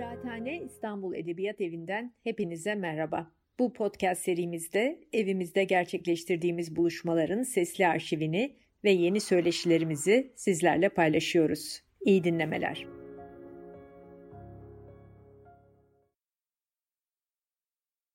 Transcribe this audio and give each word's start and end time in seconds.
Kıraathane 0.00 0.62
İstanbul 0.62 1.14
Edebiyat 1.14 1.60
Evi'nden 1.60 2.14
hepinize 2.24 2.74
merhaba. 2.74 3.32
Bu 3.58 3.72
podcast 3.72 4.22
serimizde 4.22 5.08
evimizde 5.12 5.64
gerçekleştirdiğimiz 5.64 6.76
buluşmaların 6.76 7.42
sesli 7.42 7.86
arşivini 7.86 8.56
ve 8.84 8.90
yeni 8.90 9.20
söyleşilerimizi 9.20 10.32
sizlerle 10.36 10.88
paylaşıyoruz. 10.88 11.82
İyi 12.00 12.24
dinlemeler. 12.24 12.86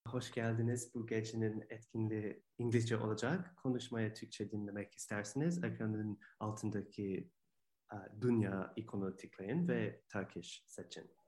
Hoş 0.08 0.32
geldiniz. 0.32 0.92
Bu 0.96 1.08
gecenin 1.08 1.64
etkinliği 1.70 2.44
İngilizce 2.58 2.98
olacak. 2.98 3.56
Konuşmaya 3.64 4.14
Türkçe 4.14 4.52
dinlemek 4.52 4.96
isterseniz 4.96 5.64
ekranın 5.64 6.20
altındaki 6.40 7.30
uh, 7.94 8.22
dünya 8.22 8.74
ikonu 8.76 9.16
tıklayın 9.16 9.68
ve 9.68 10.02
Turkish 10.14 10.64
seçin. 10.68 11.25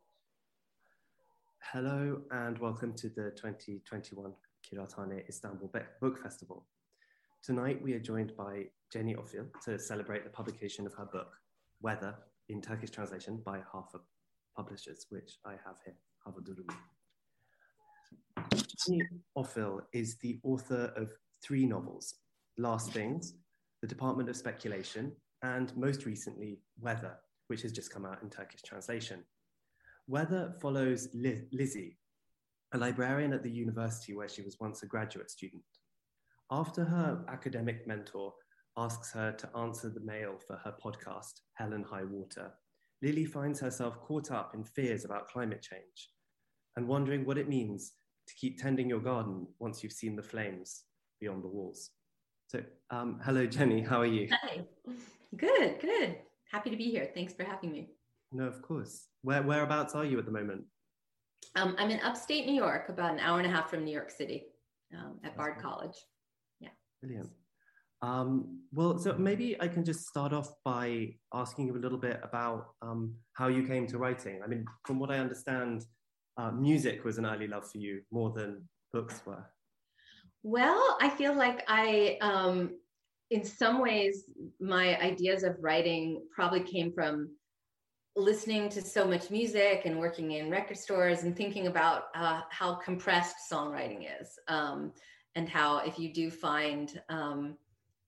Hello 1.73 2.21
and 2.31 2.57
welcome 2.59 2.93
to 2.93 3.09
the 3.09 3.31
2021 3.35 4.31
Kıraathane 4.63 5.27
Istanbul 5.27 5.69
Book 5.99 6.17
Festival. 6.17 6.65
Tonight 7.43 7.81
we 7.83 7.91
are 7.91 7.99
joined 7.99 8.31
by 8.37 8.67
Jenny 8.89 9.15
Offill 9.15 9.47
to 9.65 9.77
celebrate 9.77 10.23
the 10.23 10.29
publication 10.29 10.85
of 10.85 10.93
her 10.93 11.03
book, 11.11 11.35
Weather, 11.81 12.15
in 12.47 12.61
Turkish 12.61 12.91
translation 12.91 13.41
by 13.45 13.59
Harfer 13.69 13.99
Publishers, 14.55 15.07
which 15.09 15.39
I 15.45 15.55
have 15.65 15.75
here, 15.83 15.95
Durumu. 16.25 16.73
Jenny 18.87 19.01
Offill 19.37 19.81
is 19.91 20.15
the 20.19 20.39
author 20.43 20.93
of 20.95 21.11
three 21.43 21.65
novels, 21.65 22.15
Last 22.57 22.93
Things, 22.93 23.33
The 23.81 23.89
Department 23.89 24.29
of 24.29 24.37
Speculation, 24.37 25.11
and 25.43 25.75
most 25.75 26.05
recently, 26.05 26.61
Weather, 26.79 27.17
which 27.47 27.61
has 27.63 27.73
just 27.73 27.91
come 27.91 28.05
out 28.05 28.23
in 28.23 28.29
Turkish 28.29 28.61
translation. 28.61 29.25
Weather 30.09 30.53
follows 30.61 31.09
Liz 31.13 31.41
Lizzie, 31.51 31.97
a 32.73 32.77
librarian 32.77 33.33
at 33.33 33.43
the 33.43 33.51
university 33.51 34.13
where 34.13 34.29
she 34.29 34.41
was 34.41 34.57
once 34.57 34.81
a 34.81 34.85
graduate 34.85 35.29
student. 35.29 35.63
After 36.49 36.85
her 36.85 37.25
academic 37.27 37.85
mentor 37.85 38.33
asks 38.77 39.11
her 39.11 39.33
to 39.33 39.49
answer 39.57 39.89
the 39.89 39.99
mail 39.99 40.37
for 40.47 40.55
her 40.63 40.73
podcast, 40.81 41.41
Hell 41.55 41.73
and 41.73 41.83
High 41.85 42.05
Water, 42.05 42.53
Lily 43.01 43.25
finds 43.25 43.59
herself 43.59 43.99
caught 43.99 44.31
up 44.31 44.55
in 44.55 44.63
fears 44.63 45.03
about 45.03 45.27
climate 45.27 45.61
change 45.61 46.11
and 46.77 46.87
wondering 46.87 47.25
what 47.25 47.37
it 47.37 47.49
means 47.49 47.91
to 48.27 48.35
keep 48.35 48.61
tending 48.61 48.87
your 48.87 49.01
garden 49.01 49.45
once 49.59 49.83
you've 49.83 49.91
seen 49.91 50.15
the 50.15 50.23
flames 50.23 50.83
beyond 51.19 51.43
the 51.43 51.49
walls. 51.49 51.91
So, 52.47 52.63
um, 52.91 53.19
hello, 53.25 53.45
Jenny. 53.45 53.81
How 53.81 53.99
are 53.99 54.05
you? 54.05 54.29
Hi. 54.31 54.65
Good, 55.35 55.81
good. 55.81 56.19
Happy 56.49 56.69
to 56.69 56.77
be 56.77 56.91
here. 56.91 57.09
Thanks 57.13 57.33
for 57.33 57.43
having 57.43 57.73
me. 57.73 57.89
No, 58.31 58.45
of 58.45 58.61
course. 58.61 59.07
Where 59.27 59.43
whereabouts 59.43 59.93
are 59.93 60.05
you 60.05 60.17
at 60.19 60.25
the 60.25 60.31
moment? 60.31 60.63
Um, 61.57 61.75
I'm 61.77 61.89
in 61.89 61.99
upstate 61.99 62.45
New 62.45 62.55
York, 62.55 62.87
about 62.87 63.11
an 63.11 63.19
hour 63.19 63.39
and 63.39 63.45
a 63.45 63.49
half 63.49 63.69
from 63.69 63.83
New 63.83 63.91
York 63.91 64.09
City, 64.09 64.45
um, 64.97 65.19
at 65.21 65.35
Bard 65.35 65.61
College. 65.61 65.97
Yeah. 66.61 66.69
Brilliant. 67.01 67.29
Um, 68.01 68.61
well, 68.71 68.97
so 68.97 69.17
maybe 69.17 69.57
I 69.59 69.67
can 69.67 69.83
just 69.83 70.05
start 70.05 70.31
off 70.31 70.53
by 70.63 71.09
asking 71.33 71.67
you 71.67 71.75
a 71.75 71.83
little 71.83 71.97
bit 71.97 72.21
about 72.23 72.67
um, 72.81 73.15
how 73.33 73.49
you 73.49 73.67
came 73.67 73.85
to 73.87 73.97
writing. 73.97 74.39
I 74.41 74.47
mean, 74.47 74.63
from 74.85 74.97
what 74.97 75.11
I 75.11 75.17
understand, 75.17 75.83
uh, 76.37 76.51
music 76.51 77.03
was 77.03 77.17
an 77.17 77.25
early 77.25 77.49
love 77.49 77.69
for 77.69 77.79
you 77.79 78.03
more 78.13 78.31
than 78.31 78.63
books 78.93 79.21
were. 79.25 79.45
Well, 80.43 80.97
I 81.01 81.09
feel 81.09 81.35
like 81.35 81.65
I, 81.67 82.17
um, 82.21 82.77
in 83.29 83.43
some 83.43 83.81
ways, 83.81 84.23
my 84.61 84.97
ideas 85.01 85.43
of 85.43 85.57
writing 85.59 86.23
probably 86.33 86.61
came 86.61 86.93
from 86.93 87.27
listening 88.17 88.67
to 88.67 88.81
so 88.81 89.05
much 89.05 89.29
music 89.29 89.83
and 89.85 89.99
working 89.99 90.31
in 90.31 90.49
record 90.49 90.77
stores 90.77 91.21
and 91.21 91.37
thinking 91.37 91.67
about 91.67 92.05
uh, 92.15 92.41
how 92.49 92.73
compressed 92.73 93.35
songwriting 93.49 94.07
is 94.19 94.39
um, 94.47 94.91
and 95.35 95.47
how 95.47 95.77
if 95.77 95.99
you 95.99 96.11
do 96.11 96.31
find 96.31 96.99
um, 97.09 97.55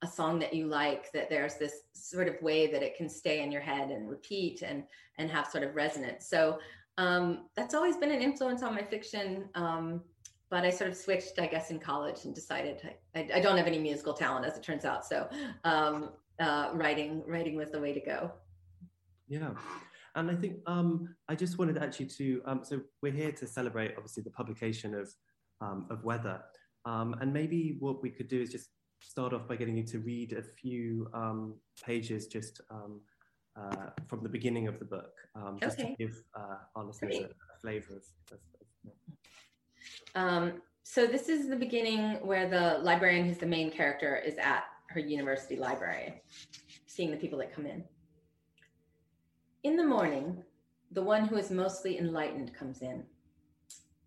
a 0.01 0.07
song 0.07 0.39
that 0.39 0.51
you 0.51 0.65
like 0.65 1.11
that 1.11 1.29
there's 1.29 1.55
this 1.55 1.83
sort 1.93 2.27
of 2.27 2.41
way 2.41 2.65
that 2.65 2.81
it 2.81 2.97
can 2.97 3.07
stay 3.07 3.43
in 3.43 3.51
your 3.51 3.61
head 3.61 3.91
and 3.91 4.09
repeat 4.09 4.63
and 4.63 4.83
and 5.19 5.29
have 5.29 5.47
sort 5.47 5.63
of 5.63 5.75
resonance. 5.75 6.27
So 6.27 6.57
um, 6.97 7.45
that's 7.55 7.75
always 7.75 7.95
been 7.95 8.11
an 8.11 8.21
influence 8.21 8.63
on 8.63 8.73
my 8.73 8.83
fiction 8.83 9.47
um, 9.53 10.01
but 10.49 10.63
i 10.63 10.71
sort 10.71 10.89
of 10.89 10.97
switched 10.97 11.37
i 11.37 11.45
guess 11.45 11.69
in 11.69 11.77
college 11.77 12.25
and 12.25 12.33
decided 12.33 12.81
i, 13.15 13.27
I 13.35 13.39
don't 13.39 13.57
have 13.57 13.67
any 13.67 13.77
musical 13.77 14.13
talent 14.13 14.43
as 14.47 14.57
it 14.57 14.63
turns 14.63 14.85
out. 14.85 15.05
So 15.05 15.29
um, 15.65 16.09
uh, 16.39 16.71
writing 16.73 17.21
writing 17.27 17.55
was 17.55 17.69
the 17.69 17.79
way 17.79 17.93
to 17.93 17.99
go. 17.99 18.31
Yeah 19.27 19.51
and 20.15 20.29
I 20.29 20.35
think 20.35 20.57
um, 20.67 21.15
I 21.27 21.35
just 21.35 21.57
wanted 21.57 21.77
actually 21.77 22.07
to, 22.07 22.41
um, 22.45 22.61
so 22.63 22.81
we're 23.01 23.11
here 23.11 23.31
to 23.31 23.47
celebrate 23.47 23.93
obviously 23.95 24.23
the 24.23 24.31
publication 24.31 24.93
of, 24.95 25.09
um, 25.61 25.87
of 25.89 26.03
Weather. 26.03 26.41
Um, 26.85 27.15
and 27.21 27.33
maybe 27.33 27.77
what 27.79 28.01
we 28.01 28.09
could 28.09 28.27
do 28.27 28.41
is 28.41 28.51
just 28.51 28.69
start 29.01 29.33
off 29.33 29.47
by 29.47 29.55
getting 29.55 29.77
you 29.77 29.83
to 29.85 29.99
read 29.99 30.33
a 30.33 30.43
few 30.43 31.09
um, 31.13 31.55
pages 31.83 32.27
just 32.27 32.61
um, 32.69 33.01
uh, 33.59 33.89
from 34.07 34.23
the 34.23 34.29
beginning 34.29 34.67
of 34.67 34.79
the 34.79 34.85
book, 34.85 35.13
just 35.59 35.79
okay. 35.79 35.89
to 35.89 35.95
give 35.97 36.23
uh, 36.35 36.57
our 36.75 36.85
listeners 36.85 37.17
a, 37.17 37.23
a 37.23 37.59
flavor 37.61 37.95
of, 37.95 38.03
of, 38.31 38.39
of 40.15 40.53
so 40.91 41.05
this 41.05 41.29
is 41.29 41.47
the 41.47 41.55
beginning 41.55 42.15
where 42.25 42.49
the 42.49 42.79
librarian 42.83 43.27
who's 43.27 43.37
the 43.37 43.45
main 43.45 43.69
character 43.69 44.15
is 44.15 44.39
at 44.39 44.63
her 44.89 44.99
university 44.99 45.55
library, 45.55 46.19
seeing 46.87 47.11
the 47.11 47.17
people 47.17 47.37
that 47.37 47.53
come 47.53 47.67
in. 47.67 47.83
In 49.63 49.75
the 49.75 49.83
morning, 49.83 50.41
the 50.91 51.03
one 51.03 51.25
who 51.25 51.35
is 51.35 51.51
mostly 51.51 51.97
enlightened 51.97 52.53
comes 52.53 52.81
in. 52.81 53.03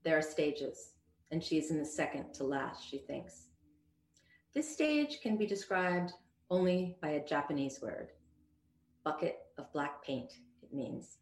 There 0.03 0.17
are 0.17 0.23
stages, 0.23 0.93
and 1.31 1.45
she 1.45 1.59
is 1.59 1.71
in 1.71 1.79
the 1.79 1.85
second 1.85 2.33
to 2.35 2.45
last, 2.45 2.89
she 2.89 2.97
thinks. 2.97 3.49
This 4.55 4.73
stage 4.73 5.21
can 5.21 5.37
be 5.37 5.45
described 5.45 6.15
only 6.49 6.97
by 7.03 7.11
a 7.11 7.25
Japanese 7.25 7.83
word 7.83 8.13
bucket 9.05 9.41
of 9.59 9.71
black 9.75 10.03
paint, 10.03 10.33
it 10.63 10.73
means. 10.73 11.19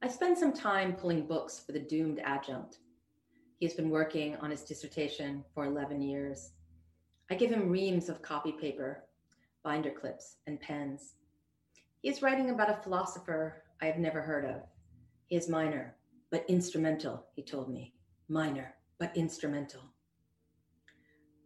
I 0.00 0.08
spend 0.08 0.38
some 0.38 0.54
time 0.54 0.94
pulling 0.94 1.26
books 1.26 1.60
for 1.60 1.72
the 1.72 1.80
doomed 1.80 2.20
adjunct. 2.24 2.78
He 3.58 3.66
has 3.66 3.74
been 3.74 3.90
working 3.90 4.36
on 4.36 4.50
his 4.50 4.62
dissertation 4.62 5.44
for 5.52 5.66
11 5.66 6.00
years. 6.00 6.52
I 7.30 7.34
give 7.34 7.50
him 7.50 7.68
reams 7.68 8.08
of 8.08 8.22
copy 8.22 8.52
paper, 8.52 9.04
binder 9.62 9.90
clips, 9.90 10.36
and 10.46 10.58
pens. 10.58 11.16
He 12.04 12.10
is 12.10 12.20
writing 12.20 12.50
about 12.50 12.68
a 12.68 12.82
philosopher 12.82 13.62
I 13.80 13.86
have 13.86 13.96
never 13.96 14.20
heard 14.20 14.44
of. 14.44 14.60
He 15.24 15.36
is 15.36 15.48
minor, 15.48 15.96
but 16.30 16.44
instrumental, 16.48 17.24
he 17.34 17.40
told 17.40 17.70
me. 17.70 17.94
Minor, 18.28 18.74
but 18.98 19.16
instrumental. 19.16 19.80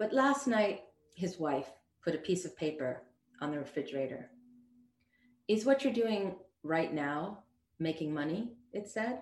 But 0.00 0.12
last 0.12 0.48
night, 0.48 0.80
his 1.14 1.38
wife 1.38 1.70
put 2.02 2.16
a 2.16 2.18
piece 2.18 2.44
of 2.44 2.56
paper 2.56 3.02
on 3.40 3.52
the 3.52 3.58
refrigerator. 3.60 4.30
Is 5.46 5.64
what 5.64 5.84
you're 5.84 5.92
doing 5.92 6.34
right 6.64 6.92
now 6.92 7.44
making 7.78 8.12
money? 8.12 8.50
It 8.72 8.88
said. 8.88 9.20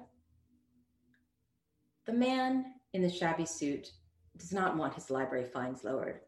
The 2.07 2.15
man 2.15 2.73
in 2.95 3.03
the 3.03 3.11
shabby 3.11 3.45
suit 3.45 3.91
does 4.39 4.55
not 4.55 4.79
want 4.79 4.95
his 4.95 5.11
library 5.11 5.45
fines 5.45 5.85
lowered. 5.85 6.21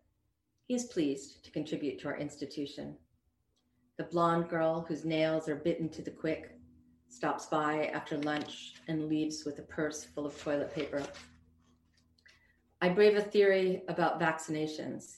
He 0.66 0.74
is 0.74 0.84
pleased 0.84 1.46
to 1.46 1.50
contribute 1.50 1.98
to 2.00 2.08
our 2.08 2.18
institution. 2.18 2.98
The 3.98 4.04
blonde 4.04 4.48
girl 4.48 4.84
whose 4.86 5.04
nails 5.04 5.48
are 5.48 5.56
bitten 5.56 5.88
to 5.88 6.02
the 6.02 6.12
quick 6.12 6.56
stops 7.08 7.46
by 7.46 7.86
after 7.86 8.16
lunch 8.18 8.74
and 8.86 9.08
leaves 9.08 9.44
with 9.44 9.58
a 9.58 9.62
purse 9.62 10.04
full 10.04 10.24
of 10.24 10.40
toilet 10.40 10.72
paper. 10.72 11.02
I 12.80 12.90
brave 12.90 13.16
a 13.16 13.22
theory 13.22 13.82
about 13.88 14.20
vaccinations 14.20 15.16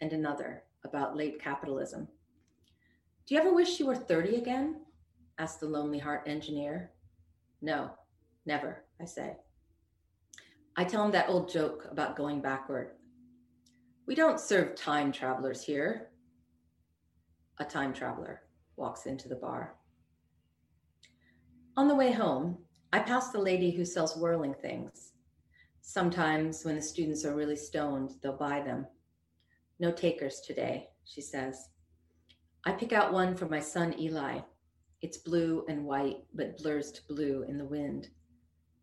and 0.00 0.12
another 0.12 0.62
about 0.84 1.16
late 1.16 1.42
capitalism. 1.42 2.06
Do 3.26 3.34
you 3.34 3.40
ever 3.40 3.52
wish 3.52 3.80
you 3.80 3.86
were 3.86 3.96
30 3.96 4.36
again? 4.36 4.82
asked 5.38 5.58
the 5.58 5.66
Lonely 5.66 5.98
Heart 5.98 6.22
engineer. 6.26 6.92
No, 7.60 7.90
never, 8.46 8.84
I 9.00 9.06
say. 9.06 9.38
I 10.76 10.84
tell 10.84 11.04
him 11.04 11.10
that 11.10 11.28
old 11.28 11.50
joke 11.50 11.88
about 11.90 12.14
going 12.14 12.40
backward. 12.40 12.92
We 14.06 14.14
don't 14.14 14.38
serve 14.38 14.76
time 14.76 15.10
travelers 15.10 15.64
here. 15.64 16.09
A 17.60 17.64
time 17.64 17.92
traveler 17.92 18.40
walks 18.76 19.04
into 19.04 19.28
the 19.28 19.36
bar. 19.36 19.76
On 21.76 21.88
the 21.88 21.94
way 21.94 22.10
home, 22.10 22.56
I 22.90 23.00
pass 23.00 23.30
the 23.30 23.38
lady 23.38 23.70
who 23.70 23.84
sells 23.84 24.16
whirling 24.16 24.54
things. 24.54 25.12
Sometimes, 25.82 26.64
when 26.64 26.76
the 26.76 26.80
students 26.80 27.24
are 27.26 27.34
really 27.34 27.56
stoned, 27.56 28.12
they'll 28.22 28.32
buy 28.36 28.62
them. 28.62 28.86
No 29.78 29.92
takers 29.92 30.40
today, 30.40 30.88
she 31.04 31.20
says. 31.20 31.68
I 32.64 32.72
pick 32.72 32.94
out 32.94 33.12
one 33.12 33.36
for 33.36 33.46
my 33.46 33.60
son 33.60 33.94
Eli. 34.00 34.40
It's 35.02 35.18
blue 35.18 35.66
and 35.68 35.84
white, 35.84 36.24
but 36.32 36.56
blurs 36.56 36.90
to 36.92 37.06
blue 37.08 37.44
in 37.46 37.58
the 37.58 37.64
wind. 37.66 38.08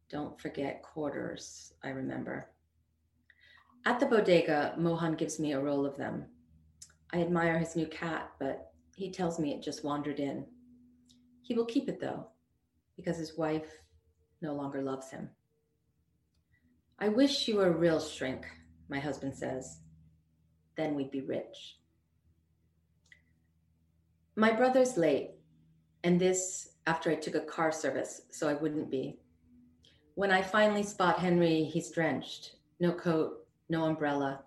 Don't 0.10 0.40
forget 0.40 0.84
quarters, 0.84 1.74
I 1.84 1.90
remember. 1.90 2.52
At 3.86 4.00
the 4.00 4.06
bodega, 4.06 4.76
Mohan 4.78 5.16
gives 5.16 5.40
me 5.40 5.54
a 5.54 5.60
roll 5.60 5.84
of 5.84 5.98
them. 5.98 6.26
I 7.14 7.22
admire 7.22 7.58
his 7.58 7.76
new 7.76 7.88
cat, 7.88 8.32
but 8.40 8.72
he 8.96 9.12
tells 9.12 9.40
me 9.40 9.54
it 9.54 9.64
just 9.64 9.84
wandered 9.84 10.20
in. 10.20 10.46
He 11.42 11.54
will 11.54 11.66
keep 11.66 11.88
it 11.88 12.00
though, 12.00 12.28
because 12.96 13.18
his 13.18 13.38
wife 13.38 13.70
no 14.42 14.54
longer 14.54 14.82
loves 14.82 15.10
him. 15.10 15.30
I 17.00 17.10
wish 17.10 17.48
you 17.48 17.58
were 17.58 17.68
a 17.68 17.78
real 17.78 18.00
shrink, 18.00 18.46
my 18.90 19.00
husband 19.00 19.36
says. 19.36 19.80
Then 20.76 20.96
we'd 20.96 21.12
be 21.12 21.22
rich. 21.22 21.78
My 24.36 24.52
brother's 24.52 24.98
late, 24.98 25.32
and 26.04 26.20
this 26.20 26.70
after 26.86 27.10
I 27.10 27.16
took 27.16 27.36
a 27.36 27.42
car 27.42 27.72
service 27.72 28.22
so 28.32 28.48
I 28.48 28.54
wouldn't 28.54 28.92
be. 28.92 29.20
When 30.16 30.32
I 30.32 30.42
finally 30.42 30.84
spot 30.84 31.20
Henry, 31.20 31.64
he's 31.64 31.92
drenched, 31.92 32.56
no 32.80 32.92
coat, 32.92 33.46
no 33.70 33.86
umbrella. 33.86 34.44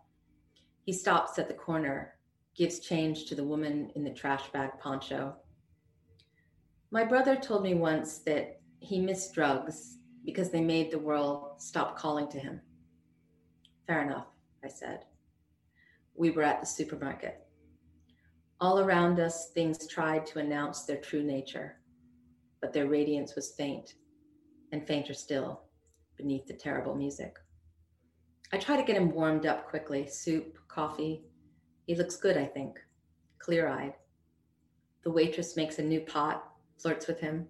He 0.85 0.93
stops 0.93 1.39
at 1.39 1.49
the 1.49 1.55
corner, 1.55 2.15
gives 2.57 2.81
change 2.81 3.27
to 3.27 3.35
the 3.35 3.45
woman 3.45 3.91
in 3.95 4.05
the 4.05 4.11
trash 4.11 4.51
bag 4.53 4.71
poncho. 4.81 5.37
My 6.91 7.05
brother 7.05 7.37
told 7.37 7.63
me 7.63 7.75
once 7.75 8.19
that 8.19 8.61
he 8.81 9.01
missed 9.01 9.35
drugs 9.35 9.99
because 10.25 10.51
they 10.51 10.61
made 10.61 10.91
the 10.91 10.99
world 10.99 11.61
stop 11.61 11.97
calling 11.97 12.29
to 12.29 12.39
him. 12.39 12.61
Fair 13.87 14.03
enough, 14.03 14.27
I 14.65 14.69
said. 14.69 15.05
We 16.15 16.31
were 16.31 16.43
at 16.43 16.61
the 16.61 16.67
supermarket. 16.67 17.47
All 18.61 18.81
around 18.81 19.19
us, 19.21 19.51
things 19.55 19.89
tried 19.89 20.27
to 20.27 20.39
announce 20.39 20.85
their 20.85 20.99
true 20.99 21.23
nature, 21.23 21.81
but 22.61 22.73
their 22.73 22.89
radiance 22.89 23.35
was 23.35 23.53
faint 23.53 23.95
and 24.73 24.87
fainter 24.87 25.15
still 25.15 25.63
beneath 26.17 26.47
the 26.47 26.55
terrible 26.55 26.95
music. 26.95 27.37
I 28.53 28.59
try 28.59 28.77
to 28.77 28.83
get 28.83 28.97
him 28.97 29.13
warmed 29.13 29.47
up 29.47 29.69
quickly 29.69 30.07
soup, 30.07 30.59
coffee. 30.69 31.25
He 31.91 31.97
looks 31.97 32.15
good, 32.15 32.37
I 32.37 32.45
think, 32.45 32.79
clear 33.41 33.67
eyed. 33.67 33.95
The 35.03 35.11
waitress 35.11 35.57
makes 35.57 35.81
a 35.81 35.83
new 35.83 35.99
pot, 35.99 36.45
flirts 36.79 37.09
with 37.09 37.19
him. 37.19 37.49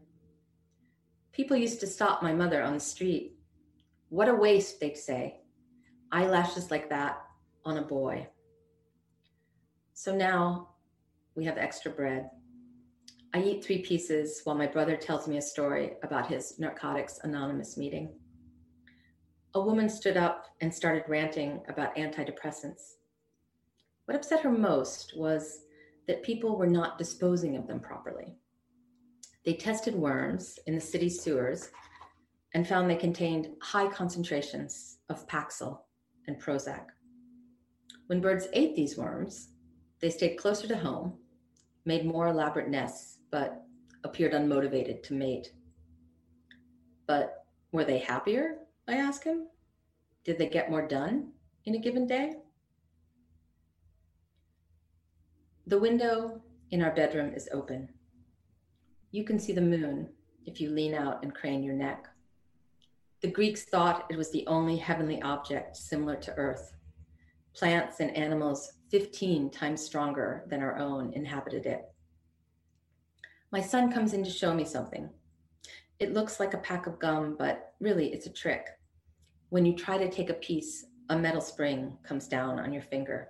People 1.30 1.58
used 1.58 1.78
to 1.80 1.86
stop 1.86 2.22
my 2.22 2.32
mother 2.32 2.62
on 2.62 2.72
the 2.72 2.80
street. 2.80 3.36
What 4.08 4.30
a 4.30 4.34
waste, 4.34 4.80
they'd 4.80 4.96
say. 4.96 5.40
Eyelashes 6.10 6.70
like 6.70 6.88
that 6.88 7.22
on 7.66 7.76
a 7.76 7.82
boy. 7.82 8.28
So 9.92 10.16
now 10.16 10.70
we 11.34 11.44
have 11.44 11.58
extra 11.58 11.90
bread. 11.90 12.30
I 13.34 13.42
eat 13.42 13.62
three 13.62 13.82
pieces 13.82 14.40
while 14.44 14.56
my 14.56 14.66
brother 14.66 14.96
tells 14.96 15.28
me 15.28 15.36
a 15.36 15.42
story 15.42 15.96
about 16.02 16.30
his 16.30 16.58
Narcotics 16.58 17.18
Anonymous 17.24 17.76
meeting. 17.76 18.14
A 19.52 19.60
woman 19.60 19.90
stood 19.90 20.16
up 20.16 20.46
and 20.62 20.74
started 20.74 21.02
ranting 21.08 21.60
about 21.68 21.94
antidepressants. 21.96 22.94
What 24.10 24.16
upset 24.16 24.40
her 24.40 24.50
most 24.50 25.16
was 25.16 25.66
that 26.08 26.24
people 26.24 26.58
were 26.58 26.66
not 26.66 26.98
disposing 26.98 27.54
of 27.56 27.68
them 27.68 27.78
properly. 27.78 28.34
They 29.44 29.54
tested 29.54 29.94
worms 29.94 30.58
in 30.66 30.74
the 30.74 30.80
city 30.80 31.08
sewers 31.08 31.70
and 32.52 32.66
found 32.66 32.90
they 32.90 32.96
contained 32.96 33.54
high 33.62 33.86
concentrations 33.86 34.98
of 35.10 35.28
Paxil 35.28 35.82
and 36.26 36.42
Prozac. 36.42 36.86
When 38.08 38.20
birds 38.20 38.48
ate 38.52 38.74
these 38.74 38.98
worms, 38.98 39.50
they 40.00 40.10
stayed 40.10 40.38
closer 40.38 40.66
to 40.66 40.76
home, 40.76 41.16
made 41.84 42.04
more 42.04 42.26
elaborate 42.26 42.68
nests, 42.68 43.20
but 43.30 43.62
appeared 44.02 44.32
unmotivated 44.32 45.04
to 45.04 45.14
mate. 45.14 45.52
But 47.06 47.44
were 47.70 47.84
they 47.84 47.98
happier? 47.98 48.56
I 48.88 48.94
ask 48.94 49.22
him. 49.22 49.46
Did 50.24 50.36
they 50.36 50.48
get 50.48 50.68
more 50.68 50.88
done 50.88 51.30
in 51.64 51.76
a 51.76 51.78
given 51.78 52.08
day? 52.08 52.34
The 55.70 55.78
window 55.78 56.42
in 56.72 56.82
our 56.82 56.90
bedroom 56.90 57.32
is 57.32 57.48
open. 57.52 57.90
You 59.12 59.22
can 59.22 59.38
see 59.38 59.52
the 59.52 59.60
moon 59.60 60.08
if 60.44 60.60
you 60.60 60.68
lean 60.68 60.94
out 60.94 61.22
and 61.22 61.32
crane 61.32 61.62
your 61.62 61.76
neck. 61.76 62.08
The 63.20 63.30
Greeks 63.30 63.66
thought 63.66 64.04
it 64.10 64.16
was 64.16 64.32
the 64.32 64.44
only 64.48 64.76
heavenly 64.76 65.22
object 65.22 65.76
similar 65.76 66.16
to 66.16 66.34
Earth. 66.34 66.72
Plants 67.54 68.00
and 68.00 68.10
animals 68.16 68.72
15 68.90 69.48
times 69.50 69.80
stronger 69.80 70.44
than 70.48 70.60
our 70.60 70.76
own 70.76 71.12
inhabited 71.12 71.66
it. 71.66 71.82
My 73.52 73.60
son 73.60 73.92
comes 73.92 74.12
in 74.12 74.24
to 74.24 74.30
show 74.30 74.52
me 74.52 74.64
something. 74.64 75.08
It 76.00 76.12
looks 76.12 76.40
like 76.40 76.52
a 76.52 76.58
pack 76.58 76.88
of 76.88 76.98
gum, 76.98 77.36
but 77.38 77.74
really 77.78 78.12
it's 78.12 78.26
a 78.26 78.32
trick. 78.32 78.66
When 79.50 79.64
you 79.64 79.76
try 79.76 79.98
to 79.98 80.10
take 80.10 80.30
a 80.30 80.34
piece, 80.34 80.86
a 81.10 81.16
metal 81.16 81.40
spring 81.40 81.96
comes 82.02 82.26
down 82.26 82.58
on 82.58 82.72
your 82.72 82.82
finger. 82.82 83.28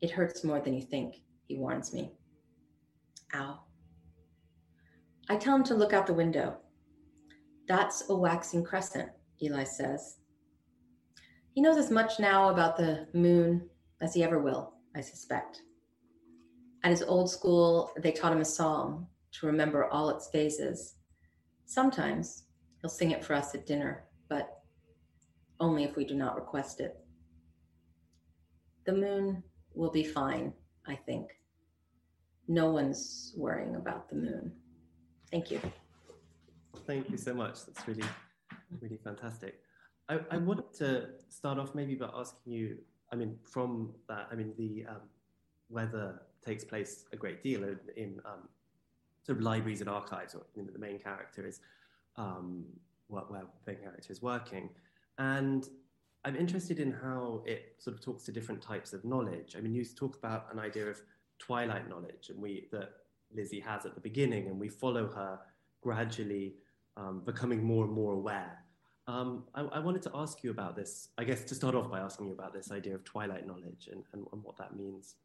It 0.00 0.12
hurts 0.12 0.44
more 0.44 0.60
than 0.60 0.74
you 0.74 0.82
think, 0.82 1.16
he 1.46 1.56
warns 1.56 1.92
me. 1.92 2.12
Ow. 3.34 3.60
I 5.28 5.36
tell 5.36 5.56
him 5.56 5.64
to 5.64 5.74
look 5.74 5.92
out 5.92 6.06
the 6.06 6.14
window. 6.14 6.56
That's 7.68 8.08
a 8.08 8.14
waxing 8.14 8.64
crescent, 8.64 9.10
Eli 9.42 9.64
says. 9.64 10.18
He 11.54 11.60
knows 11.60 11.76
as 11.76 11.90
much 11.90 12.18
now 12.18 12.48
about 12.48 12.76
the 12.76 13.06
moon 13.14 13.68
as 14.00 14.14
he 14.14 14.24
ever 14.24 14.38
will, 14.38 14.74
I 14.96 15.00
suspect. 15.00 15.62
At 16.82 16.90
his 16.90 17.02
old 17.02 17.30
school, 17.30 17.92
they 17.98 18.10
taught 18.12 18.32
him 18.32 18.40
a 18.40 18.44
psalm 18.44 19.06
to 19.32 19.46
remember 19.46 19.86
all 19.86 20.10
its 20.10 20.28
phases. 20.28 20.96
Sometimes 21.64 22.44
he'll 22.80 22.90
sing 22.90 23.12
it 23.12 23.24
for 23.24 23.34
us 23.34 23.54
at 23.54 23.66
dinner, 23.66 24.04
but 24.28 24.62
only 25.60 25.84
if 25.84 25.96
we 25.96 26.04
do 26.04 26.14
not 26.14 26.34
request 26.34 26.80
it. 26.80 26.96
The 28.84 28.92
moon 28.92 29.42
will 29.74 29.92
be 29.92 30.02
fine, 30.02 30.52
I 30.86 30.96
think. 30.96 31.30
No 32.48 32.70
one's 32.70 33.32
worrying 33.36 33.76
about 33.76 34.08
the 34.08 34.16
moon. 34.16 34.52
Thank 35.30 35.50
you. 35.50 35.60
Thank 36.86 37.10
you 37.10 37.16
so 37.16 37.32
much. 37.34 37.64
That's 37.64 37.86
really, 37.86 38.04
really 38.80 38.98
fantastic. 39.02 39.60
I, 40.08 40.20
I 40.30 40.36
wanted 40.36 40.72
to 40.78 41.10
start 41.28 41.58
off 41.58 41.74
maybe 41.74 41.94
by 41.94 42.10
asking 42.14 42.52
you, 42.52 42.78
I 43.12 43.16
mean, 43.16 43.36
from 43.44 43.94
that, 44.08 44.28
I 44.30 44.34
mean, 44.34 44.52
the 44.58 44.86
um, 44.88 45.02
weather 45.70 46.20
takes 46.44 46.64
place 46.64 47.04
a 47.12 47.16
great 47.16 47.42
deal 47.42 47.62
in, 47.62 47.78
in 47.96 48.20
um, 48.24 48.48
sort 49.24 49.38
of 49.38 49.44
libraries 49.44 49.80
and 49.80 49.88
archives, 49.88 50.34
or 50.34 50.42
you 50.56 50.62
know, 50.62 50.72
the 50.72 50.78
main 50.78 50.98
character 50.98 51.46
is 51.46 51.60
um, 52.16 52.64
where, 53.06 53.22
where 53.22 53.42
the 53.64 53.72
main 53.72 53.80
character 53.80 54.12
is 54.12 54.20
working. 54.20 54.68
And 55.18 55.68
I'm 56.24 56.36
interested 56.36 56.78
in 56.78 56.92
how 56.92 57.42
it 57.46 57.76
sort 57.78 57.96
of 57.96 58.02
talks 58.02 58.24
to 58.24 58.32
different 58.32 58.62
types 58.62 58.92
of 58.92 59.04
knowledge. 59.04 59.54
I 59.56 59.60
mean, 59.60 59.74
you 59.74 59.84
talk 59.84 60.16
about 60.16 60.46
an 60.52 60.58
idea 60.58 60.86
of 60.86 61.00
twilight 61.38 61.88
knowledge, 61.88 62.30
and 62.30 62.40
we 62.40 62.68
that 62.72 62.90
Lizzie 63.34 63.60
has 63.60 63.86
at 63.86 63.94
the 63.94 64.00
beginning, 64.00 64.46
and 64.46 64.58
we 64.58 64.68
follow 64.68 65.08
her 65.08 65.40
gradually 65.82 66.54
um, 66.96 67.22
becoming 67.24 67.62
more 67.62 67.84
and 67.84 67.92
more 67.92 68.12
aware. 68.12 68.58
Um, 69.08 69.44
I, 69.54 69.62
I, 69.62 69.78
wanted 69.80 70.02
to 70.02 70.12
ask 70.14 70.44
you 70.44 70.52
about 70.52 70.76
this, 70.76 71.08
I 71.18 71.24
guess 71.24 71.42
to 71.44 71.56
start 71.56 71.74
off 71.74 71.90
by 71.90 71.98
asking 71.98 72.28
you 72.28 72.34
about 72.34 72.52
this 72.52 72.70
idea 72.70 72.94
of 72.94 73.02
twilight 73.02 73.48
knowledge 73.48 73.88
and, 73.90 74.04
and, 74.12 74.24
and 74.32 74.44
what 74.44 74.56
that 74.58 74.76
means. 74.76 75.16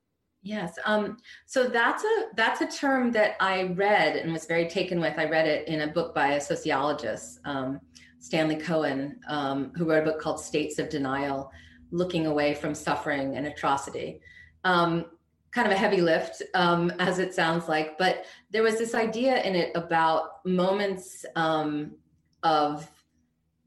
Yes. 0.42 0.80
Um, 0.86 1.18
so 1.46 1.68
that's 1.68 2.04
a 2.04 2.26
that's 2.36 2.62
a 2.62 2.68
term 2.68 3.12
that 3.12 3.36
I 3.40 3.64
read 3.64 4.16
and 4.16 4.32
was 4.32 4.46
very 4.46 4.68
taken 4.68 5.00
with. 5.00 5.18
I 5.18 5.26
read 5.26 5.48
it 5.48 5.68
in 5.68 5.82
a 5.82 5.88
book 5.88 6.16
by 6.16 6.34
a 6.34 6.42
sociologist, 6.42 7.40
um, 7.46 7.80
Stanley 8.20 8.56
Cohen, 8.56 9.20
um, 9.28 9.72
who 9.76 9.90
wrote 9.90 10.04
a 10.04 10.12
book 10.12 10.20
called 10.20 10.40
States 10.40 10.80
of 10.80 10.90
Denial, 10.90 11.52
looking 11.92 12.26
away 12.26 12.54
from 12.54 12.74
suffering 12.74 13.36
and 13.36 13.48
atrocity. 13.48 14.20
Um, 14.64 15.06
kind 15.52 15.66
of 15.66 15.74
a 15.74 15.78
heavy 15.78 16.02
lift, 16.02 16.44
um, 16.54 16.92
as 17.00 17.20
it 17.20 17.34
sounds 17.34 17.68
like, 17.68 17.98
but 17.98 18.26
there 18.52 18.64
was 18.64 18.78
this 18.78 18.94
idea 18.94 19.42
in 19.42 19.56
it 19.56 19.72
about 19.76 20.46
moments 20.46 21.26
um, 21.36 21.96
of 22.44 22.90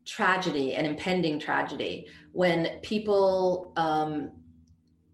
tragedy 0.04 0.74
and 0.74 0.86
impending 0.86 1.38
tragedy 1.38 2.06
when 2.32 2.78
people 2.82 3.72
um, 3.76 4.30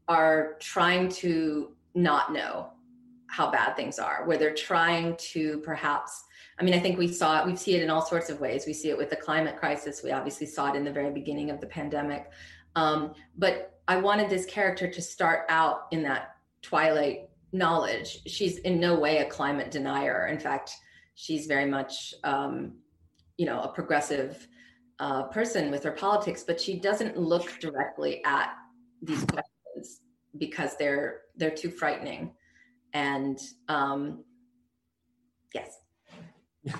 are 0.08 0.56
trying 0.60 1.08
to 1.08 1.74
not 1.94 2.32
know 2.32 2.68
how 3.28 3.50
bad 3.50 3.74
things 3.74 3.98
are, 3.98 4.24
where 4.26 4.38
they're 4.38 4.54
trying 4.54 5.16
to 5.16 5.58
perhaps. 5.60 6.24
I 6.58 6.64
mean, 6.64 6.74
I 6.74 6.80
think 6.80 6.98
we 6.98 7.08
saw 7.08 7.40
it, 7.40 7.46
we 7.46 7.54
see 7.54 7.74
it 7.74 7.82
in 7.82 7.90
all 7.90 8.04
sorts 8.04 8.30
of 8.30 8.40
ways. 8.40 8.64
We 8.66 8.72
see 8.72 8.88
it 8.88 8.96
with 8.96 9.10
the 9.10 9.16
climate 9.16 9.56
crisis. 9.56 10.02
We 10.02 10.12
obviously 10.12 10.46
saw 10.46 10.72
it 10.72 10.76
in 10.76 10.84
the 10.84 10.92
very 10.92 11.10
beginning 11.10 11.50
of 11.50 11.60
the 11.60 11.66
pandemic. 11.66 12.30
Um, 12.74 13.12
but 13.36 13.78
I 13.88 13.96
wanted 13.98 14.30
this 14.30 14.46
character 14.46 14.90
to 14.90 15.02
start 15.02 15.46
out 15.48 15.86
in 15.90 16.02
that 16.04 16.36
Twilight 16.62 17.28
knowledge. 17.52 18.22
She's 18.26 18.58
in 18.58 18.80
no 18.80 18.98
way 18.98 19.18
a 19.18 19.26
climate 19.26 19.70
denier. 19.70 20.28
In 20.28 20.38
fact, 20.38 20.72
she's 21.14 21.46
very 21.46 21.66
much, 21.66 22.14
um, 22.24 22.74
you 23.36 23.46
know, 23.46 23.60
a 23.60 23.68
progressive 23.68 24.46
uh, 24.98 25.24
person 25.24 25.70
with 25.70 25.84
her 25.84 25.92
politics, 25.92 26.42
but 26.42 26.60
she 26.60 26.78
doesn't 26.78 27.16
look 27.18 27.58
directly 27.60 28.24
at 28.24 28.54
these 29.02 29.24
questions 29.24 30.00
because 30.38 30.76
they're 30.76 31.20
they're 31.36 31.50
too 31.50 31.70
frightening. 31.70 32.34
And 32.92 33.38
um, 33.68 34.24
yes. 35.54 35.76
Yeah. 36.66 36.78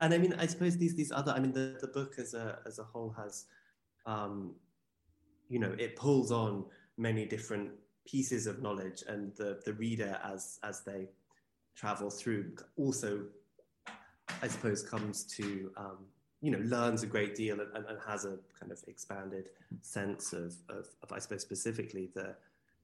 And 0.00 0.12
I 0.12 0.18
mean, 0.18 0.34
I 0.38 0.46
suppose 0.46 0.76
these 0.76 0.96
these 0.96 1.12
other. 1.12 1.32
I 1.32 1.38
mean, 1.38 1.52
the, 1.52 1.78
the 1.80 1.86
book 1.86 2.14
as 2.18 2.34
a 2.34 2.58
as 2.66 2.78
a 2.78 2.84
whole 2.84 3.14
has, 3.16 3.46
um, 4.06 4.54
you 5.48 5.58
know, 5.58 5.74
it 5.78 5.94
pulls 5.94 6.32
on 6.32 6.64
many 6.96 7.24
different 7.24 7.70
pieces 8.04 8.48
of 8.48 8.62
knowledge 8.62 9.04
and 9.06 9.32
the, 9.36 9.60
the 9.64 9.74
reader 9.74 10.18
as 10.24 10.58
as 10.64 10.82
they 10.82 11.08
travel 11.76 12.10
through 12.10 12.52
also 12.76 13.24
i 14.42 14.48
suppose 14.48 14.82
comes 14.82 15.24
to 15.24 15.70
um, 15.76 15.98
you 16.42 16.50
know, 16.50 16.58
learns 16.58 17.04
a 17.04 17.06
great 17.06 17.36
deal 17.36 17.60
and, 17.60 17.86
and, 17.86 17.98
has 18.04 18.24
a 18.24 18.36
kind 18.58 18.72
of 18.72 18.82
expanded 18.88 19.50
sense 19.80 20.32
of, 20.32 20.52
of, 20.68 20.88
of, 21.02 21.12
I 21.12 21.20
suppose, 21.20 21.40
specifically 21.40 22.10
the, 22.14 22.34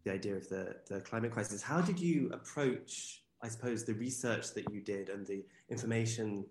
the 0.05 0.13
idea 0.13 0.37
of 0.37 0.49
the, 0.49 0.77
the 0.89 1.01
climate 1.01 1.33
crisis. 1.33 1.61
How 1.61 1.81
did 1.81 1.99
you 1.99 2.31
approach, 2.33 3.25
I 3.43 3.49
suppose, 3.49 3.85
the 3.85 3.95
research 3.95 4.53
that 4.55 4.73
you 4.73 4.81
did 4.81 5.09
and 5.09 5.27
the 5.27 5.45
information? 5.69 6.45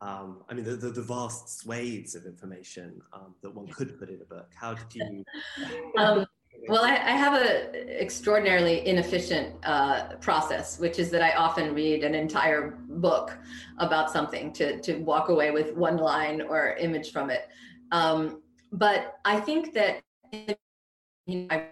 Um, 0.00 0.42
I 0.48 0.54
mean, 0.54 0.64
the, 0.64 0.76
the, 0.76 0.90
the, 0.90 1.02
vast 1.02 1.58
swathes 1.60 2.14
of 2.14 2.24
information 2.24 3.00
um, 3.12 3.34
that 3.42 3.52
one 3.52 3.66
could 3.66 3.98
put 3.98 4.08
in 4.08 4.20
a 4.22 4.24
book. 4.24 4.52
How 4.54 4.74
did 4.74 4.94
you? 4.94 5.24
um, 5.98 6.24
well, 6.68 6.84
I, 6.84 6.92
I 6.92 7.16
have 7.16 7.34
an 7.34 7.88
extraordinarily 7.88 8.86
inefficient 8.86 9.54
uh, 9.64 10.14
process, 10.20 10.78
which 10.78 10.98
is 10.98 11.10
that 11.10 11.22
I 11.22 11.32
often 11.32 11.74
read 11.74 12.04
an 12.04 12.14
entire 12.14 12.78
book 12.88 13.36
about 13.78 14.10
something 14.10 14.52
to 14.54 14.80
to 14.80 14.96
walk 14.98 15.28
away 15.28 15.50
with 15.50 15.74
one 15.74 15.96
line 15.96 16.42
or 16.42 16.76
image 16.76 17.12
from 17.12 17.30
it. 17.30 17.48
Um, 17.92 18.42
but 18.72 19.18
I 19.24 19.40
think 19.40 19.72
that 19.74 20.02
you 21.26 21.46
know, 21.50 21.62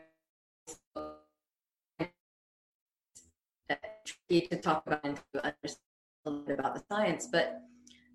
to 4.29 4.57
talk 4.61 4.87
about 4.87 5.01
and 5.05 5.21
to 5.35 5.45
understand 5.45 5.81
a 6.25 6.31
little 6.31 6.47
bit 6.47 6.59
about 6.59 6.75
the 6.75 6.83
science, 6.91 7.29
but 7.31 7.61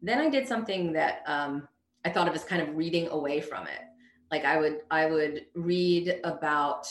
then 0.01 0.19
I 0.19 0.29
did 0.29 0.47
something 0.47 0.91
that 0.93 1.23
um, 1.25 1.67
I 2.03 2.09
thought 2.09 2.27
of 2.27 2.33
as 2.33 2.43
kind 2.43 2.61
of 2.61 2.75
reading 2.75 3.07
away 3.09 3.41
from 3.41 3.67
it. 3.67 3.81
Like 4.31 4.45
i 4.45 4.57
would 4.57 4.81
i 4.89 5.05
would 5.05 5.45
read 5.55 6.19
about 6.23 6.87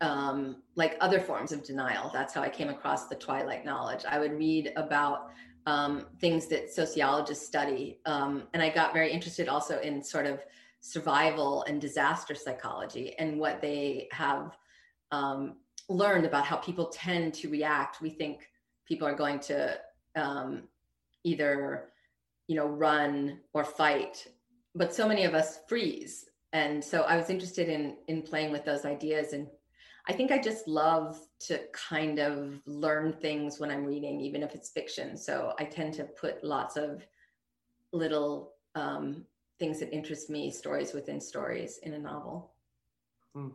um, 0.00 0.62
like 0.74 0.96
other 1.00 1.20
forms 1.20 1.52
of 1.52 1.64
denial. 1.64 2.10
That's 2.12 2.34
how 2.34 2.42
i 2.42 2.48
came 2.48 2.68
across 2.68 3.06
the 3.06 3.14
twilight 3.14 3.64
knowledge. 3.64 4.04
I 4.08 4.18
would 4.18 4.32
read 4.32 4.72
about 4.76 5.30
um, 5.66 6.06
things 6.20 6.46
that 6.48 6.72
sociologists 6.72 7.46
study 7.46 7.98
um, 8.06 8.44
and 8.54 8.62
i 8.62 8.70
got 8.70 8.94
very 8.94 9.12
interested 9.12 9.48
also 9.48 9.78
in 9.80 10.02
sort 10.02 10.24
of 10.24 10.40
survival 10.80 11.62
and 11.64 11.78
disaster 11.78 12.34
psychology 12.34 13.14
and 13.18 13.38
what 13.38 13.60
they 13.60 14.08
have 14.12 14.56
um, 15.10 15.56
learned 15.88 16.26
about 16.26 16.44
how 16.44 16.56
people 16.56 16.86
tend 16.86 17.32
to 17.32 17.48
react 17.48 18.00
we 18.00 18.10
think 18.10 18.48
people 18.86 19.06
are 19.06 19.14
going 19.14 19.38
to 19.38 19.78
um, 20.16 20.64
either 21.24 21.90
you 22.46 22.56
know 22.56 22.66
run 22.66 23.40
or 23.52 23.64
fight. 23.64 24.26
But 24.74 24.94
so 24.94 25.06
many 25.06 25.24
of 25.24 25.34
us 25.34 25.60
freeze. 25.68 26.24
And 26.54 26.82
so 26.82 27.02
i 27.02 27.16
was 27.16 27.30
interested 27.30 27.68
in 27.68 27.96
in 28.08 28.22
playing 28.22 28.50
with 28.50 28.64
those 28.64 28.84
ideas. 28.84 29.32
And 29.34 29.46
i 30.08 30.12
think 30.12 30.32
i 30.32 30.38
just 30.38 30.66
love 30.66 31.20
to 31.48 31.60
kind 31.72 32.18
of 32.18 32.58
learn 32.66 33.12
things 33.12 33.60
when 33.60 33.70
i'm 33.70 33.84
reading 33.84 34.20
even 34.20 34.42
if 34.42 34.54
it's 34.54 34.70
fiction. 34.70 35.16
So 35.16 35.52
i 35.58 35.64
tend 35.64 35.94
to 35.94 36.04
put 36.04 36.42
lots 36.42 36.76
of 36.76 37.06
little 37.92 38.52
um, 38.74 39.24
things 39.58 39.80
that 39.80 39.92
interest 39.92 40.30
me 40.30 40.50
stories 40.50 40.92
within 40.92 41.20
stories 41.20 41.78
in 41.82 41.94
a 41.94 41.98
novel. 41.98 42.52
Mm. 43.36 43.52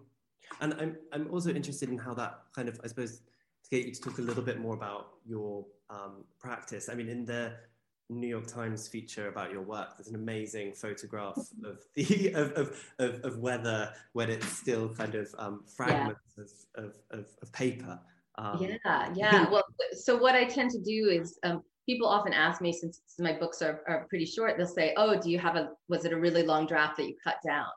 And 0.62 0.74
i'm 0.76 0.96
i'm 1.12 1.30
also 1.32 1.52
interested 1.52 1.90
in 1.90 1.98
how 1.98 2.14
that 2.14 2.40
kind 2.56 2.70
of 2.70 2.80
i 2.84 2.88
suppose 2.88 3.22
to 3.64 3.70
get 3.70 3.86
you 3.86 3.94
to 3.94 4.02
talk 4.02 4.18
a 4.18 4.22
little 4.22 4.44
bit 4.44 4.60
more 4.60 4.76
about 4.76 5.14
your 5.26 5.66
um, 5.90 6.24
practice 6.40 6.90
i 6.90 6.96
mean 6.96 7.10
in 7.10 7.26
the 7.26 7.54
New 8.10 8.28
York 8.28 8.48
Times 8.48 8.88
feature 8.88 9.28
about 9.28 9.52
your 9.52 9.62
work. 9.62 9.98
There's 9.98 10.08
an 10.08 10.16
amazing 10.16 10.74
photograph 10.74 11.38
of 11.66 11.80
the 11.96 12.34
of, 12.34 12.52
of, 12.54 12.94
of, 13.00 13.24
of 13.24 13.38
weather 13.38 13.92
when 14.14 14.30
it's 14.30 14.48
still 14.48 14.90
kind 14.90 15.16
of 15.16 15.34
um, 15.38 15.64
fragments 15.66 16.20
yeah. 16.38 16.84
of, 16.84 16.96
of, 17.12 17.26
of, 17.42 17.52
paper. 17.54 18.00
Um, 18.38 18.58
yeah, 18.86 19.10
yeah. 19.16 19.50
Well, 19.52 19.64
so 19.94 20.18
what 20.18 20.36
I 20.36 20.46
tend 20.46 20.72
to 20.72 20.80
do 20.80 21.10
is 21.10 21.38
um, 21.44 21.62
people 21.86 22.08
often 22.08 22.34
ask 22.34 22.62
me 22.62 22.74
since 22.74 23.02
my 23.20 23.34
books 23.34 23.62
are, 23.62 23.82
are 23.88 24.06
pretty 24.10 24.26
short, 24.26 24.58
they'll 24.58 24.68
say, 24.68 24.94
"Oh, 24.98 25.20
do 25.20 25.30
you 25.30 25.40
have 25.40 25.56
a 25.56 25.70
was 25.88 26.06
it 26.06 26.14
a 26.14 26.20
really 26.20 26.44
long 26.44 26.66
draft 26.66 26.98
that 26.98 27.08
you 27.08 27.16
cut 27.24 27.38
down?" 27.46 27.68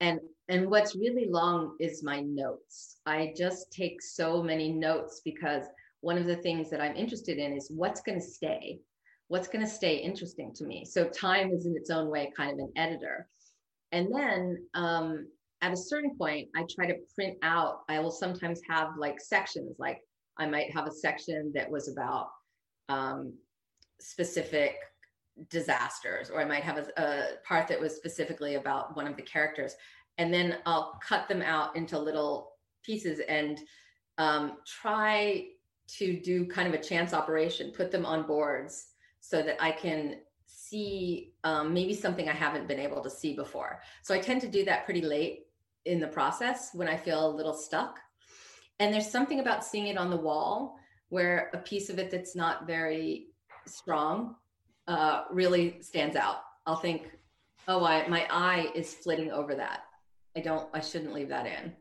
And 0.00 0.20
and 0.48 0.70
what's 0.70 0.94
really 0.94 1.26
long 1.28 1.76
is 1.80 2.04
my 2.04 2.20
notes. 2.20 2.98
I 3.04 3.32
just 3.36 3.72
take 3.72 4.00
so 4.00 4.42
many 4.42 4.72
notes 4.72 5.20
because 5.24 5.64
one 6.02 6.18
of 6.18 6.26
the 6.26 6.36
things 6.36 6.70
that 6.70 6.80
I'm 6.80 6.94
interested 6.94 7.38
in 7.38 7.52
is 7.52 7.68
what's 7.74 8.00
going 8.00 8.20
to 8.20 8.24
stay? 8.24 8.78
What's 9.26 9.48
going 9.48 9.64
to 9.64 9.70
stay 9.70 9.96
interesting 9.96 10.52
to 10.54 10.64
me? 10.64 10.84
So 10.84 11.08
time 11.08 11.50
is 11.50 11.66
in 11.66 11.74
its 11.76 11.90
own 11.90 12.08
way 12.08 12.32
kind 12.36 12.52
of 12.52 12.58
an 12.58 12.72
editor. 12.76 13.28
And 13.90 14.14
then 14.14 14.64
um, 14.74 15.26
at 15.62 15.72
a 15.72 15.76
certain 15.76 16.16
point 16.16 16.48
i 16.54 16.64
try 16.74 16.86
to 16.86 16.96
print 17.14 17.36
out 17.42 17.80
i 17.88 17.98
will 17.98 18.10
sometimes 18.10 18.60
have 18.68 18.90
like 18.98 19.20
sections 19.20 19.76
like 19.78 19.98
i 20.38 20.46
might 20.46 20.72
have 20.72 20.86
a 20.86 20.92
section 20.92 21.52
that 21.54 21.70
was 21.70 21.88
about 21.88 22.28
um, 22.88 23.32
specific 24.00 24.76
disasters 25.50 26.30
or 26.30 26.40
i 26.40 26.44
might 26.44 26.62
have 26.62 26.78
a, 26.78 27.00
a 27.02 27.26
part 27.46 27.68
that 27.68 27.80
was 27.80 27.94
specifically 27.94 28.54
about 28.54 28.96
one 28.96 29.06
of 29.06 29.16
the 29.16 29.22
characters 29.22 29.74
and 30.18 30.32
then 30.32 30.58
i'll 30.66 30.98
cut 31.06 31.28
them 31.28 31.42
out 31.42 31.76
into 31.76 31.98
little 31.98 32.52
pieces 32.82 33.20
and 33.28 33.60
um, 34.18 34.58
try 34.66 35.48
to 35.88 36.18
do 36.20 36.46
kind 36.46 36.66
of 36.66 36.74
a 36.74 36.82
chance 36.82 37.12
operation 37.12 37.70
put 37.70 37.90
them 37.90 38.06
on 38.06 38.26
boards 38.26 38.88
so 39.26 39.42
that 39.42 39.60
I 39.60 39.72
can 39.72 40.18
see 40.46 41.32
um, 41.42 41.74
maybe 41.74 41.94
something 41.94 42.28
I 42.28 42.32
haven't 42.32 42.68
been 42.68 42.78
able 42.78 43.02
to 43.02 43.10
see 43.10 43.34
before. 43.34 43.80
So 44.02 44.14
I 44.14 44.20
tend 44.20 44.40
to 44.42 44.48
do 44.48 44.64
that 44.66 44.84
pretty 44.84 45.00
late 45.00 45.46
in 45.84 45.98
the 45.98 46.06
process 46.06 46.70
when 46.74 46.88
I 46.88 46.96
feel 46.96 47.26
a 47.26 47.36
little 47.36 47.54
stuck. 47.54 47.98
And 48.78 48.94
there's 48.94 49.10
something 49.10 49.40
about 49.40 49.64
seeing 49.64 49.88
it 49.88 49.98
on 49.98 50.10
the 50.10 50.16
wall 50.16 50.76
where 51.08 51.50
a 51.54 51.58
piece 51.58 51.90
of 51.90 51.98
it 51.98 52.10
that's 52.10 52.36
not 52.36 52.68
very 52.68 53.28
strong 53.66 54.36
uh, 54.88 55.24
really 55.30 55.78
stands 55.80 56.16
out. 56.16 56.42
I'll 56.66 56.76
think, 56.76 57.10
oh, 57.68 57.84
I, 57.84 58.06
my 58.08 58.26
eye 58.30 58.70
is 58.74 58.94
flitting 58.94 59.30
over 59.32 59.54
that. 59.54 59.84
I 60.36 60.40
don't, 60.40 60.68
I 60.72 60.80
shouldn't 60.80 61.12
leave 61.12 61.28
that 61.28 61.46
in. 61.46 61.72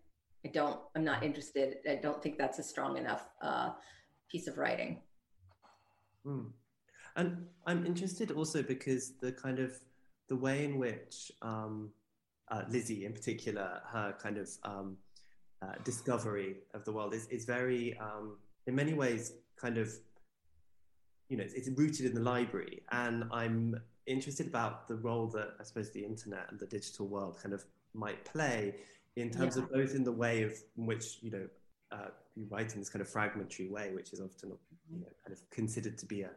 I 0.45 0.50
don't, 0.50 0.79
I'm 0.95 1.03
not 1.03 1.24
interested. 1.24 1.77
I 1.89 1.95
don't 1.95 2.21
think 2.21 2.38
that's 2.38 2.59
a 2.59 2.63
strong 2.63 2.97
enough 2.97 3.27
uh, 3.41 3.71
piece 4.31 4.47
of 4.47 4.57
writing. 4.57 5.01
Hmm. 6.24 6.47
And 7.15 7.47
I'm 7.65 7.85
interested 7.85 8.31
also 8.31 8.62
because 8.62 9.13
the 9.21 9.31
kind 9.31 9.59
of 9.59 9.79
the 10.27 10.35
way 10.35 10.65
in 10.65 10.77
which 10.77 11.31
um, 11.41 11.91
uh, 12.50 12.63
Lizzie, 12.69 13.05
in 13.05 13.13
particular, 13.13 13.81
her 13.88 14.15
kind 14.21 14.38
of 14.38 14.50
um, 14.63 14.97
uh, 15.62 15.74
discovery 15.83 16.57
of 16.74 16.83
the 16.85 16.91
world 16.91 17.13
is, 17.13 17.27
is 17.27 17.45
very, 17.45 17.97
um, 18.00 18.38
in 18.67 18.75
many 18.75 18.93
ways, 18.93 19.33
kind 19.57 19.77
of, 19.77 19.91
you 21.29 21.38
know, 21.38 21.44
it's, 21.44 21.53
it's, 21.53 21.70
rooted 21.70 22.05
in 22.05 22.13
the 22.13 22.22
library. 22.22 22.84
And 22.91 23.25
I'm 23.32 23.79
interested 24.05 24.48
about 24.48 24.88
the 24.88 24.96
role 24.96 25.27
that 25.27 25.55
I 25.60 25.63
suppose 25.63 25.91
the 25.91 26.03
internet 26.03 26.48
and 26.50 26.60
the 26.60 26.67
digital 26.67 27.08
world 27.08 27.38
kind 27.41 27.53
of 27.53 27.63
might 27.94 28.24
play 28.25 28.75
in 29.15 29.32
terms 29.32 29.55
yeah. 29.55 29.63
of 29.63 29.72
both 29.72 29.96
in 29.96 30.03
the 30.03 30.12
way 30.12 30.44
of 30.44 30.53
in 30.77 30.86
which, 30.86 31.17
you 31.22 31.32
know, 31.32 31.48
uh, 31.91 32.10
you 32.36 32.46
write 32.50 32.74
in 32.74 32.79
this 32.79 32.89
kind 32.89 33.01
of 33.01 33.10
fragmentary 33.10 33.67
way, 33.67 33.91
which 33.94 34.12
is 34.13 34.20
often 34.20 34.51
you 34.91 35.00
know, 35.00 35.08
kind 35.25 35.38
of 35.38 35.50
considered 35.50 35.98
to 35.98 36.05
be 36.05 36.22
a, 36.22 36.29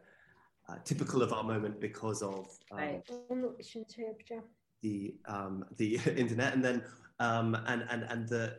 uh, 0.69 0.75
typical 0.85 1.21
of 1.21 1.33
our 1.33 1.43
moment 1.43 1.79
because 1.79 2.21
of 2.21 2.47
um, 2.71 2.79
the 4.81 5.15
um, 5.25 5.65
the 5.77 5.95
internet, 6.15 6.53
and 6.53 6.63
then 6.63 6.83
um, 7.19 7.55
and 7.67 7.85
and 7.89 8.03
and 8.03 8.29
the 8.29 8.55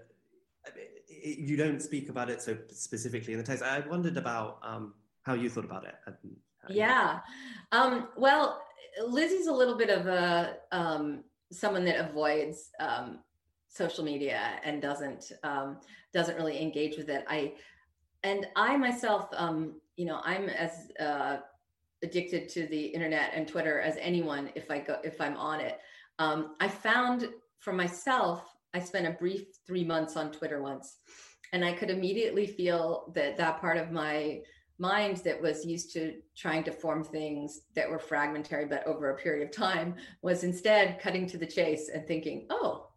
it, 1.08 1.38
you 1.38 1.56
don't 1.56 1.80
speak 1.80 2.08
about 2.08 2.30
it 2.30 2.42
so 2.42 2.56
specifically 2.70 3.32
in 3.32 3.38
the 3.38 3.44
text. 3.44 3.62
I 3.62 3.80
wondered 3.80 4.16
about 4.16 4.58
um, 4.62 4.94
how 5.30 5.36
you 5.36 5.48
thought 5.48 5.64
about 5.64 5.84
it. 5.84 5.94
yeah, 6.68 7.20
um, 7.72 8.08
well, 8.16 8.62
Lizzie's 9.06 9.46
a 9.46 9.52
little 9.52 9.76
bit 9.76 9.90
of 9.90 10.06
a 10.06 10.56
um, 10.72 11.24
someone 11.52 11.84
that 11.84 11.98
avoids 11.98 12.70
social 13.68 14.04
media 14.04 14.40
and 14.64 14.82
doesn't 14.82 15.32
doesn't 16.12 16.36
really 16.36 16.60
engage 16.60 16.96
with 16.96 17.08
it. 17.08 17.24
I 17.28 17.54
and 18.22 18.46
I 18.56 18.76
myself, 18.76 19.28
you 19.96 20.04
know, 20.04 20.20
I'm 20.24 20.48
as 20.48 20.90
uh, 21.00 21.38
addicted 22.02 22.48
to 22.50 22.66
the 22.66 22.86
internet 22.86 23.30
and 23.34 23.46
Twitter 23.46 23.80
as 23.80 23.96
anyone 23.98 24.50
if 24.54 24.70
I 24.70 24.80
go 24.80 24.96
if 25.04 25.20
I'm 25.20 25.36
on 25.36 25.60
it. 25.60 25.78
Um, 26.18 26.56
I 26.60 26.68
found 26.68 27.28
for 27.60 27.72
myself, 27.72 28.44
I 28.74 28.80
spent 28.80 29.06
a 29.06 29.12
brief 29.12 29.46
three 29.66 29.84
months 29.84 30.16
on 30.16 30.32
Twitter 30.32 30.62
once, 30.62 30.98
and 31.52 31.64
I 31.64 31.72
could 31.72 31.90
immediately 31.90 32.46
feel 32.46 33.12
that 33.14 33.36
that 33.38 33.60
part 33.60 33.76
of 33.76 33.90
my 33.90 34.40
mind 34.80 35.18
that 35.18 35.40
was 35.40 35.64
used 35.64 35.92
to 35.92 36.14
trying 36.36 36.64
to 36.64 36.72
form 36.72 37.04
things 37.04 37.62
that 37.74 37.88
were 37.88 37.98
fragmentary 37.98 38.64
but 38.64 38.86
over 38.86 39.10
a 39.10 39.16
period 39.16 39.46
of 39.46 39.54
time 39.54 39.94
was 40.22 40.42
instead 40.42 40.98
cutting 40.98 41.26
to 41.26 41.36
the 41.38 41.46
chase 41.46 41.90
and 41.92 42.06
thinking, 42.06 42.46
oh, 42.50 42.88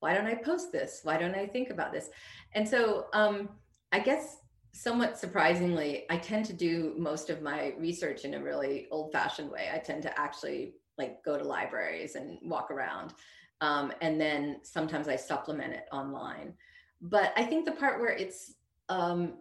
why 0.00 0.12
don't 0.14 0.26
I 0.26 0.34
post 0.34 0.70
this? 0.70 1.00
Why 1.02 1.16
don't 1.16 1.34
I 1.34 1.46
think 1.46 1.70
about 1.70 1.92
this? 1.92 2.10
And 2.52 2.68
so 2.68 3.06
um, 3.14 3.48
I 3.90 4.00
guess 4.00 4.36
somewhat 4.72 5.18
surprisingly, 5.18 6.04
I 6.10 6.18
tend 6.18 6.44
to 6.46 6.52
do 6.52 6.94
most 6.98 7.30
of 7.30 7.40
my 7.40 7.72
research 7.78 8.24
in 8.24 8.34
a 8.34 8.42
really 8.42 8.86
old 8.90 9.12
fashioned 9.12 9.50
way. 9.50 9.70
I 9.72 9.78
tend 9.78 10.02
to 10.02 10.20
actually 10.20 10.74
like 10.98 11.24
go 11.24 11.38
to 11.38 11.44
libraries 11.44 12.16
and 12.16 12.38
walk 12.42 12.70
around. 12.70 13.14
Um, 13.60 13.92
and 14.02 14.20
then 14.20 14.58
sometimes 14.62 15.08
I 15.08 15.16
supplement 15.16 15.72
it 15.72 15.86
online. 15.90 16.54
But 17.00 17.32
I 17.36 17.44
think 17.44 17.64
the 17.64 17.72
part 17.72 18.00
where 18.00 18.12
it's, 18.12 18.54
um, 18.88 19.38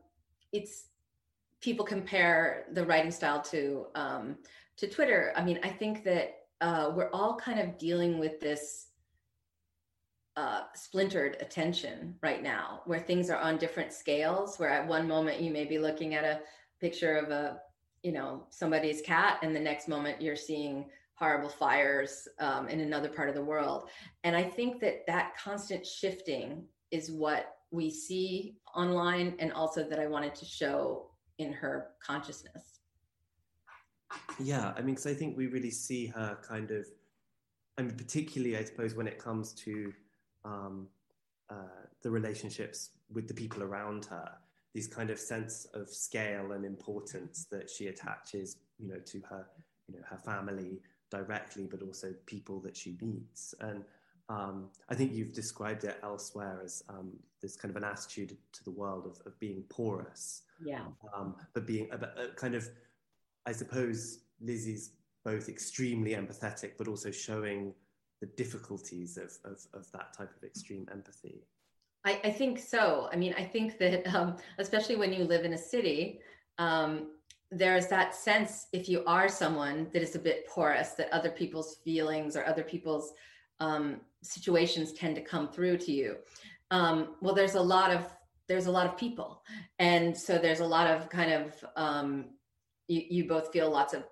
it's 0.52 0.86
people 1.64 1.86
compare 1.86 2.66
the 2.74 2.86
writing 2.86 3.12
style 3.12 3.42
to, 3.42 3.88
um, 3.96 4.36
to 4.76 4.86
Twitter. 4.88 5.32
I 5.36 5.44
mean, 5.44 5.60
I 5.64 5.70
think 5.70 6.04
that 6.04 6.26
uh, 6.60 6.92
we're 6.96 7.10
all 7.12 7.36
kind 7.36 7.60
of 7.60 7.78
dealing 7.78 8.20
with 8.20 8.40
this 8.42 8.88
uh, 10.36 10.62
splintered 10.76 11.38
attention 11.40 12.16
right 12.22 12.44
now, 12.44 12.82
where 12.86 13.00
things 13.00 13.30
are 13.30 13.38
on 13.38 13.58
different 13.58 13.94
scales. 13.94 14.58
Where 14.58 14.70
at 14.70 14.88
one 14.88 15.08
moment 15.08 15.42
you 15.42 15.52
may 15.52 15.66
be 15.66 15.78
looking 15.78 16.16
at 16.16 16.26
a 16.26 16.42
picture 16.82 17.16
of 17.16 17.30
a, 17.30 17.60
you 18.02 18.12
know, 18.12 18.46
somebody's 18.50 19.02
cat, 19.02 19.40
and 19.44 19.56
the 19.56 19.60
next 19.60 19.88
moment 19.88 20.22
you're 20.22 20.36
seeing 20.36 20.90
horrible 21.16 21.50
fires 21.50 22.28
um, 22.40 22.68
in 22.68 22.80
another 22.82 23.08
part 23.08 23.30
of 23.30 23.36
the 23.36 23.44
world. 23.44 23.90
And 24.24 24.36
I 24.36 24.44
think 24.44 24.82
that 24.82 25.06
that 25.08 25.34
constant 25.38 25.86
shifting 25.86 26.66
is 26.92 27.12
what 27.12 27.56
we 27.72 27.90
see 27.90 28.56
online, 28.76 29.36
and 29.40 29.54
also 29.54 29.88
that 29.88 30.00
I 30.00 30.08
wanted 30.08 30.36
to 30.36 30.46
show 30.46 31.12
in 31.38 31.54
her 31.54 31.88
consciousness. 32.06 32.80
Yeah, 34.40 34.74
I 34.76 34.82
mean, 34.82 34.96
because 34.96 35.08
I 35.08 35.14
think 35.14 35.38
we 35.38 35.48
really 35.48 35.72
see 35.72 36.08
her 36.08 36.38
kind 36.48 36.72
of, 36.72 36.86
I 37.78 37.82
mean, 37.82 37.96
particularly, 37.96 38.58
I 38.58 38.64
suppose, 38.64 38.96
when 38.96 39.08
it 39.08 39.18
comes 39.18 39.54
to 39.54 39.94
um, 40.46 40.88
uh, 41.50 41.86
the 42.02 42.12
relationships 42.12 42.92
with 43.12 43.28
the 43.28 43.34
people 43.34 43.64
around 43.64 44.06
her, 44.06 44.32
these 44.74 44.88
kind 44.88 45.10
of 45.10 45.20
sense 45.20 45.68
of 45.74 45.90
scale 45.90 46.52
and 46.52 46.66
importance 46.66 47.46
that 47.52 47.70
she 47.70 47.88
attaches, 47.88 48.58
you 48.80 48.88
know, 48.88 49.00
to 49.06 49.22
her, 49.30 49.48
you 49.88 49.96
know, 49.96 50.04
her 50.10 50.18
family 50.18 50.80
directly, 51.12 51.68
but 51.70 51.82
also 51.82 52.14
people 52.26 52.60
that 52.62 52.76
she 52.76 52.98
meets. 53.02 53.54
And 53.60 53.84
um, 54.30 54.70
I 54.90 54.96
think 54.96 55.14
you've 55.14 55.34
described 55.34 55.84
it 55.84 56.00
elsewhere 56.02 56.62
as 56.64 56.84
um, 56.90 57.12
this 57.42 57.56
kind 57.56 57.70
of 57.70 57.76
an 57.76 57.84
attitude 57.84 58.36
to 58.54 58.64
the 58.64 58.72
world 58.72 59.06
of, 59.06 59.22
of 59.28 59.40
being 59.40 59.64
porous. 59.70 60.44
Yeah. 60.66 60.86
Um, 61.16 61.36
but 61.54 61.66
being 61.66 61.90
a, 61.92 62.24
a 62.24 62.28
kind 62.36 62.56
of, 62.56 62.68
I 63.46 63.52
suppose, 63.52 64.20
Lizzie's 64.42 64.92
both 65.24 65.50
extremely 65.50 66.12
empathetic, 66.12 66.72
but 66.78 66.88
also 66.88 67.12
showing 67.12 67.74
the 68.24 68.28
difficulties 68.28 69.18
of, 69.18 69.32
of, 69.44 69.60
of 69.74 69.92
that 69.92 70.16
type 70.18 70.32
of 70.36 70.44
extreme 70.44 70.88
empathy? 70.92 71.44
I, 72.06 72.22
I 72.24 72.32
think 72.32 72.58
so. 72.60 73.10
I 73.12 73.18
mean, 73.18 73.34
I 73.38 73.44
think 73.44 73.78
that, 73.80 74.08
um, 74.16 74.38
especially 74.60 74.96
when 74.96 75.12
you 75.12 75.26
live 75.26 75.44
in 75.46 75.54
a 75.54 75.58
city, 75.58 76.22
um, 76.58 77.08
there's 77.52 77.88
that 77.88 78.16
sense 78.16 78.68
if 78.72 78.88
you 78.90 79.04
are 79.06 79.28
someone 79.28 79.88
that 79.94 80.02
is 80.02 80.16
a 80.16 80.20
bit 80.20 80.48
porous, 80.48 80.92
that 80.92 81.12
other 81.12 81.30
people's 81.30 81.78
feelings 81.84 82.36
or 82.36 82.46
other 82.46 82.64
people's 82.64 83.14
um, 83.60 84.02
situations 84.22 84.94
tend 84.94 85.16
to 85.16 85.22
come 85.22 85.50
through 85.50 85.78
to 85.78 85.92
you. 85.92 86.16
Um, 86.72 87.16
well, 87.22 87.36
there's 87.36 87.56
a 87.56 87.62
lot 87.62 87.92
of 87.92 88.06
there's 88.48 88.68
a 88.68 88.72
lot 88.72 88.88
of 88.88 88.98
people, 88.98 89.42
and 89.80 90.16
so 90.16 90.38
there's 90.38 90.60
a 90.60 90.66
lot 90.66 90.88
of 90.88 91.10
kind 91.10 91.32
of 91.32 91.66
um, 91.76 92.26
you, 92.88 93.04
you 93.10 93.28
both 93.28 93.52
feel 93.52 93.70
lots 93.70 93.94
of 93.94 94.04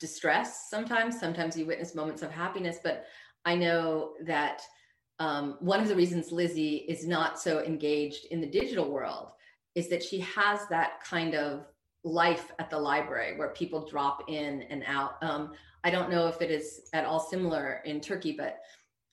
distress 0.00 0.68
sometimes. 0.70 1.18
Sometimes 1.18 1.56
you 1.56 1.66
witness 1.66 1.94
moments 1.94 2.22
of 2.22 2.30
happiness, 2.30 2.78
but 2.82 3.06
I 3.44 3.54
know 3.54 4.14
that 4.24 4.62
um, 5.18 5.56
one 5.60 5.80
of 5.80 5.88
the 5.88 5.96
reasons 5.96 6.32
Lizzie 6.32 6.84
is 6.88 7.06
not 7.06 7.40
so 7.40 7.62
engaged 7.62 8.26
in 8.30 8.40
the 8.40 8.46
digital 8.46 8.90
world 8.90 9.30
is 9.74 9.88
that 9.88 10.02
she 10.02 10.20
has 10.20 10.66
that 10.68 11.02
kind 11.02 11.34
of 11.34 11.66
life 12.04 12.52
at 12.58 12.70
the 12.70 12.78
library 12.78 13.36
where 13.36 13.48
people 13.50 13.86
drop 13.86 14.24
in 14.28 14.62
and 14.62 14.84
out. 14.86 15.16
Um, 15.22 15.52
I 15.84 15.90
don't 15.90 16.10
know 16.10 16.26
if 16.26 16.42
it 16.42 16.50
is 16.50 16.88
at 16.92 17.04
all 17.04 17.20
similar 17.20 17.82
in 17.84 18.00
Turkey, 18.00 18.34
but 18.36 18.58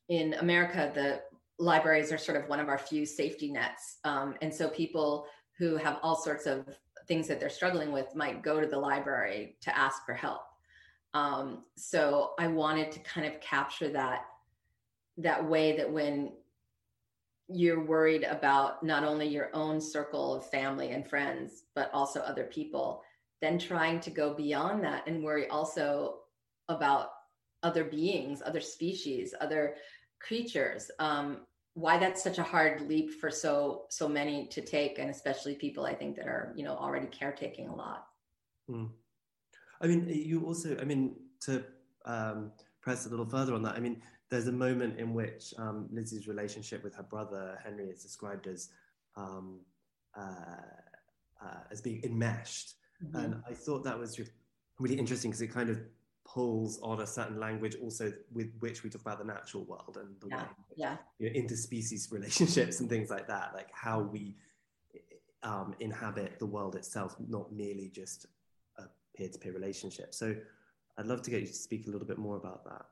in 0.09 0.33
America, 0.35 0.91
the 0.93 1.21
libraries 1.59 2.11
are 2.11 2.17
sort 2.17 2.37
of 2.37 2.49
one 2.49 2.59
of 2.59 2.69
our 2.69 2.77
few 2.77 3.05
safety 3.05 3.51
nets. 3.51 3.97
Um, 4.03 4.35
and 4.41 4.53
so 4.53 4.69
people 4.69 5.25
who 5.57 5.77
have 5.77 5.99
all 6.01 6.15
sorts 6.15 6.45
of 6.45 6.67
things 7.07 7.27
that 7.27 7.39
they're 7.39 7.49
struggling 7.49 7.91
with 7.91 8.15
might 8.15 8.41
go 8.41 8.59
to 8.59 8.67
the 8.67 8.77
library 8.77 9.57
to 9.61 9.77
ask 9.77 10.05
for 10.05 10.13
help. 10.13 10.41
Um, 11.13 11.63
so 11.77 12.31
I 12.39 12.47
wanted 12.47 12.91
to 12.93 12.99
kind 12.99 13.27
of 13.27 13.39
capture 13.39 13.89
that 13.89 14.25
that 15.17 15.47
way 15.47 15.77
that 15.77 15.91
when 15.91 16.31
you're 17.47 17.85
worried 17.85 18.23
about 18.23 18.83
not 18.83 19.03
only 19.03 19.27
your 19.27 19.49
own 19.53 19.79
circle 19.79 20.33
of 20.33 20.49
family 20.49 20.89
and 20.89 21.07
friends, 21.07 21.65
but 21.75 21.91
also 21.93 22.21
other 22.21 22.45
people, 22.45 23.03
then 23.41 23.59
trying 23.59 23.99
to 23.99 24.09
go 24.09 24.33
beyond 24.33 24.83
that 24.83 25.05
and 25.05 25.23
worry 25.23 25.47
also 25.49 26.19
about 26.69 27.09
other 27.61 27.83
beings, 27.83 28.41
other 28.43 28.61
species, 28.61 29.35
other 29.39 29.75
creatures. 30.19 30.89
Um, 30.99 31.41
why 31.75 31.97
that's 31.97 32.23
such 32.23 32.37
a 32.37 32.43
hard 32.43 32.81
leap 32.87 33.19
for 33.19 33.31
so 33.31 33.85
so 33.89 34.07
many 34.07 34.47
to 34.47 34.61
take, 34.61 34.99
and 34.99 35.09
especially 35.09 35.55
people 35.55 35.85
I 35.85 35.95
think 35.95 36.15
that 36.17 36.27
are 36.27 36.53
you 36.55 36.63
know 36.63 36.75
already 36.75 37.07
caretaking 37.07 37.67
a 37.69 37.75
lot. 37.75 38.07
Mm. 38.69 38.89
I 39.81 39.87
mean, 39.87 40.07
you 40.07 40.45
also, 40.45 40.77
I 40.79 40.85
mean, 40.85 41.15
to 41.41 41.63
um, 42.05 42.51
press 42.81 43.05
a 43.05 43.09
little 43.09 43.25
further 43.25 43.53
on 43.53 43.63
that, 43.63 43.75
I 43.75 43.81
mean, 43.81 44.01
there's 44.29 44.47
a 44.47 44.51
moment 44.51 44.97
in 44.97 45.13
which 45.13 45.53
um, 45.57 45.89
Lizzie's 45.91 46.27
relationship 46.27 46.83
with 46.83 46.95
her 46.95 47.03
brother 47.03 47.59
Henry 47.63 47.89
is 47.89 48.01
described 48.01 48.47
as 48.47 48.69
um, 49.17 49.59
uh, 50.17 50.55
uh, 51.43 51.59
as 51.71 51.81
being 51.81 52.01
enmeshed, 52.03 52.75
mm-hmm. 53.03 53.17
and 53.17 53.41
I 53.49 53.53
thought 53.53 53.83
that 53.83 53.97
was 53.97 54.19
really 54.79 54.95
interesting 54.95 55.31
because 55.31 55.41
it 55.41 55.47
kind 55.47 55.69
of 55.69 55.81
pulls 56.25 56.79
on 56.81 57.01
a 57.01 57.07
certain 57.07 57.39
language 57.39 57.75
also 57.81 58.11
with 58.31 58.51
which 58.59 58.83
we 58.83 58.89
talk 58.89 59.01
about 59.01 59.19
the 59.19 59.25
natural 59.25 59.63
world 59.65 59.97
and 59.99 60.15
the 60.21 60.27
yeah, 60.29 60.37
way 60.37 60.47
yeah. 60.75 60.97
You 61.19 61.29
know, 61.29 61.39
interspecies 61.39 62.11
relationships 62.11 62.79
and 62.79 62.89
things 62.89 63.09
like 63.09 63.27
that, 63.27 63.51
like 63.53 63.69
how 63.71 64.01
we 64.01 64.35
um, 65.43 65.75
inhabit 65.79 66.39
the 66.39 66.45
world 66.45 66.75
itself, 66.75 67.15
not 67.27 67.51
merely 67.51 67.89
just 67.93 68.27
a 68.77 68.83
peer-to-peer 69.15 69.53
relationship. 69.53 70.13
So 70.13 70.35
I'd 70.97 71.05
love 71.05 71.21
to 71.23 71.31
get 71.31 71.41
you 71.41 71.47
to 71.47 71.53
speak 71.53 71.87
a 71.87 71.89
little 71.89 72.07
bit 72.07 72.17
more 72.17 72.37
about 72.37 72.63
that. 72.65 72.85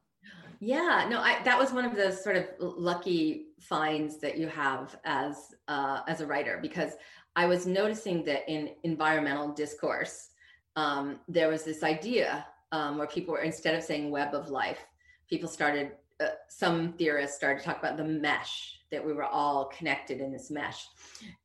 Yeah, 0.59 1.07
no, 1.09 1.19
I, 1.21 1.41
that 1.43 1.57
was 1.57 1.71
one 1.71 1.85
of 1.85 1.95
the 1.95 2.11
sort 2.11 2.35
of 2.35 2.45
lucky 2.59 3.47
finds 3.59 4.17
that 4.17 4.37
you 4.37 4.47
have 4.47 4.95
as 5.05 5.55
uh, 5.67 6.01
as 6.07 6.21
a 6.21 6.27
writer 6.27 6.59
because 6.61 6.93
I 7.35 7.47
was 7.47 7.65
noticing 7.65 8.23
that 8.25 8.47
in 8.47 8.69
environmental 8.83 9.49
discourse, 9.49 10.29
um, 10.75 11.19
there 11.27 11.49
was 11.49 11.63
this 11.63 11.81
idea 11.81 12.45
um, 12.71 12.97
where 12.97 13.07
people 13.07 13.33
were 13.33 13.41
instead 13.41 13.75
of 13.75 13.83
saying 13.83 14.11
web 14.11 14.33
of 14.33 14.49
life, 14.49 14.85
people 15.29 15.49
started. 15.49 15.91
Uh, 16.19 16.27
some 16.49 16.93
theorists 16.93 17.35
started 17.35 17.59
to 17.59 17.65
talk 17.65 17.79
about 17.79 17.97
the 17.97 18.03
mesh 18.03 18.79
that 18.91 19.03
we 19.03 19.11
were 19.11 19.25
all 19.25 19.65
connected 19.65 20.21
in 20.21 20.31
this 20.31 20.51
mesh, 20.51 20.87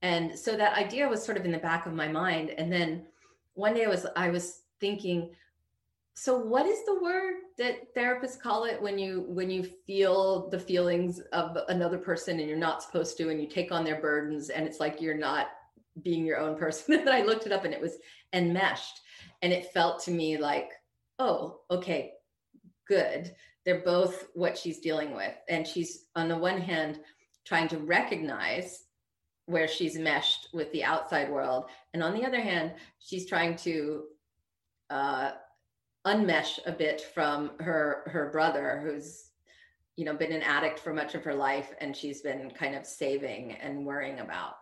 and 0.02 0.38
so 0.38 0.56
that 0.56 0.76
idea 0.76 1.08
was 1.08 1.24
sort 1.24 1.38
of 1.38 1.44
in 1.44 1.52
the 1.52 1.58
back 1.58 1.86
of 1.86 1.94
my 1.94 2.08
mind. 2.08 2.50
And 2.50 2.70
then 2.70 3.06
one 3.54 3.74
day 3.74 3.84
I 3.84 3.88
was 3.88 4.06
I 4.16 4.30
was 4.30 4.62
thinking 4.80 5.30
so 6.18 6.34
what 6.38 6.64
is 6.64 6.82
the 6.86 6.98
word 7.02 7.34
that 7.58 7.94
therapists 7.94 8.40
call 8.40 8.64
it 8.64 8.80
when 8.80 8.98
you 8.98 9.26
when 9.28 9.50
you 9.50 9.62
feel 9.86 10.48
the 10.48 10.58
feelings 10.58 11.20
of 11.32 11.58
another 11.68 11.98
person 11.98 12.40
and 12.40 12.48
you're 12.48 12.58
not 12.58 12.82
supposed 12.82 13.18
to 13.18 13.28
and 13.28 13.40
you 13.40 13.46
take 13.46 13.70
on 13.70 13.84
their 13.84 14.00
burdens 14.00 14.48
and 14.48 14.66
it's 14.66 14.80
like 14.80 15.00
you're 15.00 15.16
not 15.16 15.48
being 16.02 16.24
your 16.24 16.38
own 16.38 16.56
person 16.56 16.94
and 17.00 17.10
i 17.10 17.22
looked 17.22 17.44
it 17.44 17.52
up 17.52 17.66
and 17.66 17.74
it 17.74 17.80
was 17.80 17.98
enmeshed 18.32 19.00
and 19.42 19.52
it 19.52 19.72
felt 19.72 20.02
to 20.02 20.10
me 20.10 20.38
like 20.38 20.70
oh 21.18 21.60
okay 21.70 22.12
good. 22.86 23.34
They're 23.64 23.80
both 23.80 24.28
what 24.34 24.56
she's 24.56 24.78
dealing 24.78 25.14
with. 25.14 25.34
And 25.48 25.66
she's 25.66 26.06
on 26.14 26.28
the 26.28 26.36
one 26.36 26.60
hand 26.60 27.00
trying 27.44 27.68
to 27.68 27.78
recognize 27.78 28.84
where 29.46 29.68
she's 29.68 29.98
meshed 29.98 30.48
with 30.52 30.70
the 30.72 30.84
outside 30.84 31.30
world. 31.30 31.66
And 31.94 32.02
on 32.02 32.14
the 32.14 32.24
other 32.24 32.40
hand 32.40 32.74
she's 32.98 33.26
trying 33.26 33.56
to 33.56 34.04
uh, 34.90 35.32
unmesh 36.06 36.58
a 36.66 36.72
bit 36.72 37.00
from 37.00 37.50
her 37.58 38.04
her 38.06 38.30
brother 38.30 38.80
who's 38.84 39.30
you 39.96 40.04
know 40.04 40.14
been 40.14 40.30
an 40.30 40.42
addict 40.42 40.78
for 40.78 40.94
much 40.94 41.16
of 41.16 41.24
her 41.24 41.34
life 41.34 41.74
and 41.80 41.96
she's 41.96 42.20
been 42.20 42.48
kind 42.52 42.76
of 42.76 42.86
saving 42.86 43.52
and 43.52 43.84
worrying 43.84 44.20
about. 44.20 44.54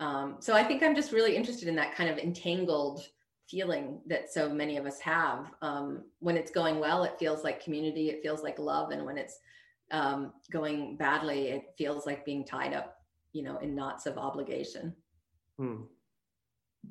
Um, 0.00 0.36
so 0.40 0.54
i 0.54 0.64
think 0.64 0.82
i'm 0.82 0.96
just 0.96 1.12
really 1.12 1.36
interested 1.36 1.68
in 1.68 1.76
that 1.76 1.94
kind 1.94 2.10
of 2.10 2.18
entangled 2.18 3.06
feeling 3.48 4.00
that 4.06 4.32
so 4.32 4.48
many 4.48 4.76
of 4.76 4.86
us 4.86 5.00
have 5.00 5.52
um, 5.62 6.04
when 6.20 6.36
it's 6.36 6.50
going 6.50 6.78
well 6.78 7.04
it 7.04 7.18
feels 7.18 7.44
like 7.44 7.62
community 7.62 8.10
it 8.10 8.22
feels 8.22 8.42
like 8.42 8.58
love 8.58 8.90
and 8.90 9.04
when 9.04 9.18
it's 9.18 9.38
um, 9.90 10.32
going 10.50 10.96
badly 10.96 11.48
it 11.48 11.62
feels 11.76 12.06
like 12.06 12.24
being 12.24 12.44
tied 12.44 12.72
up 12.72 12.96
you 13.32 13.42
know 13.42 13.58
in 13.58 13.74
knots 13.74 14.06
of 14.06 14.18
obligation 14.18 14.94
hmm. 15.58 15.82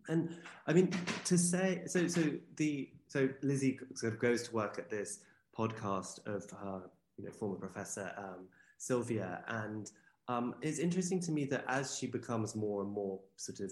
And 0.08 0.38
I 0.68 0.74
mean, 0.74 0.92
to 1.26 1.38
say 1.38 1.84
so, 1.86 2.08
so 2.08 2.24
the 2.56 2.90
so 3.08 3.30
Lizzie 3.42 3.80
sort 3.94 4.14
of 4.14 4.20
goes 4.20 4.44
to 4.44 4.54
work 4.54 4.80
at 4.80 4.90
this 4.90 5.20
podcast 5.58 6.26
of 6.26 6.50
her, 6.52 6.84
you 7.18 7.26
know, 7.26 7.32
former 7.32 7.58
professor 7.58 8.12
um, 8.18 8.48
Sylvia, 8.78 9.44
and 9.48 9.92
um, 10.28 10.56
it's 10.62 10.80
interesting 10.80 11.20
to 11.22 11.32
me 11.32 11.46
that 11.46 11.66
as 11.68 11.98
she 11.98 12.08
becomes 12.08 12.56
more 12.56 12.82
and 12.82 12.92
more 12.92 13.20
sort 13.36 13.60
of 13.60 13.72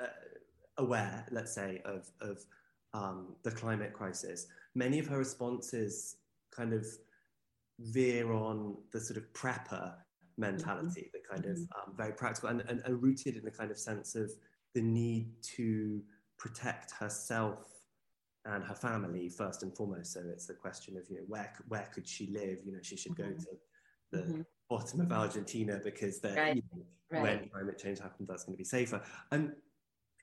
uh, 0.00 0.06
aware, 0.78 1.26
let's 1.30 1.54
say, 1.54 1.80
of 1.84 2.10
of 2.20 2.44
um, 2.94 3.36
the 3.42 3.50
climate 3.50 3.92
crisis, 3.92 4.46
many 4.74 4.98
of 4.98 5.06
her 5.06 5.18
responses 5.18 6.16
kind 6.50 6.72
of 6.72 6.86
veer 7.80 8.32
on 8.32 8.76
the 8.92 9.00
sort 9.00 9.16
of 9.16 9.32
prepper 9.32 9.94
mentality, 10.36 11.02
mm-hmm. 11.02 11.14
the 11.14 11.34
kind 11.34 11.44
mm-hmm. 11.44 11.62
of 11.62 11.88
um, 11.88 11.94
very 11.96 12.12
practical 12.12 12.50
and, 12.50 12.62
and, 12.68 12.82
and 12.84 13.02
rooted 13.02 13.36
in 13.36 13.44
the 13.44 13.50
kind 13.50 13.70
of 13.70 13.78
sense 13.78 14.14
of 14.14 14.30
the 14.74 14.82
need 14.82 15.30
to 15.42 16.02
protect 16.38 16.90
herself 16.92 17.66
and 18.44 18.64
her 18.64 18.74
family 18.74 19.28
first 19.28 19.62
and 19.62 19.74
foremost. 19.76 20.12
So 20.12 20.20
it's 20.32 20.46
the 20.46 20.54
question 20.54 20.96
of 20.96 21.08
you 21.08 21.16
know 21.16 21.24
where 21.28 21.52
where 21.68 21.88
could 21.94 22.06
she 22.06 22.26
live? 22.26 22.58
You 22.64 22.72
know, 22.72 22.82
she 22.82 22.96
should 22.96 23.16
go 23.16 23.24
mm-hmm. 23.24 23.38
to 23.38 23.48
the 24.10 24.18
mm-hmm. 24.18 24.40
bottom 24.68 25.00
of 25.00 25.12
Argentina 25.12 25.80
because 25.82 26.20
right. 26.24 26.56
you 26.56 26.62
know, 26.74 26.82
right. 27.10 27.22
when 27.22 27.48
climate 27.48 27.78
change 27.78 28.00
happens, 28.00 28.28
that's 28.28 28.44
going 28.44 28.54
to 28.54 28.58
be 28.58 28.64
safer. 28.64 29.02
I'm 29.30 29.54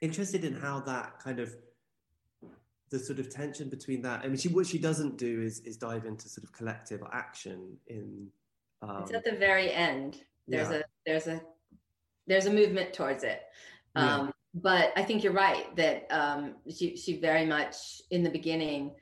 interested 0.02 0.44
in 0.44 0.54
how 0.54 0.80
that 0.82 1.20
kind 1.20 1.40
of 1.40 1.56
the 2.90 3.00
sort 3.00 3.20
of 3.20 3.30
tension 3.30 3.70
between 3.70 4.02
that. 4.02 4.22
I 4.24 4.28
mean, 4.28 4.38
she 4.38 4.50
what 4.50 4.66
she 4.66 4.80
doesn't 4.80 5.18
do 5.18 5.42
is 5.42 5.60
is 5.62 5.78
dive 5.78 6.06
into 6.06 6.28
sort 6.28 6.44
of 6.44 6.54
collective 6.54 7.02
action 7.12 7.78
in. 7.88 8.28
Um, 8.82 9.04
it's 9.04 9.14
at 9.14 9.24
the 9.24 9.38
very 9.38 9.72
end. 9.72 10.24
There's 10.48 10.70
yeah. 10.70 10.78
a 10.78 10.82
there's 11.06 11.28
a 11.28 11.42
there's 12.28 12.46
a 12.46 12.54
movement 12.54 12.94
towards 12.94 13.24
it. 13.24 13.42
Um, 13.96 14.26
yeah. 14.26 14.32
But 14.56 14.94
I 14.96 15.04
think 15.04 15.24
you're 15.24 15.34
right 15.34 15.76
that 15.76 16.08
um, 16.10 16.56
she 16.74 16.98
she 16.98 17.20
very 17.20 17.46
much 17.46 18.02
in 18.10 18.24
the 18.24 18.30
beginning. 18.30 18.96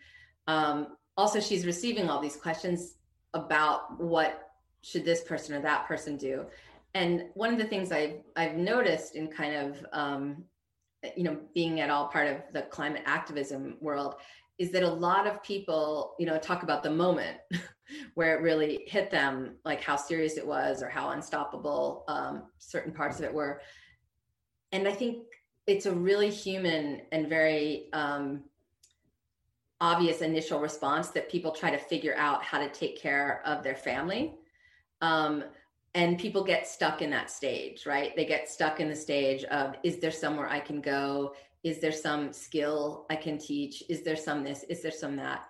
Um, 0.47 0.97
also, 1.15 1.39
she's 1.39 1.65
receiving 1.65 2.09
all 2.09 2.21
these 2.21 2.35
questions 2.35 2.95
about 3.33 3.99
what 3.99 4.51
should 4.81 5.05
this 5.05 5.21
person 5.21 5.55
or 5.55 5.61
that 5.61 5.87
person 5.87 6.17
do. 6.17 6.45
And 6.93 7.25
one 7.33 7.51
of 7.51 7.59
the 7.59 7.65
things 7.65 7.91
I've 7.91 8.21
I've 8.35 8.55
noticed 8.55 9.15
in 9.15 9.27
kind 9.27 9.55
of 9.55 9.85
um, 9.93 10.43
you 11.15 11.23
know 11.23 11.37
being 11.53 11.79
at 11.79 11.89
all 11.89 12.07
part 12.07 12.27
of 12.27 12.37
the 12.53 12.63
climate 12.63 13.03
activism 13.05 13.77
world 13.81 14.15
is 14.57 14.71
that 14.71 14.83
a 14.83 14.89
lot 14.89 15.27
of 15.27 15.41
people 15.43 16.15
you 16.19 16.25
know 16.25 16.37
talk 16.37 16.63
about 16.63 16.83
the 16.83 16.89
moment 16.89 17.37
where 18.15 18.35
it 18.35 18.41
really 18.41 18.83
hit 18.87 19.09
them 19.09 19.55
like 19.63 19.81
how 19.81 19.95
serious 19.95 20.37
it 20.37 20.45
was 20.45 20.83
or 20.83 20.89
how 20.89 21.11
unstoppable 21.11 22.03
um, 22.07 22.43
certain 22.57 22.91
parts 22.91 23.19
of 23.19 23.25
it 23.25 23.33
were. 23.33 23.61
And 24.73 24.87
i 24.87 24.91
think 24.91 25.23
it's 25.67 25.85
a 25.85 25.91
really 25.91 26.29
human 26.29 27.01
and 27.11 27.27
very 27.27 27.89
um, 27.93 28.43
obvious 29.81 30.21
initial 30.21 30.59
response 30.59 31.09
that 31.09 31.29
people 31.29 31.51
try 31.51 31.69
to 31.69 31.77
figure 31.77 32.15
out 32.17 32.43
how 32.43 32.57
to 32.57 32.69
take 32.69 32.99
care 32.99 33.41
of 33.45 33.63
their 33.63 33.75
family. 33.75 34.33
Um, 35.01 35.43
and 35.95 36.19
people 36.19 36.43
get 36.43 36.67
stuck 36.67 37.01
in 37.01 37.09
that 37.09 37.31
stage 37.31 37.85
right? 37.85 38.15
They 38.15 38.25
get 38.25 38.49
stuck 38.49 38.79
in 38.79 38.89
the 38.89 38.95
stage 38.95 39.43
of 39.45 39.75
is 39.83 39.99
there 39.99 40.11
somewhere 40.11 40.49
i 40.49 40.59
can 40.59 40.81
go? 40.81 41.33
Is 41.63 41.79
there 41.79 41.91
some 41.91 42.33
skill 42.33 43.05
i 43.09 43.15
can 43.15 43.37
teach? 43.37 43.83
Is 43.89 44.03
there 44.03 44.15
some 44.15 44.43
this? 44.43 44.63
Is 44.63 44.81
there 44.81 44.91
some 44.91 45.15
that? 45.17 45.47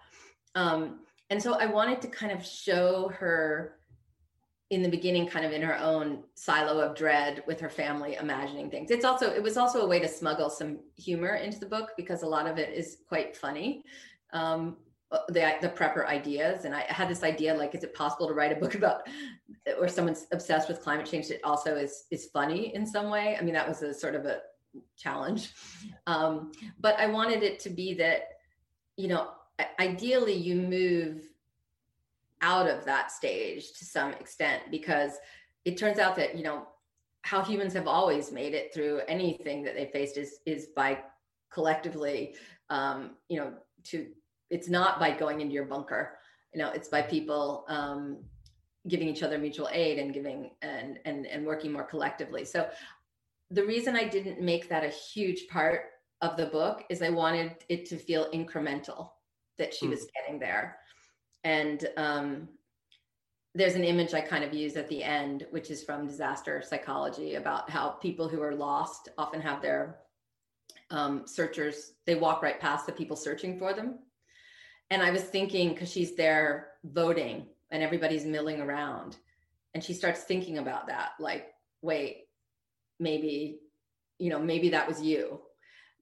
Um, 0.56 1.00
and 1.30 1.42
so 1.42 1.54
i 1.54 1.66
wanted 1.66 2.02
to 2.02 2.08
kind 2.08 2.32
of 2.32 2.46
show 2.46 3.10
her 3.10 3.78
in 4.70 4.82
the 4.82 4.90
beginning 4.90 5.28
kind 5.28 5.46
of 5.46 5.54
in 5.54 5.62
her 5.62 5.78
own 5.80 6.24
silo 6.36 6.80
of 6.80 6.96
dread 6.96 7.42
with 7.48 7.60
her 7.60 7.70
family 7.70 8.16
imagining 8.16 8.70
things. 8.70 8.92
It's 8.92 9.06
also 9.06 9.32
it 9.32 9.42
was 9.42 9.56
also 9.58 9.82
a 9.82 9.88
way 9.88 10.00
to 10.00 10.08
smuggle 10.08 10.50
some 10.50 10.80
humor 10.96 11.36
into 11.36 11.60
the 11.60 11.66
book 11.66 11.92
because 11.96 12.24
a 12.24 12.28
lot 12.28 12.48
of 12.48 12.58
it 12.58 12.74
is 12.74 12.98
quite 13.08 13.36
funny. 13.36 13.84
Um, 14.34 14.78
uh, 15.10 15.20
the 15.30 15.56
the 15.62 15.70
prepper 15.70 16.06
ideas. 16.06 16.66
And 16.66 16.76
i 16.76 16.82
had 16.90 17.08
this 17.08 17.24
idea 17.24 17.54
like 17.54 17.74
is 17.76 17.84
it 17.84 17.94
possible 17.94 18.28
to 18.28 18.34
write 18.34 18.52
a 18.52 18.60
book 18.60 18.76
about 18.82 19.08
or 19.80 19.88
someone's 19.88 20.28
obsessed 20.32 20.68
with 20.68 20.82
climate 20.82 21.06
change 21.06 21.30
it 21.30 21.42
also 21.44 21.76
is 21.76 22.06
is 22.12 22.28
funny 22.28 22.74
in 22.76 22.86
some 22.86 23.10
way. 23.10 23.38
I 23.38 23.44
mean 23.44 23.54
that 23.54 23.68
was 23.68 23.82
a 23.82 23.94
sort 23.94 24.16
of 24.16 24.26
a 24.26 24.42
challenge. 24.98 25.54
Um, 26.06 26.52
but 26.80 27.00
i 27.00 27.08
wanted 27.08 27.44
it 27.44 27.60
to 27.62 27.70
be 27.70 27.94
that 27.96 28.22
you 28.96 29.08
know 29.08 29.30
ideally 29.80 30.34
you 30.34 30.56
move 30.56 31.30
out 32.42 32.70
of 32.70 32.86
that 32.86 33.12
stage 33.12 33.72
to 33.74 33.86
some 33.86 34.12
extent 34.14 34.64
because 34.70 35.14
it 35.66 35.78
turns 35.78 36.00
out 36.00 36.16
that 36.16 36.38
you 36.38 36.44
know 36.44 36.68
how 37.24 37.42
humans 37.42 37.74
have 37.74 37.88
always 37.88 38.32
made 38.32 38.54
it 38.54 38.74
through 38.74 39.02
anything 39.08 39.64
that 39.64 39.76
they 39.76 39.86
faced 39.86 40.18
is 40.18 40.40
is 40.46 40.68
by 40.76 41.00
collectively 41.52 42.36
um, 42.70 43.12
you 43.30 43.38
know 43.40 43.54
to 43.84 44.08
it's 44.50 44.70
not 44.70 45.00
by 45.00 45.12
going 45.12 45.42
into 45.42 45.54
your 45.54 45.66
bunker. 45.66 46.18
You 46.54 46.62
know 46.62 46.72
it's 46.72 46.88
by 46.88 47.02
people 47.02 47.66
um, 47.68 48.24
giving 48.88 49.08
each 49.08 49.24
other 49.24 49.38
mutual 49.38 49.70
aid 49.72 50.00
and 50.00 50.14
giving 50.14 50.52
and 50.62 51.00
and 51.06 51.26
and 51.26 51.46
working 51.46 51.72
more 51.72 51.84
collectively. 51.84 52.46
So 52.46 52.70
the 53.50 53.64
reason 53.66 53.96
i 53.96 54.04
didn't 54.04 54.42
make 54.42 54.68
that 54.68 54.84
a 54.84 54.90
huge 54.90 55.48
part 55.48 55.84
of 56.22 56.36
the 56.36 56.48
book 56.48 56.84
is 56.90 57.02
i 57.02 57.10
wanted 57.10 57.56
it 57.70 57.86
to 57.86 57.98
feel 57.98 58.30
incremental 58.32 59.12
that 59.58 59.74
she 59.74 59.88
mm. 59.88 59.92
was 59.92 60.08
getting 60.16 60.40
there. 60.40 60.78
And 61.44 61.88
um, 61.98 62.50
there's 63.56 63.76
an 63.76 63.84
image 63.84 64.14
i 64.14 64.22
kind 64.22 64.44
of 64.44 64.54
use 64.54 64.76
at 64.76 64.88
the 64.90 65.04
end 65.04 65.48
which 65.52 65.72
is 65.72 65.84
from 65.84 66.06
disaster 66.06 66.62
psychology 66.62 67.36
about 67.36 67.70
how 67.70 67.90
people 67.90 68.28
who 68.28 68.42
are 68.42 68.54
lost 68.54 69.10
often 69.18 69.42
have 69.42 69.62
their 69.62 69.98
um, 70.90 71.24
searchers 71.26 71.94
they 72.06 72.16
walk 72.16 72.42
right 72.42 72.60
past 72.60 72.86
the 72.86 72.92
people 72.92 73.16
searching 73.16 73.58
for 73.58 73.74
them. 73.74 74.00
And 74.90 75.02
I 75.02 75.12
was 75.12 75.24
thinking, 75.24 75.74
because 75.74 75.92
she's 75.92 76.16
there 76.16 76.70
voting 76.86 77.48
and 77.72 77.84
everybody's 77.84 78.26
milling 78.26 78.62
around. 78.62 79.18
And 79.74 79.84
she 79.84 79.94
starts 79.94 80.24
thinking 80.24 80.58
about 80.58 80.88
that, 80.88 81.12
like, 81.20 81.54
wait, 81.82 82.26
maybe, 83.00 83.60
you 84.18 84.30
know, 84.30 84.40
maybe 84.40 84.70
that 84.70 84.88
was 84.88 85.02
you. 85.02 85.40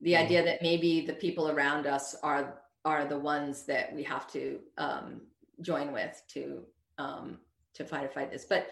The 0.01 0.13
mm 0.13 0.19
idea 0.19 0.43
that 0.43 0.61
maybe 0.61 1.05
the 1.05 1.13
people 1.13 1.49
around 1.49 1.87
us 1.87 2.15
are 2.21 2.61
are 2.83 3.05
the 3.05 3.17
ones 3.17 3.63
that 3.63 3.93
we 3.95 4.03
have 4.03 4.31
to 4.31 4.59
um, 4.77 5.21
join 5.61 5.91
with 5.91 6.21
to 6.29 6.63
um, 6.97 7.39
to 7.73 7.85
fight 7.85 8.03
to 8.03 8.09
fight 8.09 8.31
this. 8.31 8.45
But 8.45 8.67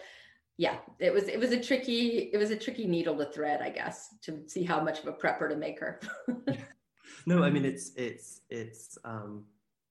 yeah, 0.56 0.76
it 1.00 1.12
was 1.12 1.24
it 1.28 1.38
was 1.38 1.50
a 1.52 1.60
tricky 1.60 2.30
it 2.32 2.36
was 2.36 2.50
a 2.50 2.56
tricky 2.56 2.86
needle 2.86 3.16
to 3.16 3.26
thread, 3.26 3.60
I 3.60 3.70
guess, 3.70 4.14
to 4.22 4.42
see 4.46 4.62
how 4.62 4.80
much 4.80 5.00
of 5.00 5.08
a 5.08 5.12
prepper 5.12 5.48
to 5.48 5.56
make 5.56 5.80
her. 5.80 6.00
no, 7.26 7.42
I 7.42 7.50
mean 7.50 7.64
it's 7.64 7.92
it's 7.96 8.42
it's 8.50 8.98
um 9.04 9.44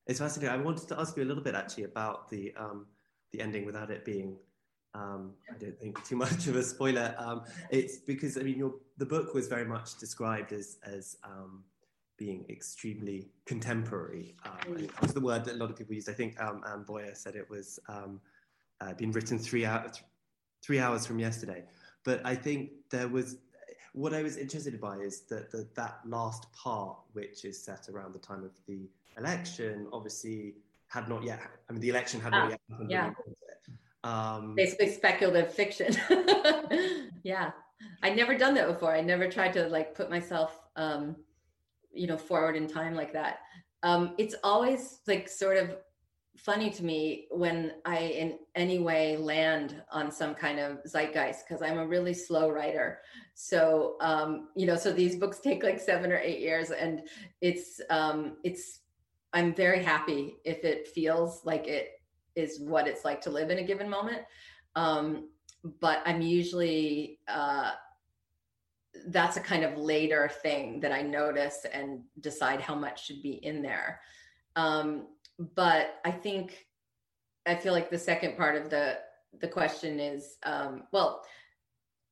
it's 0.08 0.20
fascinating. 0.20 0.54
I 0.54 0.62
wanted 0.62 0.88
to 0.90 1.00
ask 1.00 1.16
you 1.18 1.24
a 1.24 1.26
little 1.26 1.44
bit 1.44 1.56
actually 1.56 1.86
about 1.86 2.30
the 2.30 2.54
um, 2.58 2.88
the 3.32 3.42
ending 3.42 3.66
without 3.66 3.90
it 3.90 4.06
being, 4.06 4.38
um, 4.94 5.34
I 5.50 5.58
don't 5.58 5.78
think 5.80 6.04
too 6.06 6.16
much 6.26 6.48
of 6.48 6.56
a 6.56 6.64
spoiler. 6.64 7.16
Um, 7.18 7.44
it's 7.70 7.98
because 7.98 8.38
I 8.38 8.42
mean, 8.42 8.58
your 8.58 8.76
the 8.98 9.06
book 9.06 9.34
was 9.34 9.48
very 9.48 9.66
much 9.66 9.98
described 9.98 10.52
as 10.52 10.78
as 10.84 11.18
um, 11.24 11.64
being 12.18 12.46
extremely 12.50 13.30
contemporary. 13.46 14.36
Um, 14.46 14.76
mm. 14.76 15.02
was 15.02 15.14
the 15.14 15.22
word 15.22 15.46
that 15.46 15.56
a 15.56 15.58
lot 15.58 15.70
of 15.70 15.78
people 15.78 15.96
used. 15.96 16.10
I 16.10 16.14
think 16.14 16.40
um, 16.42 16.62
Anne 16.72 16.84
Boyer 16.84 17.16
said 17.16 17.36
it 17.36 17.50
was 17.50 17.80
um, 17.88 18.20
uh, 18.82 18.94
been 18.94 19.12
written 19.12 19.40
three 19.40 19.66
hours 19.66 20.02
three 20.64 20.80
hours 20.80 21.06
from 21.06 21.20
yesterday. 21.20 21.64
But 22.04 22.22
I 22.26 22.36
think 22.36 22.72
there 22.90 23.08
was 23.08 23.38
what 23.94 24.14
I 24.14 24.24
was 24.24 24.38
interested 24.38 24.80
by 24.82 24.98
is 24.98 25.22
that 25.22 25.52
the, 25.52 25.68
that 25.76 26.00
last 26.06 26.52
part, 26.52 26.98
which 27.14 27.46
is 27.46 27.64
set 27.64 27.88
around 27.90 28.14
the 28.14 28.20
time 28.20 28.44
of 28.44 28.52
the 28.68 28.90
election 29.18 29.88
obviously 29.94 30.56
had 30.88 31.08
not 31.08 31.24
yet. 31.24 31.40
I 31.70 31.74
mean, 31.74 31.82
the 31.82 31.90
election 31.90 32.20
had 32.20 32.32
not 32.32 32.46
ah, 32.46 32.50
yet 32.50 32.62
happened. 32.70 32.92
Yeah. 32.92 33.12
Um, 34.04 34.56
Basically, 34.56 34.92
speculative 34.92 35.54
fiction. 35.54 35.96
yeah, 37.24 37.52
I'd 38.02 38.16
never 38.16 38.38
done 38.38 38.56
that 38.56 38.68
before. 38.68 38.94
I 38.94 39.02
never 39.02 39.30
tried 39.30 39.54
to 39.54 39.68
like 39.70 39.96
put 39.96 40.10
myself, 40.10 40.60
um, 40.76 41.16
you 41.94 42.08
know, 42.08 42.18
forward 42.18 42.56
in 42.56 42.68
time 42.68 42.96
like 42.96 43.14
that. 43.14 43.40
Um, 43.84 44.16
it's 44.18 44.36
always 44.44 45.00
like 45.08 45.30
sort 45.30 45.58
of 45.58 45.76
funny 46.38 46.70
to 46.72 46.84
me 46.84 47.28
when 47.30 47.74
I 47.86 48.00
in 48.00 48.40
any 48.56 48.80
way 48.80 49.18
land 49.18 49.82
on 49.92 50.12
some 50.12 50.34
kind 50.34 50.60
of 50.60 50.80
zeitgeist 50.86 51.48
because 51.48 51.62
I'm 51.62 51.78
a 51.78 51.88
really 51.88 52.14
slow 52.14 52.50
writer. 52.50 53.00
So 53.36 53.96
um, 54.02 54.50
you 54.56 54.66
know, 54.66 54.76
so 54.76 54.92
these 54.92 55.16
books 55.16 55.40
take 55.40 55.64
like 55.64 55.80
seven 55.80 56.12
or 56.12 56.18
eight 56.18 56.40
years, 56.40 56.72
and 56.72 57.02
it's 57.42 57.80
um, 57.90 58.38
it's 58.44 58.80
I'm 59.34 59.54
very 59.54 59.84
happy 59.84 60.38
if 60.44 60.64
it 60.64 60.88
feels 60.88 61.42
like 61.46 61.68
it 61.68 61.90
is 62.36 62.60
what 62.60 62.88
it's 62.88 63.06
like 63.06 63.22
to 63.22 63.30
live 63.30 63.50
in 63.50 63.60
a 63.60 63.64
given 63.64 63.90
moment. 63.90 64.24
Um, 64.76 65.30
but 65.80 66.02
I'm 66.06 66.22
usually 66.22 67.20
uh, 67.28 67.72
that's 69.08 69.38
a 69.38 69.42
kind 69.42 69.64
of 69.64 69.78
later 69.78 70.30
thing 70.42 70.80
that 70.82 70.92
I 70.92 71.02
notice 71.02 71.66
and 71.72 72.02
decide 72.20 72.62
how 72.62 72.76
much 72.76 73.06
should 73.06 73.22
be 73.22 73.34
in 73.34 73.62
there. 73.62 74.02
Um, 74.56 75.08
but 75.40 76.00
I 76.06 76.12
think 76.12 76.68
I 77.46 77.56
feel 77.56 77.74
like 77.74 77.90
the 77.90 77.98
second 77.98 78.38
part 78.38 78.56
of 78.56 78.70
the 78.70 79.00
the 79.42 79.48
question 79.48 80.00
is 80.00 80.38
um, 80.44 80.84
well 80.92 81.24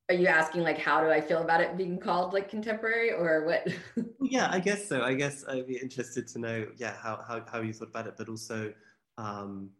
are 0.08 0.14
you 0.14 0.26
asking 0.26 0.62
like 0.62 0.78
how 0.78 1.00
do 1.00 1.10
i 1.10 1.20
feel 1.20 1.42
about 1.42 1.60
it 1.60 1.76
being 1.76 1.98
called 1.98 2.32
like 2.32 2.48
contemporary 2.48 3.12
or 3.12 3.46
what? 3.46 3.66
Yeah 4.20 4.48
i 4.50 4.58
guess 4.58 4.88
so. 4.88 5.02
I 5.02 5.14
guess 5.14 5.44
i'd 5.48 5.66
be 5.66 5.76
interested 5.76 6.26
to 6.28 6.38
know 6.38 6.66
yeah 6.76 6.94
how 7.00 7.22
how, 7.26 7.44
how 7.50 7.60
you 7.60 7.72
thought 7.72 7.88
about 7.88 8.06
it 8.06 8.14
but 8.18 8.28
also 8.28 8.72
um 9.18 9.70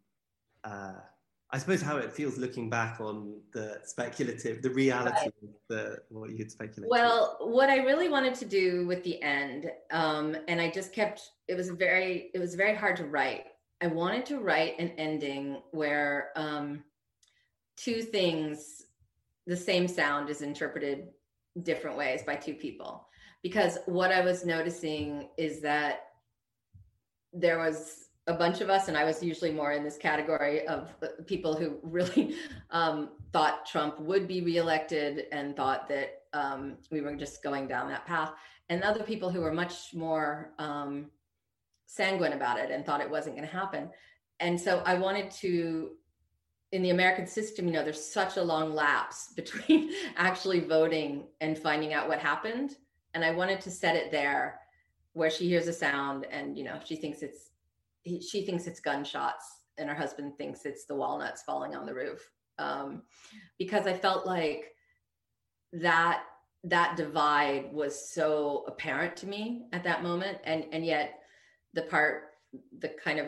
uh 0.64 0.94
I 1.54 1.58
suppose 1.58 1.82
how 1.82 1.98
it 1.98 2.12
feels 2.12 2.38
looking 2.38 2.70
back 2.70 3.00
on 3.00 3.40
the 3.52 3.80
speculative, 3.84 4.62
the 4.62 4.70
reality 4.70 5.16
right. 5.16 5.32
of 5.42 5.50
the, 5.68 5.98
what 6.08 6.30
you 6.30 6.38
had 6.38 6.50
speculated. 6.50 6.90
Well, 6.90 7.36
what 7.40 7.68
I 7.68 7.78
really 7.78 8.08
wanted 8.08 8.34
to 8.36 8.46
do 8.46 8.86
with 8.86 9.04
the 9.04 9.22
end, 9.22 9.70
um, 9.90 10.34
and 10.48 10.60
I 10.60 10.70
just 10.70 10.94
kept, 10.94 11.20
it 11.48 11.54
was 11.54 11.68
very, 11.68 12.30
it 12.32 12.38
was 12.38 12.54
very 12.54 12.74
hard 12.74 12.96
to 12.96 13.04
write. 13.04 13.44
I 13.82 13.88
wanted 13.88 14.24
to 14.26 14.40
write 14.40 14.78
an 14.78 14.92
ending 14.96 15.60
where 15.72 16.30
um, 16.36 16.84
two 17.76 18.00
things 18.00 18.82
the 19.46 19.56
same 19.56 19.88
sound 19.88 20.30
is 20.30 20.42
interpreted 20.42 21.08
different 21.62 21.96
ways 21.96 22.22
by 22.22 22.34
two 22.34 22.54
people 22.54 23.06
because 23.42 23.78
what 23.86 24.12
i 24.12 24.20
was 24.20 24.44
noticing 24.44 25.28
is 25.36 25.60
that 25.60 26.06
there 27.32 27.58
was 27.58 28.08
a 28.26 28.34
bunch 28.34 28.60
of 28.60 28.70
us, 28.70 28.88
and 28.88 28.96
I 28.96 29.04
was 29.04 29.22
usually 29.22 29.50
more 29.50 29.72
in 29.72 29.82
this 29.82 29.96
category 29.96 30.66
of 30.68 30.94
people 31.26 31.56
who 31.56 31.78
really 31.82 32.36
um, 32.70 33.10
thought 33.32 33.66
Trump 33.66 33.98
would 33.98 34.28
be 34.28 34.40
reelected 34.42 35.24
and 35.32 35.56
thought 35.56 35.88
that 35.88 36.22
um, 36.32 36.76
we 36.90 37.00
were 37.00 37.16
just 37.16 37.42
going 37.42 37.66
down 37.66 37.88
that 37.88 38.06
path, 38.06 38.32
and 38.68 38.82
other 38.82 39.02
people 39.02 39.30
who 39.30 39.40
were 39.40 39.52
much 39.52 39.92
more 39.92 40.52
um, 40.58 41.10
sanguine 41.86 42.32
about 42.32 42.58
it 42.58 42.70
and 42.70 42.86
thought 42.86 43.00
it 43.00 43.10
wasn't 43.10 43.36
going 43.36 43.46
to 43.46 43.54
happen. 43.54 43.90
And 44.40 44.58
so 44.58 44.82
I 44.86 44.94
wanted 44.94 45.30
to, 45.42 45.90
in 46.72 46.82
the 46.82 46.90
American 46.90 47.26
system, 47.26 47.66
you 47.66 47.72
know, 47.72 47.84
there's 47.84 48.02
such 48.02 48.36
a 48.36 48.42
long 48.42 48.74
lapse 48.74 49.32
between 49.36 49.90
actually 50.16 50.60
voting 50.60 51.24
and 51.40 51.58
finding 51.58 51.92
out 51.92 52.08
what 52.08 52.18
happened. 52.18 52.76
And 53.14 53.24
I 53.24 53.32
wanted 53.32 53.60
to 53.62 53.70
set 53.70 53.94
it 53.94 54.10
there 54.10 54.60
where 55.12 55.28
she 55.28 55.48
hears 55.48 55.68
a 55.68 55.72
sound 55.72 56.24
and, 56.30 56.56
you 56.56 56.64
know, 56.64 56.80
she 56.82 56.96
thinks 56.96 57.20
it's 57.20 57.51
he, 58.02 58.20
she 58.20 58.44
thinks 58.44 58.66
it's 58.66 58.80
gunshots 58.80 59.44
and 59.78 59.88
her 59.88 59.94
husband 59.94 60.36
thinks 60.36 60.64
it's 60.64 60.84
the 60.84 60.94
walnuts 60.94 61.42
falling 61.42 61.74
on 61.74 61.86
the 61.86 61.94
roof. 61.94 62.30
Um, 62.58 63.02
because 63.58 63.86
i 63.86 63.94
felt 63.94 64.26
like 64.26 64.72
that 65.72 66.24
that 66.64 66.96
divide 66.96 67.72
was 67.72 68.12
so 68.12 68.64
apparent 68.68 69.16
to 69.16 69.26
me 69.26 69.64
at 69.72 69.84
that 69.84 70.02
moment. 70.02 70.38
And 70.44 70.66
and 70.72 70.84
yet 70.84 71.20
the 71.74 71.82
part 71.82 72.34
the 72.78 72.88
kind 73.02 73.18
of 73.18 73.26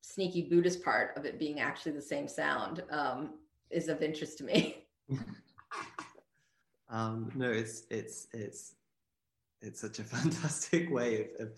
sneaky 0.00 0.42
buddhist 0.42 0.82
part 0.82 1.16
of 1.16 1.24
it 1.24 1.38
being 1.38 1.60
actually 1.60 1.92
the 1.92 2.02
same 2.02 2.28
sound 2.28 2.82
um, 2.90 3.34
is 3.70 3.88
of 3.88 4.02
interest 4.02 4.38
to 4.38 4.44
me. 4.44 4.86
Um, 6.90 7.32
no 7.34 7.50
it's 7.50 7.82
it's 7.90 8.28
it's 8.32 8.74
it's 9.60 9.80
such 9.80 9.98
a 9.98 10.04
fantastic 10.16 10.92
way 10.92 11.28
of, 11.40 11.48
of, 11.48 11.52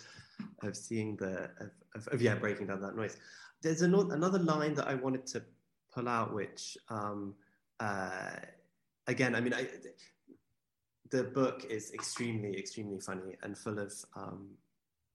of 0.63 0.77
seeing 0.77 1.17
the 1.17 1.51
of, 1.61 1.71
of, 1.95 2.09
of, 2.09 2.23
yeah 2.23 2.35
breaking 2.35 2.67
down 2.67 2.81
that 2.81 2.97
noise. 2.97 3.17
There's 3.63 3.83
another 3.83 4.15
another 4.15 4.39
line 4.39 4.75
that 4.75 4.89
I 4.89 4.95
wanted 4.95 5.27
to 5.29 5.43
pull 5.93 6.09
out, 6.09 6.35
which 6.35 6.77
um, 6.89 7.35
uh, 7.81 8.31
again, 9.07 9.35
I 9.35 9.41
mean, 9.41 9.55
I, 9.55 9.69
the 11.11 11.25
book 11.25 11.65
is 11.69 11.93
extremely 11.93 12.59
extremely 12.59 13.01
funny 13.01 13.37
and 13.43 13.57
full 13.57 13.79
of 13.79 13.93
um, 14.15 14.49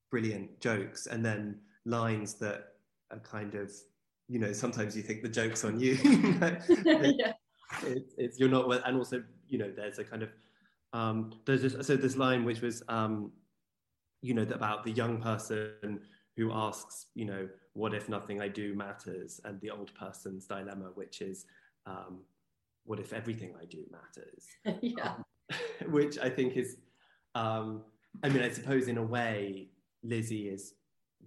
brilliant 0.10 0.60
jokes, 0.60 1.08
and 1.08 1.26
then 1.26 1.60
lines 1.86 2.36
that 2.36 2.74
are 3.12 3.20
kind 3.20 3.56
of 3.56 3.72
you 4.28 4.40
know 4.40 4.54
sometimes 4.54 4.96
you 4.96 5.04
think 5.04 5.22
the 5.22 5.30
joke's 5.30 5.64
on 5.64 5.80
you. 5.80 5.94
yeah. 6.86 7.34
It's, 7.84 8.14
it's 8.18 8.40
you're 8.40 8.50
not 8.50 8.70
and 8.86 8.98
also 8.98 9.24
you 9.48 9.58
know 9.58 9.72
there's 9.74 9.98
a 9.98 10.04
kind 10.04 10.24
of 10.24 10.30
um, 10.94 11.34
there's 11.46 11.62
this, 11.62 11.88
so 11.88 11.96
this 11.96 12.18
line 12.18 12.44
which 12.44 12.62
was, 12.62 12.84
um, 12.90 13.32
you 14.22 14.34
know, 14.34 14.44
about 14.44 14.84
the 14.84 14.92
young 14.92 15.22
person 15.22 16.00
who 16.38 16.52
asks, 16.52 17.08
you 17.16 17.26
know, 17.26 17.48
what 17.74 17.94
if 17.94 18.10
nothing 18.10 18.42
I 18.42 18.48
do 18.48 18.76
matters, 18.76 19.40
and 19.46 19.60
the 19.62 19.72
old 19.72 19.94
person's 19.96 20.46
dilemma, 20.46 20.92
which 20.94 21.22
is, 21.22 21.46
um, 21.86 22.20
what 22.86 23.00
if 23.00 23.14
everything 23.14 23.54
I 23.60 23.66
do 23.66 23.84
matters? 23.92 24.80
yeah. 24.82 25.14
Um, 25.14 25.26
which 25.92 26.18
I 26.18 26.30
think 26.30 26.56
is, 26.56 26.78
um, 27.36 27.84
I 28.24 28.30
mean, 28.30 28.44
I 28.44 28.50
suppose 28.50 28.88
in 28.88 28.98
a 28.98 29.04
way, 29.04 29.70
Lizzie 30.04 30.50
is 30.50 30.74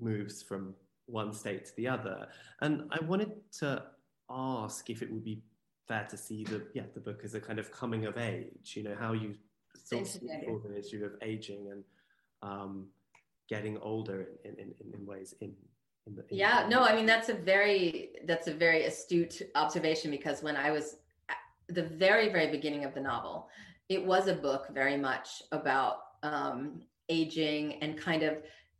moves 0.00 0.42
from 0.42 0.74
one 1.06 1.32
state 1.32 1.66
to 1.66 1.76
the 1.76 1.88
other, 1.88 2.28
and 2.60 2.84
I 2.90 3.02
wanted 3.04 3.32
to 3.58 3.82
ask 4.30 4.88
if 4.88 5.02
it 5.02 5.12
would 5.12 5.24
be 5.24 5.42
fair 5.86 6.06
to 6.08 6.16
see 6.16 6.44
the 6.44 6.66
yeah 6.74 6.84
the 6.94 7.00
book 7.00 7.20
as 7.24 7.34
a 7.34 7.40
kind 7.40 7.58
of 7.58 7.70
coming 7.70 8.06
of 8.06 8.16
age 8.16 8.72
you 8.74 8.82
know 8.82 8.96
how 8.98 9.12
you 9.12 9.34
still 9.76 10.02
for 10.02 10.68
the 10.68 10.78
issue 10.78 11.04
of 11.04 11.12
aging 11.22 11.68
and 11.70 11.84
um, 12.44 12.86
getting 13.48 13.78
older 13.78 14.28
in, 14.44 14.54
in, 14.54 14.74
in, 14.94 15.06
ways 15.06 15.34
in, 15.40 15.52
in, 16.06 16.14
the, 16.14 16.22
in 16.28 16.36
yeah 16.36 16.66
no 16.68 16.82
i 16.82 16.94
mean 16.94 17.06
that's 17.06 17.28
a 17.28 17.34
very 17.34 18.10
that's 18.26 18.46
a 18.46 18.54
very 18.54 18.84
astute 18.84 19.42
observation 19.54 20.10
because 20.10 20.42
when 20.42 20.56
i 20.56 20.70
was 20.70 20.96
the 21.68 21.82
very 21.82 22.28
very 22.28 22.50
beginning 22.50 22.84
of 22.84 22.94
the 22.94 23.00
novel 23.00 23.48
it 23.88 24.04
was 24.04 24.28
a 24.28 24.34
book 24.34 24.68
very 24.72 24.96
much 24.96 25.42
about 25.52 25.98
um, 26.22 26.80
aging 27.08 27.74
and 27.82 27.98
kind 27.98 28.22
of 28.22 28.38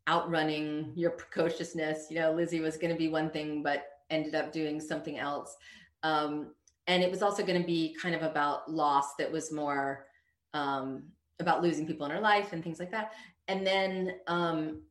outrunning 0.09 0.93
your 0.95 1.11
precociousness. 1.11 2.07
You 2.11 2.21
know 2.21 2.33
lizzie 2.33 2.61
was 2.61 2.77
going 2.77 2.93
to 2.93 2.99
be 2.99 3.09
one 3.09 3.31
thing 3.31 3.63
but 3.63 3.87
ended 4.11 4.35
up 4.35 4.53
doing 4.53 4.81
something 4.81 5.19
else. 5.19 5.57
Um, 6.03 6.53
and 6.87 7.03
it 7.03 7.11
was 7.11 7.23
also 7.23 7.45
going 7.45 7.61
to 7.61 7.67
be 7.67 7.97
kind 8.01 8.15
of 8.15 8.23
about 8.23 8.71
loss 8.71 9.15
that 9.19 9.31
was 9.31 9.51
more 9.51 10.07
um, 10.53 11.05
about 11.41 11.63
losing 11.63 11.87
people 11.87 12.05
in 12.05 12.13
her 12.13 12.21
life 12.21 12.53
and 12.53 12.63
things 12.63 12.79
like 12.79 12.91
that. 12.91 13.13
And 13.49 13.67
then 13.67 14.17
um, 14.27 14.83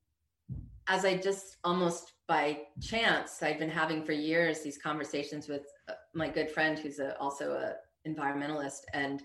as 0.88 1.06
I 1.06 1.18
just 1.18 1.58
almost 1.64 2.14
by 2.28 2.60
chance, 2.82 3.42
I've 3.42 3.60
been 3.60 3.70
having 3.70 4.04
for 4.04 4.12
years 4.12 4.62
these 4.62 4.78
conversations 4.78 5.48
with 5.48 5.66
uh, 5.90 5.94
my 6.14 6.30
good 6.30 6.50
friend 6.50 6.78
who's 6.78 7.00
a, 7.00 7.18
also 7.20 7.54
a 7.54 8.10
environmentalist, 8.10 8.82
and 8.94 9.24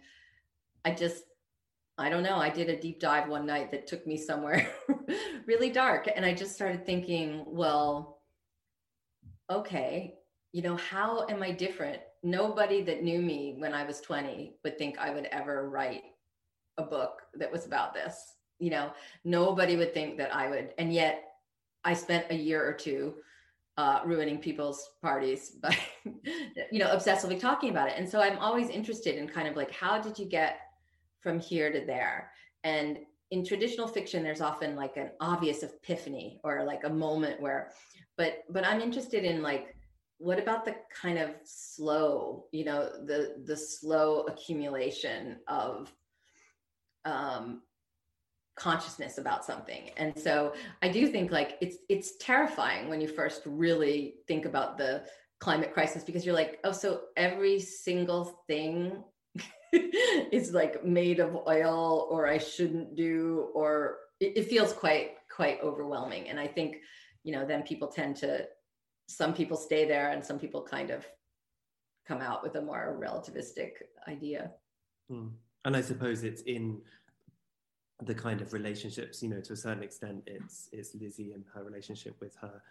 I 0.85 0.93
just 0.93 1.25
I 1.97 2.09
don't 2.09 2.23
know. 2.23 2.37
I 2.37 2.49
did 2.49 2.69
a 2.69 2.81
deep 2.81 3.01
dive 3.01 3.29
one 3.29 3.45
night 3.45 3.73
that 3.73 3.89
took 3.89 4.07
me 4.07 4.17
somewhere 4.17 4.71
really 5.47 5.71
dark, 5.71 6.09
and 6.15 6.25
I 6.25 6.33
just 6.33 6.55
started 6.55 6.87
thinking, 6.87 7.45
well, 7.47 8.21
okay, 9.51 10.15
you 10.53 10.63
know, 10.63 10.77
how 10.77 11.27
am 11.29 11.43
I 11.43 11.51
different? 11.51 12.01
Nobody 12.23 12.83
that 12.83 13.03
knew 13.03 13.21
me 13.21 13.57
when 13.59 13.75
I 13.75 13.85
was 13.85 14.01
20 14.01 14.57
would 14.65 14.79
think 14.79 14.99
I 14.99 15.11
would 15.11 15.27
ever 15.27 15.69
write 15.69 16.03
a 16.79 16.83
book 16.83 17.23
that 17.35 17.51
was 17.51 17.67
about 17.67 17.95
this. 17.95 18.38
You 18.59 18.71
know, 18.71 18.93
nobody 19.25 19.77
would 19.77 19.95
think 19.95 20.19
that 20.19 20.35
I 20.35 20.49
would. 20.49 20.75
And 20.79 20.93
yet 20.93 21.25
I 21.85 21.95
spent 21.95 22.27
a 22.31 22.35
year 22.35 22.67
or 22.67 22.73
two 22.73 23.15
uh, 23.79 24.01
ruining 24.05 24.39
people's 24.39 24.91
parties 25.01 25.51
by, 25.51 25.77
you 26.73 26.81
know, 26.81 26.89
obsessively 26.89 27.39
talking 27.39 27.71
about 27.71 27.89
it. 27.89 27.95
And 27.97 28.09
so 28.09 28.21
I'm 28.21 28.39
always 28.39 28.69
interested 28.69 29.15
in 29.17 29.29
kind 29.29 29.47
of 29.47 29.57
like, 29.57 29.71
how 29.71 30.01
did 30.01 30.19
you 30.19 30.27
get 30.27 30.59
from 31.21 31.39
here 31.39 31.73
to 31.73 31.87
there? 31.87 32.33
And 32.65 32.99
in 33.31 33.45
traditional 33.45 33.87
fiction, 33.87 34.25
there's 34.25 34.41
often 34.41 34.75
like 34.75 34.97
an 34.97 35.11
obvious 35.21 35.63
epiphany 35.63 36.41
or 36.43 36.65
like 36.65 36.83
a 36.85 36.91
moment 36.91 37.41
where, 37.41 37.71
but, 38.17 38.43
but 38.51 38.67
I'm 38.67 38.81
interested 38.81 39.25
in 39.25 39.43
like, 39.43 39.77
what 40.19 40.41
about 40.41 40.65
the 40.65 40.75
kind 40.93 41.17
of 41.17 41.31
slow, 41.45 42.47
you 42.51 42.65
know, 42.65 42.91
the, 43.07 43.37
the 43.45 43.57
slow 43.57 44.23
accumulation 44.23 45.37
of 45.47 45.93
um, 47.05 47.63
consciousness 48.59 49.19
about 49.19 49.45
something. 49.45 49.91
And 49.97 50.19
so 50.19 50.55
i 50.83 50.89
do 50.89 51.07
think 51.07 51.31
like 51.31 51.57
it's 51.61 51.79
it's 51.89 52.17
terrifying 52.17 52.89
when 52.89 53.01
you 53.01 53.09
first 53.09 53.43
really 53.47 54.17
think 54.27 54.45
about 54.45 54.77
the 54.77 55.05
climate 55.41 55.73
crisis 55.73 56.03
because 56.03 56.27
you're 56.27 56.35
like 56.35 56.59
oh 56.65 56.73
so 56.73 57.03
every 57.17 57.61
single 57.61 58.43
thing 58.49 59.05
is 60.33 60.53
like 60.53 60.85
made 60.85 61.21
of 61.21 61.37
oil 61.47 62.09
or 62.11 62.27
i 62.27 62.39
shouldn't 62.39 62.97
do 62.97 63.49
or 63.55 63.99
it, 64.21 64.37
it 64.37 64.49
feels 64.49 64.73
quite 64.73 65.13
quite 65.35 65.61
overwhelming. 65.63 66.29
And 66.29 66.41
i 66.41 66.47
think 66.47 66.79
you 67.25 67.33
know 67.33 67.47
then 67.47 67.63
people 67.63 67.89
tend 67.89 68.17
to 68.17 68.47
some 69.09 69.33
people 69.33 69.57
stay 69.57 69.87
there 69.87 70.11
and 70.11 70.25
some 70.25 70.39
people 70.39 70.63
kind 70.63 70.91
of 70.91 71.07
come 72.07 72.21
out 72.21 72.43
with 72.43 72.55
a 72.57 72.63
more 72.63 72.99
relativistic 73.01 73.73
idea. 74.07 74.51
Hmm. 75.09 75.29
and 75.65 75.75
i 75.75 75.81
suppose 75.81 76.23
it's 76.23 76.43
in 76.43 76.83
the 78.03 78.15
kind 78.15 78.41
of 78.41 78.53
relationships, 78.53 79.23
you 79.23 79.29
know, 79.29 79.41
to 79.41 79.53
a 79.53 79.57
certain 79.57 79.83
extent, 79.83 80.23
it's 80.27 80.69
it's 80.73 80.95
Lizzie 80.95 81.33
and 81.33 81.45
her 81.55 81.65
relationship 81.65 82.17
with 82.21 82.37
her, 82.37 82.63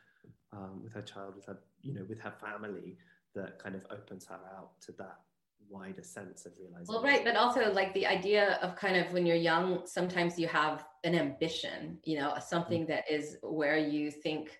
um, 0.54 0.82
with 0.84 0.94
her 0.94 1.02
child, 1.02 1.36
with 1.36 1.46
her, 1.46 1.58
you 1.82 1.94
know, 1.94 2.06
with 2.08 2.20
her 2.20 2.34
family 2.42 2.98
that 3.36 3.60
kind 3.60 3.76
of 3.76 3.86
opens 3.92 4.26
her 4.26 4.40
out 4.58 4.80
to 4.82 4.92
that 4.94 5.20
wider 5.70 6.02
sense 6.02 6.46
of 6.46 6.54
realizing. 6.58 6.88
Well, 6.88 7.04
right, 7.04 7.26
but 7.26 7.36
also 7.36 7.72
like 7.74 7.94
the 7.94 8.08
idea 8.08 8.58
of 8.62 8.76
kind 8.78 8.96
of 8.96 9.12
when 9.12 9.26
you're 9.26 9.36
young, 9.36 9.86
sometimes 9.86 10.40
you 10.40 10.48
have 10.48 10.86
an 11.04 11.13
ambition, 11.13 12.00
you 12.06 12.18
know, 12.18 12.34
something 12.40 12.84
mm-hmm. 12.84 12.92
that 12.92 13.12
is 13.12 13.38
where 13.44 13.78
you 13.78 14.12
think. 14.12 14.58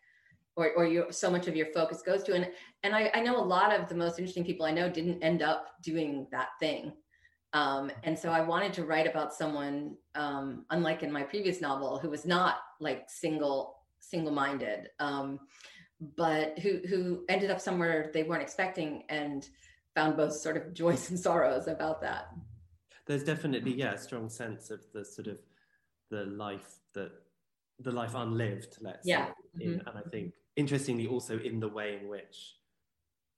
Or, 0.58 0.72
or 0.76 0.88
you 0.88 1.06
so 1.12 1.30
much 1.30 1.48
of 1.48 1.56
your 1.56 1.68
focus 1.68 2.02
goes 2.02 2.24
to 2.24 2.34
and 2.34 2.50
and 2.82 2.96
I, 2.96 3.12
I 3.14 3.22
know 3.22 3.38
a 3.38 3.46
lot 3.46 3.72
of 3.72 3.88
the 3.88 3.94
most 3.94 4.18
interesting 4.18 4.44
people 4.44 4.66
I 4.66 4.72
know 4.72 4.90
didn't 4.90 5.22
end 5.22 5.44
up 5.44 5.68
doing 5.84 6.26
that 6.32 6.48
thing 6.60 6.94
um, 7.58 7.92
and 8.04 8.18
so 8.18 8.30
I 8.30 8.42
wanted 8.42 8.72
to 8.74 8.86
write 8.86 9.08
about 9.08 9.34
someone, 9.34 9.96
um, 10.14 10.66
unlike 10.70 11.02
in 11.02 11.12
my 11.12 11.24
previous 11.24 11.60
novel, 11.60 11.98
who 11.98 12.10
was 12.10 12.24
not 12.24 12.58
like 12.80 13.10
single 13.10 13.80
single-minded, 14.00 14.90
um, 15.00 15.40
but 16.16 16.60
who 16.60 16.82
who 16.88 17.26
ended 17.30 17.50
up 17.50 17.60
somewhere 17.60 18.12
they 18.14 18.22
weren't 18.22 18.44
expecting 18.44 19.04
and 19.10 19.50
found 19.96 20.16
both 20.16 20.34
sort 20.34 20.56
of 20.56 20.72
joys 20.76 21.10
and 21.10 21.20
sorrows 21.20 21.68
about 21.68 22.00
that. 22.02 22.28
There's 23.08 23.24
definitely 23.24 23.74
yeah 23.74 23.94
a 23.94 23.98
strong 23.98 24.30
sense 24.30 24.70
of 24.70 24.82
the 24.94 25.04
sort 25.04 25.28
of 25.28 25.40
the 26.12 26.26
life 26.26 26.76
that 26.94 27.12
the 27.80 27.92
life 27.92 28.14
unlived, 28.14 28.78
let's 28.82 29.08
yeah. 29.08 29.30
say, 29.58 29.66
mm-hmm. 29.66 29.88
and 29.88 29.98
I 29.98 30.08
think 30.12 30.34
interestingly 30.56 31.08
also 31.08 31.40
in 31.40 31.60
the 31.60 31.70
way 31.70 31.98
in 32.00 32.08
which 32.08 32.58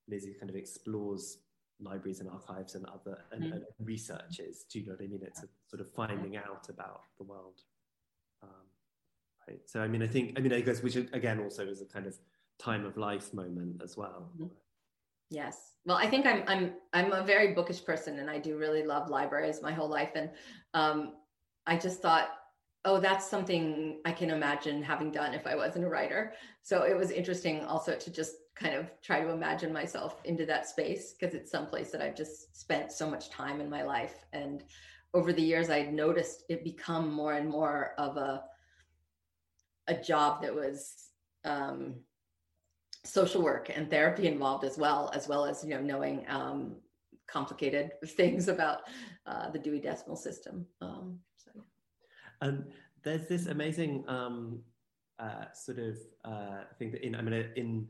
Lizzie 0.10 0.34
kind 0.34 0.49
of 0.49 0.58
explores 0.58 1.38
libraries 1.82 2.20
and 2.20 2.30
archives 2.30 2.76
and 2.76 2.86
other 2.86 3.20
and, 3.32 3.44
mm. 3.44 3.54
and 3.54 3.63
researches. 3.80 4.65
Do 4.72 4.80
you 4.80 4.86
know 4.86 4.94
what 4.94 5.04
I 5.04 5.08
mean? 5.08 5.22
It's 5.24 5.44
a 5.44 5.48
sort 5.68 5.82
of 5.82 5.89
finding 5.92 6.38
out 6.38 6.68
about 6.70 7.04
the 7.18 7.24
world. 7.24 7.62
Um, 8.44 8.50
right. 9.48 9.60
So 9.65 9.82
I 9.82 9.88
mean, 9.88 10.04
I 10.04 10.08
think 10.08 10.38
I 10.38 10.42
mean, 10.42 10.54
I 10.54 10.62
guess 10.62 10.84
which 10.84 10.96
again 10.96 11.39
also 11.39 11.65
is 11.68 11.82
a 11.82 11.86
kind 11.86 12.06
of 12.06 12.15
time 12.58 12.86
of 12.86 12.98
life 12.98 13.34
moment 13.34 13.82
as 13.84 13.98
well. 13.98 14.32
Mm-hmm. 14.36 14.48
Yes. 15.32 15.74
Well, 15.86 15.98
I 15.98 16.08
think 16.08 16.26
I'm 16.26 16.44
I'm 16.48 16.74
I'm 16.94 17.12
a 17.12 17.24
very 17.24 17.54
bookish 17.54 17.84
person, 17.86 18.20
and 18.20 18.30
I 18.30 18.39
do 18.39 18.58
really 18.58 18.84
love 18.84 19.10
libraries 19.10 19.62
my 19.62 19.72
whole 19.72 19.89
life. 19.89 20.12
And 20.15 20.30
um, 20.74 21.13
I 21.68 21.78
just 21.78 22.02
thought, 22.02 22.30
oh, 22.86 23.00
that's 23.00 23.30
something 23.30 24.00
I 24.06 24.12
can 24.12 24.32
imagine 24.32 24.82
having 24.82 25.12
done 25.12 25.34
if 25.34 25.46
I 25.46 25.56
wasn't 25.56 25.86
a 25.86 25.89
writer. 25.89 26.34
So 26.63 26.84
it 26.84 26.98
was 26.98 27.12
interesting 27.12 27.63
also 27.65 27.96
to 27.96 28.12
just 28.12 28.36
kind 28.60 28.76
of 28.76 28.89
try 29.02 29.22
to 29.22 29.30
imagine 29.30 29.72
myself 29.72 30.22
into 30.26 30.45
that 30.45 30.67
space 30.67 31.13
because 31.13 31.34
it's 31.34 31.52
some 31.52 31.67
place 31.67 31.91
that 31.91 32.02
I've 32.02 32.15
just 32.15 32.60
spent 32.60 32.91
so 32.91 33.10
much 33.10 33.30
time 33.30 33.62
in 33.62 33.69
my 33.69 33.84
life. 33.84 34.26
And 34.34 34.63
over 35.13 35.32
the 35.32 35.41
years, 35.41 35.69
I 35.69 35.84
noticed 35.84 36.43
it 36.50 36.63
become 36.63 37.12
more 37.12 37.34
and 37.34 37.50
more 37.50 37.93
of 37.98 38.17
a 38.17 38.43
a 39.88 39.95
job 39.95 40.43
that 40.43 40.54
was 40.54 41.10
um, 41.45 41.95
social 43.04 43.41
work 43.41 43.72
and 43.76 43.89
therapy 43.89 44.28
involved 44.28 44.63
as 44.63 44.78
well, 44.78 45.10
as 45.15 45.28
well 45.28 45.45
as 45.45 45.63
you 45.63 45.72
know 45.72 45.82
knowing 45.82 46.26
um, 46.28 46.76
complicated 47.28 47.91
things 48.06 48.48
about 48.48 48.82
uh, 49.26 49.50
the 49.50 49.60
Dewey 49.60 49.80
Decimal 49.80 50.15
System. 50.15 50.65
Um, 50.82 51.19
so. 51.36 51.52
Um, 52.41 52.65
there's 53.04 53.28
this 53.28 53.48
amazing 53.48 54.04
um, 54.08 54.60
uh, 55.17 55.45
sort 55.54 55.80
of 55.80 55.98
uh, 56.24 56.63
thing 56.78 56.91
that 56.91 57.06
in 57.06 57.15
I 57.15 57.22
mean 57.22 57.45
in 57.56 57.88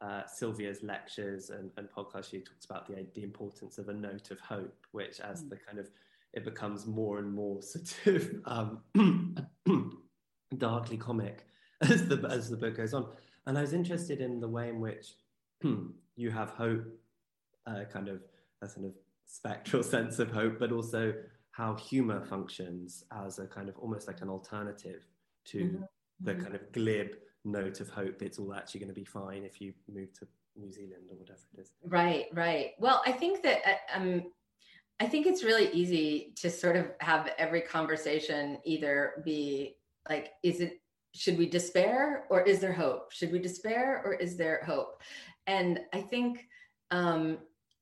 uh, 0.00 0.22
Sylvia's 0.26 0.82
lectures 0.82 1.50
and, 1.50 1.70
and 1.76 1.88
podcasts, 1.90 2.30
she 2.30 2.40
talks 2.40 2.64
about 2.64 2.86
the 2.86 3.06
the 3.14 3.22
importance 3.22 3.78
of 3.78 3.88
a 3.88 3.94
note 3.94 4.30
of 4.30 4.38
hope, 4.40 4.86
which 4.92 5.20
as 5.20 5.42
mm. 5.42 5.50
the 5.50 5.56
kind 5.56 5.78
of 5.78 5.88
it 6.32 6.44
becomes 6.44 6.86
more 6.86 7.18
and 7.18 7.32
more 7.32 7.62
sort 7.62 7.94
of 8.06 8.30
um, 8.44 9.52
darkly 10.58 10.96
comic 10.96 11.46
as 11.80 12.06
the 12.06 12.26
as 12.30 12.50
the 12.50 12.56
book 12.56 12.76
goes 12.76 12.94
on. 12.94 13.06
And 13.46 13.56
I 13.56 13.60
was 13.60 13.72
interested 13.72 14.20
in 14.20 14.40
the 14.40 14.48
way 14.48 14.68
in 14.68 14.80
which 14.80 15.14
you 16.16 16.30
have 16.30 16.50
hope, 16.50 16.84
uh, 17.66 17.84
kind 17.92 18.08
of 18.08 18.20
a 18.62 18.68
sort 18.68 18.86
of 18.86 18.92
spectral 19.26 19.82
sense 19.94 20.18
of 20.18 20.30
hope, 20.30 20.58
but 20.58 20.72
also 20.72 21.14
how 21.52 21.74
humor 21.74 22.22
functions 22.26 23.04
as 23.24 23.38
a 23.38 23.46
kind 23.46 23.68
of 23.68 23.78
almost 23.78 24.06
like 24.06 24.20
an 24.20 24.28
alternative 24.28 25.02
to 25.46 25.58
mm-hmm. 25.58 25.82
the 26.20 26.32
mm-hmm. 26.32 26.42
kind 26.42 26.54
of 26.54 26.72
glib 26.72 27.08
note 27.46 27.80
of 27.80 27.88
hope 27.88 28.22
it's 28.22 28.38
all 28.38 28.54
actually 28.54 28.80
going 28.80 28.88
to 28.88 28.94
be 28.94 29.04
fine 29.04 29.44
if 29.44 29.60
you 29.60 29.72
move 29.92 30.12
to 30.14 30.26
New 30.56 30.72
Zealand 30.72 31.04
or 31.10 31.16
whatever 31.16 31.40
it 31.56 31.60
is. 31.60 31.70
Right, 31.84 32.26
right. 32.32 32.72
Well, 32.78 33.02
I 33.06 33.12
think 33.12 33.42
that 33.42 33.60
uh, 33.66 33.98
um, 33.98 34.24
I 35.00 35.06
think 35.06 35.26
it's 35.26 35.44
really 35.44 35.70
easy 35.72 36.32
to 36.36 36.50
sort 36.50 36.76
of 36.76 36.86
have 37.00 37.30
every 37.38 37.60
conversation 37.60 38.58
either 38.64 39.22
be 39.24 39.76
like, 40.08 40.32
is 40.42 40.60
it 40.60 40.80
should 41.14 41.38
we 41.38 41.48
despair 41.48 42.24
or 42.28 42.42
is 42.42 42.60
there 42.60 42.72
hope? 42.72 43.12
Should 43.12 43.32
we 43.32 43.38
despair 43.38 44.02
or 44.04 44.14
is 44.14 44.36
there 44.36 44.62
hope? 44.66 45.00
And 45.46 45.80
I 45.94 46.02
think 46.02 46.46
um, 46.90 47.38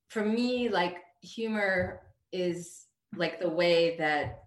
for 0.09 0.24
me, 0.24 0.68
like 0.68 0.98
humor 1.20 2.03
is 2.33 2.87
like 3.16 3.40
the 3.40 3.48
way 3.48 3.96
that 3.98 4.43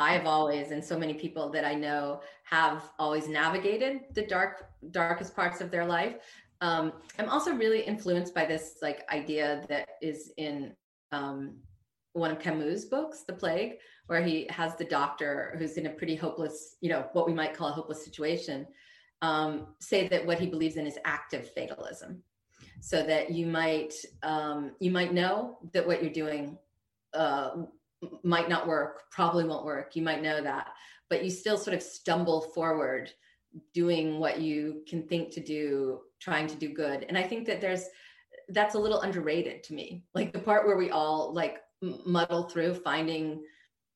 I've 0.00 0.24
always, 0.24 0.70
and 0.70 0.82
so 0.82 0.98
many 0.98 1.12
people 1.12 1.50
that 1.50 1.64
I 1.64 1.74
know 1.74 2.22
have 2.44 2.90
always 2.98 3.28
navigated 3.28 4.00
the 4.14 4.26
dark, 4.26 4.70
darkest 4.90 5.36
parts 5.36 5.60
of 5.60 5.70
their 5.70 5.84
life. 5.84 6.16
Um, 6.62 6.94
I'm 7.18 7.28
also 7.28 7.52
really 7.52 7.82
influenced 7.82 8.34
by 8.34 8.46
this 8.46 8.78
like 8.80 9.04
idea 9.12 9.62
that 9.68 9.86
is 10.00 10.32
in 10.38 10.72
um, 11.12 11.58
one 12.14 12.30
of 12.30 12.40
Camus' 12.40 12.86
books, 12.86 13.24
The 13.26 13.34
Plague, 13.34 13.74
where 14.06 14.22
he 14.22 14.46
has 14.48 14.74
the 14.74 14.86
doctor 14.86 15.54
who's 15.58 15.76
in 15.76 15.86
a 15.86 15.90
pretty 15.90 16.16
hopeless, 16.16 16.76
you 16.80 16.88
know, 16.88 17.06
what 17.12 17.26
we 17.26 17.34
might 17.34 17.54
call 17.54 17.68
a 17.68 17.72
hopeless 17.72 18.02
situation, 18.02 18.66
um, 19.20 19.68
say 19.80 20.08
that 20.08 20.24
what 20.24 20.38
he 20.38 20.46
believes 20.46 20.76
in 20.76 20.86
is 20.86 20.98
active 21.04 21.50
fatalism. 21.54 22.22
So 22.80 23.02
that 23.02 23.30
you 23.30 23.46
might 23.46 23.92
um, 24.22 24.72
you 24.80 24.90
might 24.90 25.12
know 25.12 25.58
that 25.74 25.86
what 25.86 26.02
you're 26.02 26.12
doing 26.12 26.56
uh, 27.12 27.50
might 28.22 28.48
not 28.48 28.66
work, 28.66 29.10
probably 29.10 29.44
won't 29.44 29.64
work. 29.64 29.96
You 29.96 30.02
might 30.02 30.22
know 30.22 30.42
that, 30.42 30.68
but 31.08 31.24
you 31.24 31.30
still 31.30 31.58
sort 31.58 31.74
of 31.74 31.82
stumble 31.82 32.40
forward, 32.40 33.10
doing 33.74 34.18
what 34.18 34.40
you 34.40 34.82
can 34.88 35.02
think 35.02 35.32
to 35.32 35.40
do, 35.40 36.00
trying 36.20 36.46
to 36.46 36.54
do 36.54 36.68
good. 36.68 37.04
And 37.08 37.18
I 37.18 37.22
think 37.22 37.46
that 37.46 37.60
there's 37.60 37.84
that's 38.48 38.74
a 38.74 38.78
little 38.78 39.00
underrated 39.00 39.62
to 39.64 39.74
me. 39.74 40.04
Like 40.14 40.32
the 40.32 40.38
part 40.38 40.66
where 40.66 40.76
we 40.76 40.90
all 40.90 41.32
like 41.32 41.58
muddle 41.80 42.44
through 42.44 42.74
finding 42.74 43.42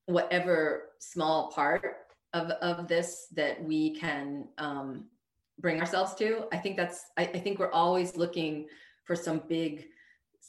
whatever 0.06 0.90
small 0.98 1.50
part 1.50 1.96
of, 2.32 2.50
of 2.50 2.88
this 2.88 3.26
that 3.34 3.62
we 3.62 3.94
can 3.98 4.48
um, 4.58 5.06
bring 5.60 5.80
ourselves 5.80 6.14
to. 6.16 6.46
I 6.52 6.58
think 6.58 6.76
that's, 6.76 7.04
I, 7.16 7.22
I 7.22 7.38
think 7.38 7.58
we're 7.58 7.70
always 7.72 8.16
looking 8.16 8.66
for 9.04 9.16
some 9.16 9.42
big 9.48 9.86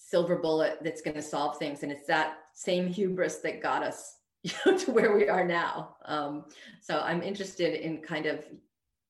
silver 0.05 0.35
bullet 0.35 0.77
that's 0.83 1.01
going 1.01 1.15
to 1.15 1.21
solve 1.21 1.57
things. 1.57 1.81
And 1.81 1.91
it's 1.91 2.05
that 2.05 2.37
same 2.53 2.87
hubris 2.87 3.37
that 3.37 3.61
got 3.61 3.81
us 3.81 4.17
you 4.43 4.51
know, 4.65 4.77
to 4.77 4.91
where 4.91 5.15
we 5.15 5.27
are 5.27 5.43
now. 5.45 5.95
Um, 6.05 6.45
so 6.79 6.99
I'm 6.99 7.23
interested 7.23 7.73
in 7.73 7.97
kind 8.01 8.27
of 8.27 8.45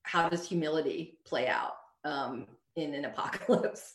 how 0.03 0.29
does 0.29 0.47
humility 0.47 1.17
play 1.25 1.47
out 1.47 1.73
um, 2.05 2.47
in 2.77 2.93
an 2.93 3.05
apocalypse? 3.11 3.93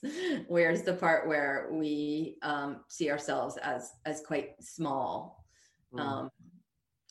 Where's 0.48 0.82
the 0.82 0.92
part 0.92 1.26
where 1.26 1.68
we 1.72 2.36
um, 2.42 2.80
see 2.88 3.10
ourselves 3.10 3.56
as 3.62 3.92
as 4.04 4.20
quite 4.20 4.62
small 4.62 5.46
mm. 5.94 6.00
um, 6.00 6.30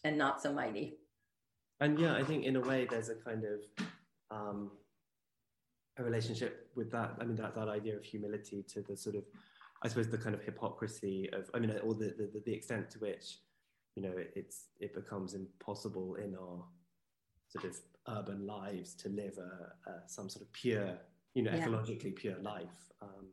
and 0.04 0.17
not 0.17 0.41
so 0.41 0.54
mighty? 0.54 0.99
And 1.82 1.97
yeah, 1.97 2.13
I 2.13 2.23
think 2.23 2.43
in 2.43 2.58
a 2.58 2.62
way 2.62 2.86
there's 2.88 3.10
a 3.10 3.15
kind 3.15 3.43
of 3.45 3.88
um, 4.30 4.69
a 5.97 6.04
relationship 6.04 6.69
with 6.75 6.91
that. 6.91 7.15
I 7.19 7.25
mean, 7.25 7.38
that 7.38 7.56
that 7.56 7.67
idea 7.67 7.95
of 7.95 8.04
humility 8.04 8.63
to 8.73 8.82
the 8.82 8.95
sort 8.95 9.15
of, 9.15 9.23
I 9.82 9.88
suppose, 9.88 10.10
the 10.10 10.18
kind 10.18 10.36
of 10.36 10.42
hypocrisy 10.42 11.30
of. 11.34 11.50
I 11.54 11.60
mean, 11.60 11.72
or 11.84 11.94
the 11.94 12.15
the, 12.18 12.42
the 12.46 12.54
extent 12.54 12.89
to 12.92 13.00
which, 13.00 13.39
you 13.96 14.04
know, 14.04 14.12
it, 14.18 14.34
it's 14.36 14.65
it 14.80 14.94
becomes 14.94 15.34
impossible 15.34 16.15
in 16.15 16.36
our 16.36 16.63
sort 17.48 17.65
of 17.65 17.78
urban 18.08 18.46
lives 18.46 18.94
to 18.96 19.10
live 19.10 19.38
a, 19.38 19.89
a 19.89 19.94
some 20.08 20.30
sort 20.30 20.46
of 20.46 20.52
pure 20.54 20.98
you 21.34 21.44
know, 21.44 21.52
yeah. 21.52 21.65
ecologically 21.65 22.15
pure 22.15 22.38
life. 22.42 22.92
Um, 23.02 23.28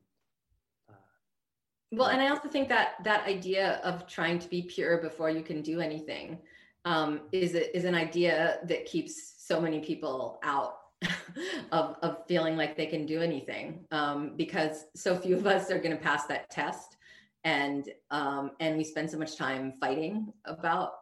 uh, 0.88 0.94
well, 1.92 2.08
and 2.08 2.20
I 2.20 2.28
also 2.28 2.48
think 2.48 2.68
that 2.68 3.02
that 3.04 3.26
idea 3.26 3.80
of 3.84 4.06
trying 4.06 4.38
to 4.38 4.48
be 4.48 4.62
pure 4.62 4.98
before 4.98 5.30
you 5.30 5.42
can 5.42 5.62
do 5.62 5.80
anything 5.80 6.38
um, 6.84 7.22
is 7.32 7.54
a, 7.54 7.76
is 7.76 7.84
an 7.84 7.94
idea 7.94 8.58
that 8.64 8.86
keeps 8.86 9.34
so 9.38 9.60
many 9.60 9.80
people 9.80 10.38
out 10.42 10.78
of 11.72 11.96
of 12.02 12.26
feeling 12.26 12.56
like 12.56 12.76
they 12.76 12.86
can 12.86 13.04
do 13.04 13.20
anything 13.20 13.84
um, 13.90 14.32
because 14.36 14.86
so 14.94 15.16
few 15.16 15.36
of 15.36 15.46
us 15.46 15.70
are 15.70 15.78
going 15.78 15.96
to 15.96 16.02
pass 16.02 16.26
that 16.26 16.48
test, 16.50 16.96
and 17.44 17.90
um, 18.10 18.52
and 18.60 18.76
we 18.76 18.84
spend 18.84 19.10
so 19.10 19.18
much 19.18 19.36
time 19.36 19.74
fighting 19.80 20.32
about 20.46 20.92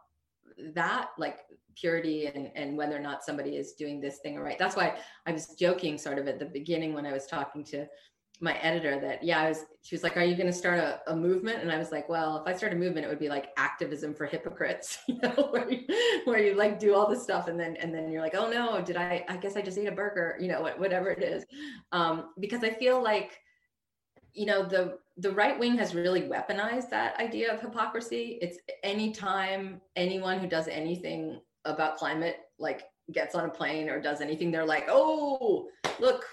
that 0.73 1.09
like 1.17 1.39
purity 1.75 2.27
and, 2.27 2.51
and 2.55 2.77
whether 2.77 2.95
or 2.95 2.99
not 2.99 3.23
somebody 3.23 3.57
is 3.57 3.73
doing 3.73 3.99
this 3.99 4.19
thing 4.19 4.39
right. 4.39 4.57
That's 4.57 4.75
why 4.75 4.97
I 5.25 5.31
was 5.31 5.47
joking 5.59 5.97
sort 5.97 6.17
of 6.17 6.27
at 6.27 6.39
the 6.39 6.45
beginning 6.45 6.93
when 6.93 7.05
I 7.05 7.11
was 7.11 7.27
talking 7.27 7.63
to 7.65 7.85
my 8.41 8.53
editor 8.57 8.99
that 8.99 9.23
yeah 9.23 9.39
i 9.39 9.49
was 9.49 9.65
she 9.81 9.95
was 9.95 10.03
like 10.03 10.17
are 10.17 10.23
you 10.23 10.35
going 10.35 10.47
to 10.47 10.53
start 10.53 10.77
a, 10.77 10.99
a, 11.07 11.15
movement? 11.15 11.61
And 11.61 11.71
i 11.71 11.77
was 11.77 11.91
like 11.91 12.09
well 12.09 12.37
if 12.37 12.47
i 12.53 12.57
start 12.57 12.73
a 12.73 12.75
movement 12.75 13.05
it 13.05 13.09
would 13.09 13.19
be 13.19 13.29
like 13.29 13.49
activism 13.55 14.13
for 14.13 14.25
hypocrites 14.25 14.99
you 15.07 15.17
know 15.21 15.47
where 15.51 15.71
you, 15.71 15.85
where 16.25 16.43
you 16.43 16.53
like 16.53 16.77
do 16.77 16.95
all 16.95 17.09
this 17.09 17.23
stuff 17.23 17.47
and 17.47 17.57
then 17.59 17.77
and 17.77 17.93
then 17.93 18.11
you're 18.11 18.21
like 18.21 18.35
oh 18.35 18.49
no 18.49 18.81
did 18.81 18.97
i 18.97 19.23
i 19.29 19.37
guess 19.37 19.55
i 19.55 19.61
just 19.61 19.77
ate 19.77 19.87
a 19.87 19.91
burger 19.91 20.37
you 20.39 20.47
know 20.47 20.61
whatever 20.77 21.09
it 21.09 21.23
is. 21.23 21.45
Um, 21.91 22.31
because 22.39 22.63
i 22.63 22.69
feel 22.69 23.01
like 23.01 23.39
you 24.33 24.45
know 24.45 24.63
the 24.65 24.97
the 25.17 25.31
right 25.31 25.57
wing 25.57 25.77
has 25.77 25.95
really 25.95 26.23
weaponized 26.23 26.89
that 26.89 27.17
idea 27.19 27.53
of 27.53 27.61
hypocrisy. 27.61 28.37
It's 28.41 28.59
anytime 28.83 29.81
anyone 29.95 30.39
who 30.39 30.47
does 30.47 30.67
anything 30.67 31.39
about 31.63 31.97
climate 31.97 32.37
like 32.59 32.83
gets 33.11 33.33
on 33.33 33.45
a 33.45 33.49
plane 33.49 33.89
or 33.89 34.01
does 34.01 34.19
anything 34.19 34.51
they're 34.51 34.65
like 34.65 34.85
oh 34.89 35.67
look 35.99 36.25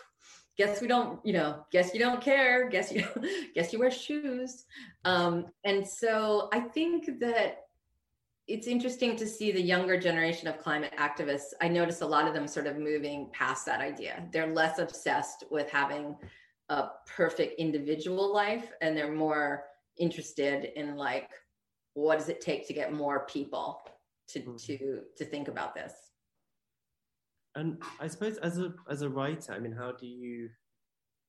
guess 0.59 0.81
we 0.81 0.87
don't 0.87 1.25
you 1.25 1.33
know 1.33 1.65
guess 1.73 1.95
you 1.95 2.01
don't 2.01 2.21
care 2.21 2.69
guess 2.69 2.93
you 2.93 3.05
guess 3.55 3.73
you 3.73 3.79
wear 3.79 3.91
shoes. 3.91 4.65
Um, 5.05 5.47
and 5.65 5.87
so 5.87 6.49
i 6.53 6.61
think 6.61 7.21
that 7.21 7.59
it's 8.49 8.67
interesting 8.67 9.17
to 9.17 9.27
see 9.27 9.53
the 9.53 9.63
younger 9.63 9.99
generation 9.99 10.49
of 10.49 10.59
climate 10.59 10.93
activists. 10.99 11.55
I 11.61 11.69
notice 11.69 12.01
a 12.01 12.07
lot 12.07 12.27
of 12.27 12.35
them 12.35 12.49
sort 12.49 12.67
of 12.67 12.77
moving 12.77 13.31
past 13.33 13.65
that 13.67 13.81
idea. 13.81 14.29
They're 14.33 14.53
less 14.53 14.81
obsessed 14.81 15.45
with 15.49 15.71
having 15.71 16.17
a 16.69 16.89
perfect 17.07 17.59
individual 17.61 18.33
life 18.33 18.73
and 18.81 18.97
they're 18.97 19.13
more 19.13 19.65
interested 19.99 20.73
in 20.79 20.97
like 20.97 21.29
what 21.95 22.19
does 22.19 22.29
it 22.29 22.41
take 22.41 22.67
to 22.67 22.73
get 22.73 22.93
more 22.93 23.27
people 23.27 23.81
to 24.29 24.41
mm-hmm. 24.41 24.57
to 24.57 25.01
to 25.19 25.25
think 25.25 25.49
about 25.49 25.75
this 25.75 25.93
and 27.55 27.83
i 28.01 28.07
suppose 28.07 28.37
as 28.39 28.59
a 28.59 28.73
as 28.89 29.03
a 29.03 29.09
writer 29.09 29.53
i 29.53 29.59
mean 29.59 29.73
how 29.73 29.93
do 29.93 30.07
you 30.07 30.49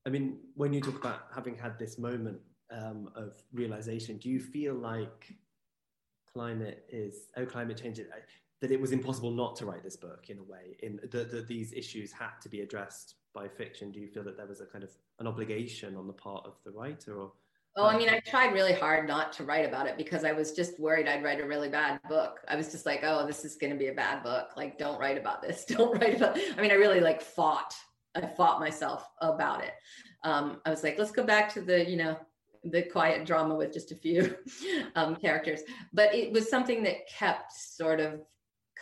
i 0.05 0.09
mean 0.09 0.37
when 0.55 0.73
you 0.73 0.81
talk 0.81 0.97
about 0.97 1.27
having 1.33 1.55
had 1.55 1.77
this 1.77 1.97
moment 1.97 2.39
um, 2.71 3.09
of 3.15 3.33
realization 3.53 4.17
do 4.17 4.29
you 4.29 4.39
feel 4.39 4.73
like 4.73 5.35
climate 6.33 6.85
is 6.89 7.29
oh 7.37 7.45
climate 7.45 7.77
change 7.77 7.99
that 8.63 8.71
it 8.71 8.79
was 8.79 8.93
impossible 8.93 9.29
not 9.29 9.57
to 9.57 9.65
write 9.65 9.83
this 9.83 9.97
book 9.97 10.29
in 10.29 10.37
a 10.37 10.43
way, 10.43 10.77
in 10.83 10.97
that, 11.11 11.29
that 11.31 11.49
these 11.49 11.73
issues 11.73 12.13
had 12.13 12.29
to 12.41 12.47
be 12.47 12.61
addressed 12.61 13.15
by 13.33 13.45
fiction. 13.45 13.91
Do 13.91 13.99
you 13.99 14.07
feel 14.07 14.23
that 14.23 14.37
there 14.37 14.47
was 14.47 14.61
a 14.61 14.65
kind 14.65 14.85
of 14.85 14.91
an 15.19 15.27
obligation 15.27 15.97
on 15.97 16.07
the 16.07 16.13
part 16.13 16.45
of 16.45 16.53
the 16.63 16.71
writer, 16.71 17.19
or 17.19 17.33
Oh, 17.75 17.87
I 17.87 17.97
mean, 17.97 18.09
I 18.09 18.19
tried 18.19 18.53
really 18.53 18.73
hard 18.73 19.07
not 19.07 19.33
to 19.33 19.43
write 19.43 19.65
about 19.65 19.87
it 19.87 19.97
because 19.97 20.23
I 20.23 20.31
was 20.31 20.51
just 20.51 20.79
worried 20.79 21.07
I'd 21.07 21.23
write 21.23 21.41
a 21.41 21.45
really 21.45 21.69
bad 21.69 21.99
book. 22.07 22.39
I 22.47 22.55
was 22.55 22.71
just 22.71 22.85
like, 22.85 22.99
oh, 23.03 23.25
this 23.25 23.43
is 23.43 23.55
going 23.55 23.73
to 23.73 23.79
be 23.79 23.87
a 23.87 23.93
bad 23.93 24.21
book. 24.21 24.49
Like, 24.55 24.77
don't 24.77 24.99
write 24.99 25.17
about 25.17 25.41
this. 25.41 25.65
Don't 25.67 25.99
write 25.99 26.17
about. 26.17 26.37
I 26.37 26.61
mean, 26.61 26.69
I 26.69 26.75
really 26.75 26.99
like 26.99 27.21
fought. 27.21 27.73
I 28.13 28.27
fought 28.27 28.59
myself 28.59 29.07
about 29.21 29.63
it. 29.63 29.73
Um, 30.23 30.61
I 30.65 30.69
was 30.69 30.83
like, 30.83 30.99
let's 30.99 31.11
go 31.11 31.23
back 31.23 31.51
to 31.55 31.61
the, 31.61 31.89
you 31.89 31.97
know, 31.97 32.15
the 32.63 32.83
quiet 32.83 33.25
drama 33.25 33.55
with 33.55 33.73
just 33.73 33.91
a 33.91 33.95
few 33.95 34.35
um, 34.95 35.15
characters. 35.15 35.61
But 35.93 36.13
it 36.13 36.31
was 36.31 36.49
something 36.49 36.83
that 36.83 37.07
kept 37.07 37.53
sort 37.53 37.99
of 37.99 38.21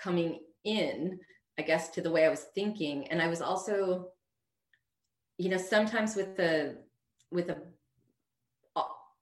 coming 0.02 0.40
in, 0.66 1.18
I 1.58 1.62
guess, 1.62 1.90
to 1.92 2.02
the 2.02 2.12
way 2.12 2.26
I 2.26 2.30
was 2.30 2.48
thinking. 2.54 3.08
And 3.08 3.22
I 3.22 3.28
was 3.28 3.42
also, 3.42 4.10
you 5.38 5.48
know, 5.48 5.58
sometimes 5.58 6.18
with 6.18 6.36
the 6.36 6.78
with 7.32 7.50
a 7.50 7.58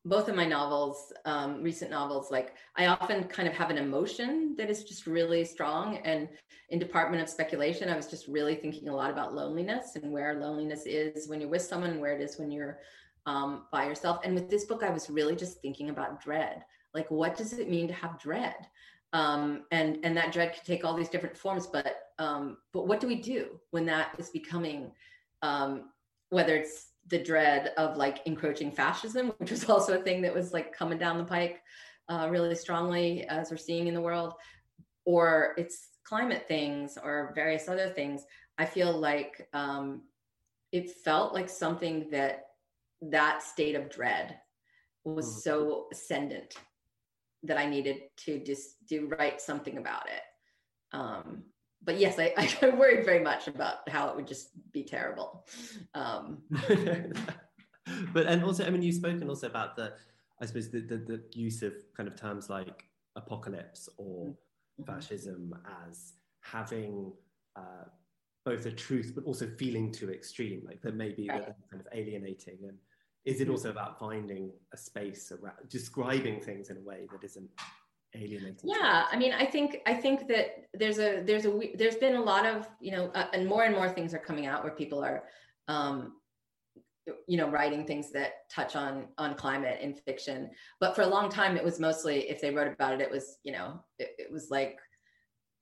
both 0.09 0.27
of 0.27 0.35
my 0.35 0.45
novels, 0.45 1.13
um, 1.25 1.61
recent 1.61 1.91
novels, 1.91 2.31
like 2.31 2.55
I 2.75 2.87
often 2.87 3.25
kind 3.25 3.47
of 3.47 3.53
have 3.53 3.69
an 3.69 3.77
emotion 3.77 4.55
that 4.57 4.69
is 4.69 4.83
just 4.83 5.05
really 5.05 5.45
strong. 5.45 5.97
And 5.97 6.27
in 6.69 6.79
Department 6.79 7.21
of 7.21 7.29
Speculation, 7.29 7.89
I 7.89 7.95
was 7.95 8.07
just 8.07 8.27
really 8.27 8.55
thinking 8.55 8.89
a 8.89 8.95
lot 8.95 9.11
about 9.11 9.35
loneliness 9.35 9.95
and 9.95 10.11
where 10.11 10.33
loneliness 10.33 10.87
is 10.87 11.29
when 11.29 11.39
you're 11.39 11.49
with 11.49 11.61
someone, 11.61 11.99
where 11.99 12.13
it 12.13 12.21
is 12.21 12.39
when 12.39 12.49
you're 12.49 12.79
um, 13.27 13.65
by 13.71 13.85
yourself. 13.85 14.21
And 14.23 14.33
with 14.33 14.49
this 14.49 14.65
book, 14.65 14.81
I 14.81 14.89
was 14.89 15.11
really 15.11 15.35
just 15.35 15.61
thinking 15.61 15.89
about 15.89 16.23
dread. 16.23 16.65
Like, 16.95 17.11
what 17.11 17.37
does 17.37 17.53
it 17.53 17.69
mean 17.69 17.87
to 17.87 17.93
have 17.93 18.19
dread? 18.19 18.55
Um, 19.13 19.63
and 19.71 19.99
and 20.03 20.17
that 20.17 20.31
dread 20.31 20.53
can 20.53 20.63
take 20.65 20.83
all 20.83 20.95
these 20.95 21.09
different 21.09 21.37
forms. 21.37 21.67
But 21.67 21.97
um, 22.17 22.57
but 22.73 22.87
what 22.87 22.99
do 22.99 23.07
we 23.07 23.15
do 23.15 23.59
when 23.69 23.85
that 23.85 24.15
is 24.17 24.29
becoming, 24.29 24.91
um, 25.43 25.91
whether 26.29 26.55
it's 26.55 26.88
the 27.09 27.23
dread 27.23 27.73
of 27.77 27.97
like 27.97 28.21
encroaching 28.25 28.71
fascism, 28.71 29.33
which 29.37 29.51
was 29.51 29.63
also 29.69 29.99
a 29.99 30.03
thing 30.03 30.21
that 30.21 30.33
was 30.33 30.53
like 30.53 30.73
coming 30.73 30.97
down 30.97 31.17
the 31.17 31.23
pike 31.23 31.61
uh, 32.09 32.27
really 32.29 32.55
strongly 32.55 33.25
as 33.27 33.51
we're 33.51 33.57
seeing 33.57 33.87
in 33.87 33.93
the 33.93 34.01
world, 34.01 34.33
or 35.05 35.53
it's 35.57 35.89
climate 36.03 36.45
things 36.47 36.97
or 37.01 37.31
various 37.35 37.67
other 37.67 37.89
things. 37.89 38.23
I 38.57 38.65
feel 38.65 38.91
like 38.91 39.47
um, 39.53 40.01
it 40.71 40.91
felt 40.91 41.33
like 41.33 41.49
something 41.49 42.09
that 42.11 42.45
that 43.01 43.41
state 43.41 43.75
of 43.75 43.89
dread 43.89 44.39
was 45.05 45.25
mm. 45.25 45.41
so 45.41 45.87
ascendant 45.91 46.55
that 47.43 47.57
I 47.57 47.65
needed 47.65 48.01
to 48.25 48.43
just 48.43 48.85
do 48.87 49.07
write 49.07 49.39
something 49.39 49.77
about 49.77 50.07
it. 50.09 50.21
Um, 50.91 51.43
but 51.83 51.99
yes, 51.99 52.19
I, 52.19 52.33
I 52.61 52.69
worried 52.69 53.05
very 53.05 53.21
much 53.21 53.47
about 53.47 53.87
how 53.89 54.09
it 54.09 54.15
would 54.15 54.27
just 54.27 54.49
be 54.71 54.83
terrible. 54.83 55.45
Um, 55.93 56.39
but 58.13 58.27
and 58.27 58.43
also, 58.43 58.65
I 58.65 58.69
mean, 58.69 58.81
you've 58.81 58.95
spoken 58.95 59.29
also 59.29 59.47
about 59.47 59.75
the, 59.75 59.93
I 60.41 60.45
suppose, 60.45 60.69
the, 60.69 60.81
the, 60.81 60.97
the 60.97 61.23
use 61.33 61.61
of 61.61 61.73
kind 61.95 62.07
of 62.07 62.15
terms 62.15 62.49
like 62.49 62.85
apocalypse 63.15 63.89
or 63.97 64.27
mm-hmm. 64.27 64.83
fascism 64.83 65.53
as 65.87 66.13
having 66.41 67.11
uh, 67.55 67.85
both 68.45 68.65
a 68.65 68.71
truth 68.71 69.11
but 69.15 69.25
also 69.25 69.47
feeling 69.57 69.91
too 69.91 70.11
extreme, 70.11 70.61
like 70.65 70.81
that 70.81 70.95
maybe 70.95 71.27
right. 71.29 71.45
that 71.45 71.55
kind 71.69 71.81
of 71.81 71.87
alienating. 71.93 72.57
And 72.67 72.77
is 73.25 73.39
it 73.39 73.43
mm-hmm. 73.43 73.51
also 73.51 73.69
about 73.69 73.99
finding 73.99 74.51
a 74.73 74.77
space 74.77 75.31
around 75.31 75.57
describing 75.69 76.39
things 76.41 76.69
in 76.69 76.77
a 76.77 76.81
way 76.81 77.07
that 77.11 77.23
isn't 77.23 77.49
alienating 78.15 78.57
yeah 78.63 79.05
i 79.11 79.17
mean 79.17 79.33
i 79.33 79.45
think 79.45 79.77
i 79.85 79.93
think 79.93 80.27
that 80.27 80.65
there's 80.73 80.99
a 80.99 81.21
there's 81.23 81.45
a 81.45 81.71
there's 81.75 81.95
been 81.95 82.15
a 82.15 82.21
lot 82.21 82.45
of 82.45 82.67
you 82.79 82.91
know 82.91 83.11
uh, 83.13 83.27
and 83.33 83.47
more 83.47 83.63
and 83.63 83.75
more 83.75 83.89
things 83.89 84.13
are 84.13 84.19
coming 84.19 84.47
out 84.47 84.63
where 84.63 84.73
people 84.73 85.03
are 85.03 85.23
um 85.67 86.13
you 87.27 87.37
know 87.37 87.49
writing 87.49 87.85
things 87.85 88.11
that 88.11 88.49
touch 88.49 88.75
on 88.75 89.07
on 89.17 89.35
climate 89.35 89.79
in 89.81 89.93
fiction. 89.93 90.49
But 90.79 90.95
for 90.95 91.01
a 91.01 91.07
long 91.07 91.29
time 91.29 91.57
it 91.57 91.63
was 91.63 91.79
mostly 91.79 92.29
if 92.29 92.41
they 92.41 92.51
wrote 92.51 92.71
about 92.71 92.93
it 92.93 93.01
it 93.01 93.11
was 93.11 93.37
you 93.43 93.51
know 93.51 93.83
it, 93.97 94.11
it 94.17 94.31
was 94.31 94.49
like 94.49 94.79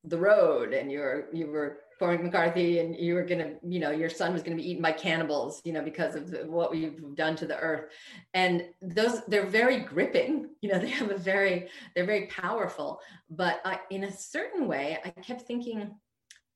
the 0.04 0.18
road 0.18 0.74
and 0.74 0.92
you're 0.92 1.28
you 1.34 1.48
were 1.48 1.80
Cormac 2.00 2.24
McCarthy 2.24 2.80
and 2.80 2.96
you 2.96 3.16
were 3.16 3.24
to, 3.24 3.56
you 3.64 3.80
know, 3.80 3.92
your 3.92 4.10
son 4.10 4.34
was 4.34 4.44
to 4.44 4.56
be 4.56 4.70
eaten 4.70 4.84
by 4.84 4.92
cannibals, 4.92 5.62
you 5.66 5.74
know, 5.74 5.82
because 5.82 6.16
of 6.16 6.30
the, 6.30 6.40
what 6.46 6.72
we've 6.72 7.16
done 7.16 7.36
to 7.38 7.48
the 7.48 7.58
earth. 7.58 7.86
And 8.34 8.66
those, 8.82 9.26
they're 9.26 9.48
very 9.48 9.80
gripping, 9.80 10.50
you 10.62 10.70
know, 10.70 10.80
they 10.80 10.90
have 10.90 11.10
a 11.10 11.18
very, 11.18 11.70
they're 11.96 12.06
very 12.06 12.28
powerful. 12.28 13.00
But 13.30 13.62
I, 13.66 13.80
in 13.90 14.04
a 14.04 14.12
certain 14.12 14.68
way, 14.68 15.00
I 15.04 15.10
kept 15.10 15.44
thinking 15.44 15.96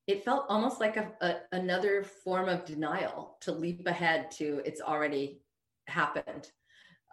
it 0.08 0.26
felt 0.26 0.46
almost 0.50 0.80
like 0.80 0.98
a, 0.98 1.12
a, 1.22 1.36
another 1.52 2.04
form 2.04 2.50
of 2.50 2.66
denial 2.66 3.38
to 3.42 3.52
leap 3.52 3.88
ahead 3.88 4.30
to 4.32 4.62
it's 4.66 4.82
already 4.82 5.42
happened. 5.88 6.52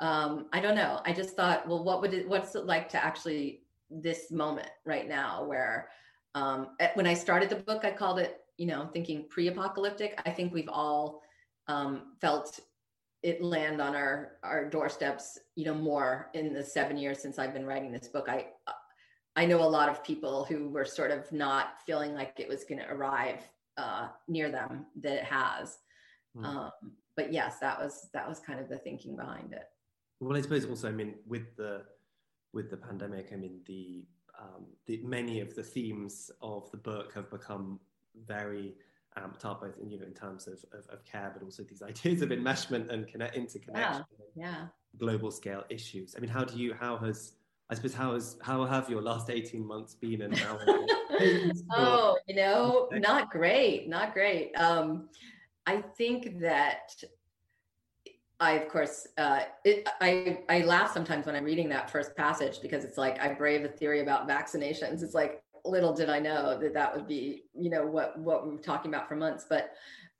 Um, 0.00 0.46
I 0.52 0.60
don't 0.60 0.74
know. 0.74 1.00
I 1.04 1.12
just 1.12 1.34
thought, 1.34 1.66
well, 1.66 1.82
what 1.82 2.00
would 2.02 2.14
it, 2.14 2.28
what's 2.28 2.54
it 2.54 2.66
like 2.66 2.88
to 2.90 3.04
actually 3.04 3.62
this 3.90 4.30
moment 4.30 4.68
right 4.84 5.08
now 5.08 5.44
where, 5.44 5.88
um, 6.38 6.68
when 6.94 7.06
I 7.06 7.14
started 7.14 7.50
the 7.50 7.56
book, 7.56 7.84
I 7.84 7.90
called 7.90 8.18
it, 8.20 8.40
you 8.56 8.66
know, 8.66 8.88
thinking 8.92 9.26
pre-apocalyptic. 9.28 10.20
I 10.24 10.30
think 10.30 10.52
we've 10.52 10.68
all 10.68 11.22
um, 11.66 12.14
felt 12.20 12.60
it 13.24 13.42
land 13.42 13.82
on 13.82 13.96
our 13.96 14.38
our 14.44 14.70
doorsteps, 14.70 15.38
you 15.56 15.64
know, 15.64 15.74
more 15.74 16.30
in 16.34 16.52
the 16.52 16.62
seven 16.62 16.96
years 16.96 17.20
since 17.20 17.38
I've 17.38 17.52
been 17.52 17.66
writing 17.66 17.90
this 17.90 18.08
book. 18.08 18.28
I 18.28 18.46
I 19.34 19.46
know 19.46 19.60
a 19.62 19.74
lot 19.78 19.88
of 19.88 20.04
people 20.04 20.44
who 20.44 20.68
were 20.68 20.84
sort 20.84 21.10
of 21.10 21.30
not 21.32 21.82
feeling 21.84 22.14
like 22.14 22.34
it 22.38 22.48
was 22.48 22.64
going 22.64 22.80
to 22.80 22.90
arrive 22.90 23.40
uh, 23.76 24.08
near 24.28 24.50
them 24.50 24.86
that 25.02 25.14
it 25.14 25.24
has. 25.24 25.78
Mm. 26.36 26.44
Um, 26.44 26.70
but 27.16 27.32
yes, 27.32 27.58
that 27.58 27.80
was 27.80 28.08
that 28.12 28.28
was 28.28 28.38
kind 28.38 28.60
of 28.60 28.68
the 28.68 28.78
thinking 28.78 29.16
behind 29.16 29.52
it. 29.52 29.64
Well, 30.20 30.36
I 30.36 30.40
suppose 30.40 30.64
also, 30.66 30.88
I 30.88 30.92
mean, 30.92 31.16
with 31.26 31.56
the 31.56 31.82
with 32.52 32.70
the 32.70 32.76
pandemic, 32.76 33.30
I 33.32 33.36
mean, 33.36 33.60
the 33.66 34.04
um, 34.38 34.64
the, 34.86 35.00
many 35.02 35.40
of 35.40 35.54
the 35.54 35.62
themes 35.62 36.30
of 36.40 36.70
the 36.70 36.76
book 36.76 37.12
have 37.14 37.30
become 37.30 37.80
very 38.26 38.74
amped 39.18 39.44
up, 39.44 39.60
both 39.60 39.78
in, 39.78 39.90
you 39.90 39.98
know, 39.98 40.06
in 40.06 40.14
terms 40.14 40.46
of, 40.46 40.64
of, 40.72 40.86
of 40.88 41.04
care, 41.04 41.30
but 41.32 41.42
also 41.44 41.62
these 41.62 41.82
ideas 41.92 42.22
of 42.22 42.30
enmeshment 42.30 42.90
and 42.90 43.06
connect, 43.08 43.36
interconnection, 43.36 44.04
yeah, 44.36 44.44
yeah. 44.44 44.66
global 44.98 45.30
scale 45.30 45.64
issues. 45.68 46.14
I 46.16 46.20
mean, 46.20 46.30
how 46.30 46.44
do 46.44 46.58
you, 46.58 46.74
how 46.74 46.96
has, 46.98 47.32
I 47.70 47.74
suppose, 47.74 47.94
how 47.94 48.14
has, 48.14 48.38
how 48.42 48.64
have 48.64 48.88
your 48.88 49.02
last 49.02 49.30
18 49.30 49.66
months 49.66 49.94
been 49.94 50.22
and 50.22 50.36
how? 50.36 50.58
oh, 51.72 52.18
you 52.26 52.36
know, 52.36 52.88
not 52.92 53.30
great, 53.30 53.88
not 53.88 54.14
great. 54.14 54.54
Um, 54.56 55.08
I 55.66 55.82
think 55.82 56.40
that 56.40 56.94
I 58.40 58.52
of 58.52 58.68
course 58.68 59.08
uh, 59.16 59.40
it, 59.64 59.88
I 60.00 60.40
I 60.48 60.60
laugh 60.60 60.92
sometimes 60.92 61.26
when 61.26 61.34
I'm 61.34 61.44
reading 61.44 61.68
that 61.70 61.90
first 61.90 62.16
passage 62.16 62.60
because 62.62 62.84
it's 62.84 62.98
like 62.98 63.20
I 63.20 63.32
brave 63.32 63.64
a 63.64 63.68
theory 63.68 64.00
about 64.00 64.28
vaccinations. 64.28 65.02
It's 65.02 65.14
like 65.14 65.42
little 65.64 65.92
did 65.92 66.08
I 66.08 66.18
know 66.20 66.58
that 66.58 66.74
that 66.74 66.94
would 66.94 67.06
be 67.06 67.44
you 67.54 67.70
know 67.70 67.86
what 67.86 68.18
what 68.18 68.46
we 68.46 68.54
were 68.54 68.62
talking 68.62 68.92
about 68.92 69.08
for 69.08 69.16
months. 69.16 69.46
But 69.48 69.72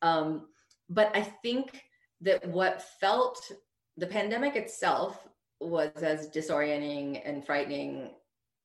um, 0.03 0.49
but 0.89 1.11
I 1.15 1.23
think 1.23 1.85
that 2.23 2.47
what 2.49 2.83
felt 3.01 3.53
the 3.97 4.07
pandemic 4.07 4.57
itself 4.57 5.29
was 5.61 5.91
as 5.97 6.29
disorienting 6.29 7.21
and 7.25 7.45
frightening, 7.45 8.11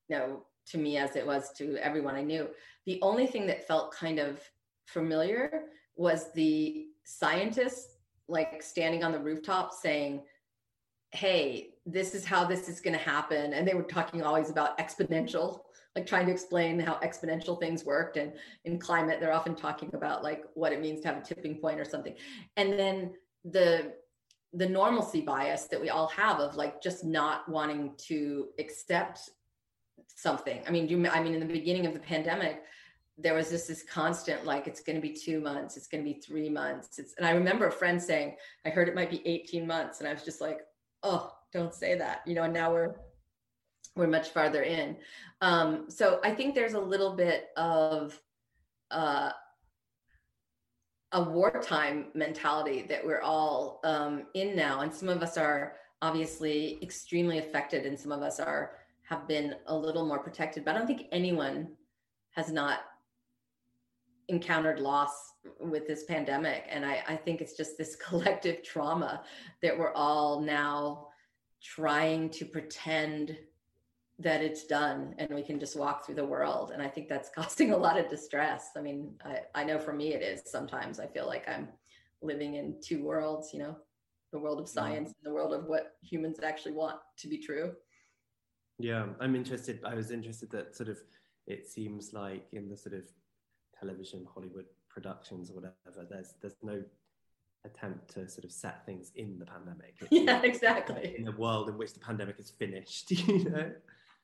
you 0.09 0.17
know, 0.17 0.43
to 0.67 0.77
me 0.77 0.97
as 0.97 1.15
it 1.15 1.25
was 1.25 1.51
to 1.53 1.77
everyone 1.77 2.15
I 2.15 2.21
knew. 2.21 2.49
The 2.85 2.99
only 3.01 3.27
thing 3.27 3.47
that 3.47 3.67
felt 3.67 3.93
kind 3.93 4.19
of 4.19 4.39
familiar 4.85 5.63
was 5.95 6.31
the 6.33 6.87
scientists 7.03 7.92
like 8.27 8.61
standing 8.63 9.03
on 9.03 9.11
the 9.11 9.19
rooftop 9.19 9.73
saying, 9.73 10.23
Hey, 11.11 11.75
this 11.85 12.15
is 12.15 12.25
how 12.25 12.43
this 12.43 12.67
is 12.67 12.81
going 12.81 12.97
to 12.97 13.03
happen. 13.03 13.53
And 13.53 13.67
they 13.67 13.75
were 13.75 13.83
talking 13.83 14.23
always 14.23 14.49
about 14.49 14.77
exponential, 14.79 15.61
like 15.95 16.07
trying 16.07 16.25
to 16.25 16.31
explain 16.31 16.79
how 16.79 16.95
exponential 17.03 17.59
things 17.59 17.85
worked. 17.85 18.17
And 18.17 18.33
in 18.65 18.79
climate, 18.79 19.19
they're 19.19 19.33
often 19.33 19.53
talking 19.53 19.91
about 19.93 20.23
like 20.23 20.43
what 20.55 20.71
it 20.71 20.81
means 20.81 21.01
to 21.01 21.09
have 21.09 21.17
a 21.17 21.21
tipping 21.21 21.57
point 21.57 21.79
or 21.79 21.85
something. 21.85 22.15
And 22.57 22.73
then 22.73 23.13
the 23.43 23.93
the 24.55 24.69
normalcy 24.69 25.21
bias 25.21 25.65
that 25.65 25.81
we 25.81 25.89
all 25.89 26.07
have 26.07 26.39
of 26.39 26.55
like 26.55 26.81
just 26.81 27.03
not 27.03 27.49
wanting 27.49 27.91
to 27.97 28.49
accept 28.59 29.29
something. 30.15 30.61
I 30.67 30.71
mean, 30.71 30.87
you 30.87 31.07
I 31.09 31.21
mean 31.21 31.33
in 31.33 31.39
the 31.39 31.45
beginning 31.45 31.85
of 31.85 31.93
the 31.93 31.99
pandemic, 31.99 32.63
there 33.17 33.35
was 33.35 33.49
just 33.49 33.67
this 33.67 33.83
constant 33.83 34.43
like 34.45 34.67
it's 34.67 34.81
going 34.81 34.95
to 34.95 35.01
be 35.01 35.13
two 35.13 35.39
months 35.39 35.77
it's 35.77 35.87
going 35.87 36.03
to 36.03 36.13
be 36.13 36.19
three 36.19 36.49
months. 36.49 36.97
It's, 36.97 37.13
and 37.17 37.25
i 37.25 37.31
remember 37.31 37.67
a 37.67 37.71
friend 37.71 38.01
saying 38.01 38.35
i 38.65 38.69
heard 38.69 38.87
it 38.87 38.95
might 38.95 39.11
be 39.11 39.25
18 39.27 39.67
months 39.67 39.99
and 39.99 40.07
i 40.07 40.13
was 40.13 40.23
just 40.23 40.41
like 40.41 40.61
oh 41.03 41.31
don't 41.51 41.73
say 41.73 41.95
that 41.95 42.21
you 42.25 42.33
know 42.33 42.43
and 42.43 42.53
now 42.53 42.71
we're 42.71 42.95
we're 43.95 44.07
much 44.07 44.29
farther 44.29 44.63
in. 44.63 44.97
Um, 45.41 45.85
so 45.89 46.19
i 46.23 46.31
think 46.33 46.55
there's 46.55 46.73
a 46.73 46.79
little 46.79 47.15
bit 47.15 47.49
of 47.55 48.19
uh, 48.89 49.31
a 51.11 51.21
wartime 51.21 52.07
mentality 52.15 52.85
that 52.89 53.05
we're 53.05 53.21
all 53.21 53.79
um, 53.83 54.23
in 54.33 54.55
now 54.55 54.81
and 54.81 54.91
some 54.93 55.09
of 55.09 55.21
us 55.21 55.37
are 55.37 55.75
obviously 56.01 56.79
extremely 56.81 57.37
affected 57.37 57.85
and 57.85 57.99
some 57.99 58.11
of 58.11 58.23
us 58.23 58.39
are 58.39 58.71
have 59.03 59.27
been 59.27 59.53
a 59.67 59.77
little 59.77 60.05
more 60.05 60.19
protected 60.19 60.65
but 60.65 60.73
i 60.73 60.77
don't 60.77 60.87
think 60.87 61.07
anyone 61.11 61.67
has 62.31 62.51
not 62.51 62.79
encountered 64.29 64.79
loss 64.79 65.33
with 65.59 65.87
this 65.87 66.03
pandemic. 66.03 66.65
And 66.69 66.85
I, 66.85 67.03
I 67.07 67.15
think 67.15 67.41
it's 67.41 67.55
just 67.57 67.77
this 67.77 67.95
collective 68.07 68.63
trauma 68.63 69.23
that 69.61 69.77
we're 69.77 69.93
all 69.93 70.41
now 70.41 71.07
trying 71.61 72.29
to 72.29 72.45
pretend 72.45 73.37
that 74.19 74.41
it's 74.41 74.65
done 74.65 75.15
and 75.17 75.29
we 75.33 75.41
can 75.41 75.59
just 75.59 75.75
walk 75.75 76.05
through 76.05 76.15
the 76.15 76.25
world. 76.25 76.71
And 76.71 76.81
I 76.81 76.87
think 76.87 77.09
that's 77.09 77.29
causing 77.35 77.71
a 77.71 77.77
lot 77.77 77.99
of 77.99 78.09
distress. 78.09 78.69
I 78.77 78.81
mean, 78.81 79.13
I, 79.25 79.39
I 79.55 79.63
know 79.63 79.79
for 79.79 79.93
me 79.93 80.13
it 80.13 80.21
is 80.21 80.43
sometimes 80.45 80.99
I 80.99 81.07
feel 81.07 81.27
like 81.27 81.47
I'm 81.47 81.67
living 82.21 82.55
in 82.55 82.75
two 82.81 83.03
worlds, 83.03 83.51
you 83.53 83.59
know, 83.59 83.75
the 84.31 84.39
world 84.39 84.59
of 84.59 84.65
mm-hmm. 84.65 84.73
science 84.73 85.09
and 85.09 85.31
the 85.31 85.33
world 85.33 85.53
of 85.53 85.65
what 85.65 85.95
humans 86.01 86.39
actually 86.43 86.73
want 86.73 86.99
to 87.17 87.27
be 87.27 87.37
true. 87.37 87.73
Yeah, 88.79 89.07
I'm 89.19 89.35
interested. 89.35 89.79
I 89.85 89.93
was 89.93 90.11
interested 90.11 90.49
that 90.51 90.75
sort 90.75 90.89
of 90.89 90.99
it 91.45 91.67
seems 91.67 92.13
like 92.13 92.45
in 92.53 92.69
the 92.69 92.77
sort 92.77 92.95
of 92.95 93.03
television 93.83 94.25
Hollywood 94.33 94.65
productions 94.89 95.49
or 95.49 95.55
whatever, 95.55 96.07
there's 96.09 96.33
there's 96.41 96.55
no 96.61 96.81
attempt 97.65 98.13
to 98.13 98.27
sort 98.27 98.43
of 98.43 98.51
set 98.51 98.85
things 98.85 99.11
in 99.15 99.39
the 99.39 99.45
pandemic. 99.45 99.95
It's 100.01 100.11
yeah, 100.11 100.41
exactly. 100.43 101.15
In 101.17 101.27
a 101.27 101.31
world 101.31 101.69
in 101.69 101.77
which 101.77 101.93
the 101.93 101.99
pandemic 101.99 102.39
is 102.39 102.51
finished, 102.51 103.11
you 103.27 103.49
know. 103.49 103.71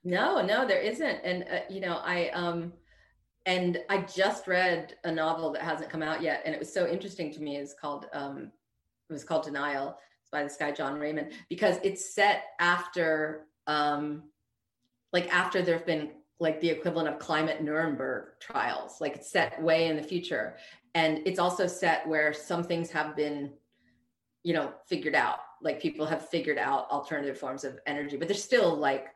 No, 0.03 0.45
no, 0.45 0.68
there 0.68 0.82
isn't. 0.82 1.20
And 1.24 1.43
uh, 1.43 1.60
you 1.70 1.82
know, 1.82 1.99
I 2.03 2.30
um 2.30 2.74
and 3.45 3.80
I 3.89 4.01
just 4.01 4.47
read 4.47 4.95
a 5.03 5.12
novel 5.12 5.51
that 5.53 5.62
hasn't 5.62 5.89
come 5.89 6.03
out 6.03 6.22
yet, 6.22 6.41
and 6.45 6.53
it 6.53 6.60
was 6.60 6.74
so 6.74 6.88
interesting 6.88 7.34
to 7.34 7.41
me. 7.41 7.57
It's 7.57 7.74
called 7.74 8.07
um 8.14 8.51
it 9.10 9.14
was 9.14 9.24
called 9.24 9.43
Denial. 9.43 9.97
It's 10.22 10.30
by 10.30 10.43
this 10.43 10.57
guy 10.57 10.72
Jon 10.72 10.99
Raymond 10.99 11.32
because 11.49 11.78
it's 11.84 12.14
set 12.14 12.43
after 12.60 13.45
um 13.68 14.24
like 15.12 15.34
after 15.34 15.62
there've 15.62 15.86
been 15.86 16.12
like 16.40 16.62
the 16.62 16.70
equivalent 16.70 17.10
of 17.10 17.20
climate 17.20 17.62
Nuremberg 17.62 18.40
trials, 18.40 19.02
like 19.02 19.16
it's 19.18 19.30
set 19.30 19.62
way 19.62 19.88
in 19.88 19.98
the 19.98 20.04
future. 20.04 20.56
And 20.96 21.22
it's 21.26 21.40
also 21.40 21.68
set 21.68 22.08
where 22.08 22.34
some 22.34 22.64
things 22.64 22.90
have 22.92 23.16
been, 23.16 23.52
you 24.44 24.54
know, 24.54 24.74
figured 24.88 25.16
out. 25.16 25.40
Like 25.62 25.82
people 25.82 26.06
have 26.06 26.30
figured 26.30 26.58
out 26.58 26.90
alternative 26.90 27.38
forms 27.38 27.66
of 27.66 27.80
energy, 27.86 28.16
but 28.16 28.28
there's 28.28 28.44
still 28.44 28.76
like 28.76 29.08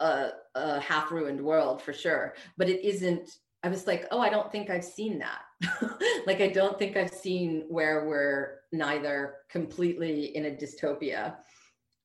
a, 0.00 0.30
a 0.56 0.80
half 0.80 1.12
ruined 1.12 1.40
world 1.40 1.80
for 1.80 1.92
sure. 1.92 2.34
But 2.58 2.68
it 2.68 2.84
isn't, 2.84 3.30
I 3.62 3.68
was 3.68 3.86
like, 3.86 4.06
oh, 4.10 4.20
I 4.20 4.28
don't 4.28 4.50
think 4.50 4.68
I've 4.68 4.84
seen 4.84 5.20
that. 5.20 5.42
like, 6.26 6.40
I 6.40 6.48
don't 6.48 6.78
think 6.78 6.96
I've 6.96 7.14
seen 7.14 7.64
where 7.68 8.04
we're 8.06 8.58
neither 8.72 9.36
completely 9.48 10.36
in 10.36 10.46
a 10.46 10.50
dystopia, 10.50 11.36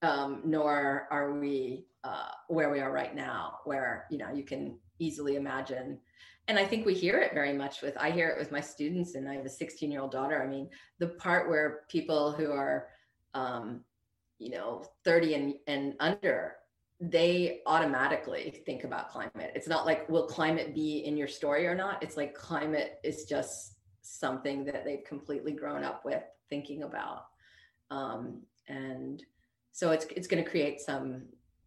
um, 0.03 0.41
nor 0.45 1.07
are 1.11 1.33
we 1.33 1.88
uh, 2.03 2.29
where 2.47 2.69
we 2.69 2.79
are 2.79 2.91
right 2.91 3.15
now, 3.15 3.59
where 3.65 4.05
you 4.09 4.17
know 4.17 4.31
you 4.31 4.43
can 4.43 4.77
easily 4.99 5.35
imagine. 5.35 5.99
And 6.47 6.57
I 6.57 6.65
think 6.65 6.85
we 6.85 6.93
hear 6.93 7.19
it 7.19 7.33
very 7.33 7.53
much 7.53 7.81
with 7.81 7.95
I 7.97 8.11
hear 8.11 8.29
it 8.29 8.39
with 8.39 8.51
my 8.51 8.61
students, 8.61 9.15
and 9.15 9.27
I 9.29 9.35
have 9.35 9.45
a 9.45 9.49
16 9.49 9.91
year 9.91 10.01
old 10.01 10.11
daughter. 10.11 10.41
I 10.41 10.47
mean, 10.47 10.69
the 10.99 11.07
part 11.07 11.49
where 11.49 11.81
people 11.89 12.31
who 12.31 12.51
are, 12.51 12.87
um, 13.33 13.81
you 14.37 14.51
know, 14.51 14.83
30 15.03 15.33
and 15.35 15.53
and 15.67 15.95
under, 15.99 16.55
they 16.99 17.61
automatically 17.65 18.61
think 18.65 18.83
about 18.83 19.09
climate. 19.09 19.51
It's 19.55 19.67
not 19.67 19.85
like 19.85 20.09
will 20.09 20.27
climate 20.27 20.73
be 20.73 20.99
in 21.05 21.17
your 21.17 21.27
story 21.27 21.67
or 21.67 21.75
not. 21.75 22.01
It's 22.01 22.17
like 22.17 22.33
climate 22.33 22.99
is 23.03 23.25
just 23.25 23.75
something 24.01 24.65
that 24.65 24.85
they've 24.85 25.03
completely 25.05 25.51
grown 25.51 25.83
up 25.83 26.03
with 26.03 26.23
thinking 26.49 26.83
about, 26.83 27.25
um, 27.91 28.41
and 28.67 29.23
so 29.71 29.91
it's 29.91 30.05
it's 30.15 30.27
going 30.27 30.43
to 30.43 30.49
create 30.49 30.79
some 30.79 31.23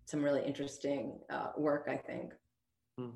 some 0.07 0.23
really 0.23 0.45
interesting 0.45 1.19
uh, 1.31 1.49
work, 1.57 1.89
I 1.91 1.97
think. 1.97 2.33
Mm. 2.99 3.13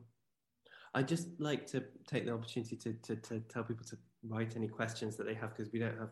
I'd 0.95 1.09
just 1.09 1.29
like 1.39 1.67
to 1.69 1.85
take 2.07 2.25
the 2.25 2.33
opportunity 2.33 2.77
to, 2.77 2.93
to, 2.95 3.17
to, 3.17 3.41
tell 3.41 3.63
people 3.63 3.85
to 3.87 3.99
write 4.27 4.57
any 4.57 4.69
questions 4.69 5.17
that 5.17 5.27
they 5.27 5.35
have 5.35 5.55
because 5.55 5.71
we 5.73 5.79
don't 5.79 5.99
have 5.99 6.11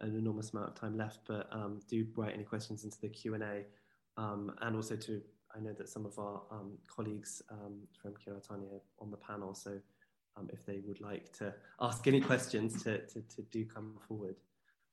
an 0.00 0.16
enormous 0.16 0.52
amount 0.52 0.70
of 0.70 0.74
time 0.74 0.96
left, 0.96 1.20
but 1.26 1.46
um, 1.52 1.80
do 1.88 2.06
write 2.16 2.32
any 2.32 2.44
questions 2.44 2.84
into 2.84 2.98
the 3.00 3.08
Q&A 3.08 3.64
um, 4.16 4.52
and 4.62 4.76
also 4.76 4.96
to, 4.96 5.20
I 5.54 5.60
know 5.60 5.72
that 5.72 5.88
some 5.88 6.06
of 6.06 6.18
our 6.18 6.42
um, 6.50 6.78
colleagues 6.88 7.42
um, 7.50 7.80
from 8.00 8.12
Kıraathane 8.12 8.72
are 8.72 8.80
on 8.98 9.10
the 9.10 9.16
panel, 9.16 9.54
so 9.54 9.78
um, 10.36 10.48
if 10.52 10.64
they 10.64 10.80
would 10.86 11.00
like 11.00 11.32
to 11.38 11.52
ask 11.80 12.06
any 12.06 12.20
questions 12.20 12.82
to, 12.84 12.98
to, 13.06 13.20
to 13.20 13.42
do 13.52 13.64
come 13.64 13.96
forward. 14.08 14.36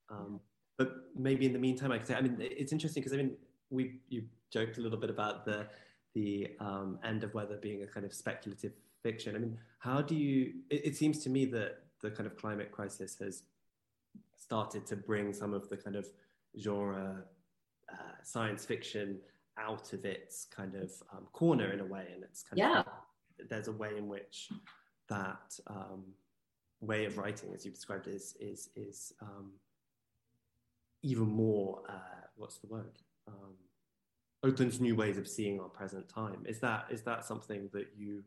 Um, 0.10 0.40
but 0.78 0.94
maybe 1.16 1.46
in 1.46 1.54
the 1.54 1.60
meantime, 1.60 1.92
I 1.92 1.98
could 1.98 2.08
say, 2.08 2.16
I 2.16 2.22
mean, 2.22 2.38
it's 2.40 2.72
interesting 2.72 3.02
because 3.02 3.14
I 3.14 3.18
mean, 3.18 3.38
we 3.72 4.00
you 4.10 4.24
joked 4.52 4.78
a 4.78 4.82
little 4.82 5.00
bit 5.00 5.10
about 5.10 5.46
the 5.46 5.66
the 6.14 6.52
um, 6.60 7.00
end 7.04 7.24
of 7.24 7.34
weather 7.34 7.58
being 7.58 7.84
a 7.84 7.88
kind 7.88 8.06
of 8.06 8.14
speculative 8.14 8.74
fiction. 9.02 9.36
I 9.36 9.40
mean, 9.40 9.58
how 9.80 10.02
do 10.02 10.16
you? 10.16 10.54
It, 10.70 10.88
it, 10.88 10.96
seems 10.98 11.20
to 11.20 11.30
me 11.30 11.46
that 11.46 11.84
the 12.02 12.12
kind 12.12 12.28
of 12.28 12.36
climate 12.36 12.72
crisis 12.72 13.18
has 13.20 13.44
started 14.38 14.86
to 14.88 14.96
bring 14.96 15.34
some 15.34 15.54
of 15.54 15.70
the 15.70 15.78
kind 15.78 15.96
of 15.96 16.08
genre 16.60 17.24
uh, 17.92 17.96
science 18.24 18.66
fiction 18.66 19.20
out 19.58 19.94
of 19.94 20.06
its 20.06 20.46
kind 20.46 20.76
of 20.76 20.92
um, 21.14 21.28
corner 21.32 21.72
in 21.72 21.80
a 21.80 21.86
way, 21.86 22.08
and 22.14 22.24
it's 22.24 22.44
kind 22.44 22.58
yeah. 22.58 22.80
of 22.80 22.86
there's 23.50 23.68
a 23.68 23.72
way 23.72 23.98
in 23.98 24.08
which 24.08 24.50
that 25.10 25.58
um, 25.68 26.04
way 26.82 27.06
of 27.06 27.18
writing, 27.18 27.54
as 27.54 27.66
you 27.66 27.72
described, 27.72 28.08
is 28.08 28.36
is 28.40 28.70
is 28.76 29.14
um, 29.22 29.52
even 31.04 31.28
more. 31.28 31.84
Uh, 31.88 32.28
what's 32.36 32.58
the 32.58 32.68
word? 32.68 33.00
Um, 33.28 33.56
opens 34.44 34.80
new 34.80 34.96
ways 34.96 35.18
of 35.18 35.28
seeing 35.28 35.60
our 35.60 35.70
present 35.70 36.08
time. 36.10 36.44
Is 36.46 36.60
that 36.60 36.86
is 36.90 37.02
that 37.04 37.26
something 37.26 37.70
that 37.74 37.88
you? 37.98 38.24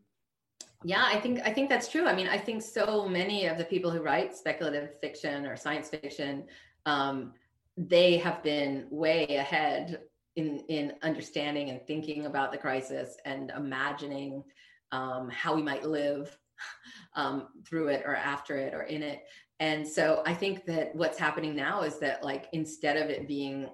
Yeah, 0.84 1.04
I 1.04 1.18
think 1.18 1.40
I 1.44 1.52
think 1.52 1.68
that's 1.68 1.88
true. 1.88 2.06
I 2.06 2.14
mean, 2.14 2.28
I 2.28 2.38
think 2.38 2.62
so 2.62 3.08
many 3.08 3.46
of 3.46 3.58
the 3.58 3.64
people 3.64 3.90
who 3.90 4.02
write 4.02 4.36
speculative 4.36 4.98
fiction 5.00 5.46
or 5.46 5.56
science 5.56 5.88
fiction, 5.88 6.44
um, 6.86 7.32
they 7.76 8.18
have 8.18 8.42
been 8.42 8.86
way 8.90 9.24
ahead 9.36 10.00
in 10.36 10.60
in 10.68 10.92
understanding 11.02 11.70
and 11.70 11.80
thinking 11.86 12.26
about 12.26 12.52
the 12.52 12.58
crisis 12.58 13.16
and 13.24 13.50
imagining 13.56 14.44
um, 14.92 15.28
how 15.30 15.54
we 15.54 15.62
might 15.62 15.84
live 15.84 16.36
um, 17.16 17.48
through 17.66 17.88
it 17.88 18.02
or 18.04 18.14
after 18.14 18.56
it 18.56 18.74
or 18.74 18.82
in 18.82 19.02
it. 19.02 19.24
And 19.60 19.86
so 19.86 20.22
I 20.26 20.34
think 20.34 20.66
that 20.66 20.94
what's 20.94 21.18
happening 21.18 21.54
now 21.54 21.82
is 21.82 21.98
that 22.00 22.24
like 22.24 22.46
instead 22.52 22.96
of 22.96 23.08
it 23.08 23.28
being 23.28 23.68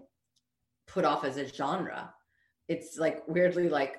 put 0.93 1.05
off 1.05 1.25
as 1.25 1.37
a 1.37 1.47
genre. 1.47 2.13
It's 2.69 2.99
like 2.99 3.27
weirdly 3.27 3.69
like, 3.69 3.99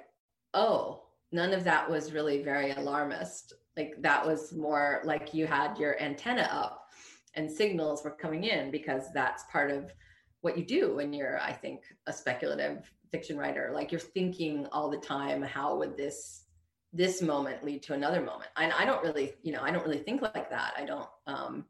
oh, 0.53 1.03
none 1.31 1.53
of 1.53 1.63
that 1.63 1.89
was 1.89 2.11
really 2.11 2.43
very 2.43 2.71
alarmist. 2.71 3.53
Like 3.77 3.95
that 3.99 4.25
was 4.25 4.53
more 4.53 5.01
like 5.05 5.33
you 5.33 5.47
had 5.47 5.77
your 5.77 6.01
antenna 6.01 6.47
up 6.51 6.89
and 7.35 7.49
signals 7.49 8.03
were 8.03 8.11
coming 8.11 8.43
in 8.43 8.71
because 8.71 9.11
that's 9.13 9.43
part 9.51 9.71
of 9.71 9.93
what 10.41 10.57
you 10.57 10.65
do 10.65 10.95
when 10.95 11.13
you're, 11.13 11.39
I 11.39 11.53
think, 11.53 11.81
a 12.07 12.13
speculative 12.13 12.91
fiction 13.11 13.37
writer. 13.37 13.71
Like 13.73 13.91
you're 13.91 14.01
thinking 14.01 14.67
all 14.71 14.89
the 14.89 14.97
time, 14.97 15.41
how 15.41 15.77
would 15.77 15.95
this 15.95 16.45
this 16.93 17.21
moment 17.21 17.63
lead 17.63 17.81
to 17.83 17.93
another 17.93 18.19
moment? 18.19 18.49
And 18.57 18.73
I 18.73 18.83
don't 18.83 19.01
really, 19.01 19.33
you 19.43 19.53
know, 19.53 19.61
I 19.61 19.71
don't 19.71 19.85
really 19.85 19.99
think 19.99 20.21
like 20.21 20.49
that. 20.49 20.73
I 20.77 20.83
don't 20.83 21.07
um 21.27 21.65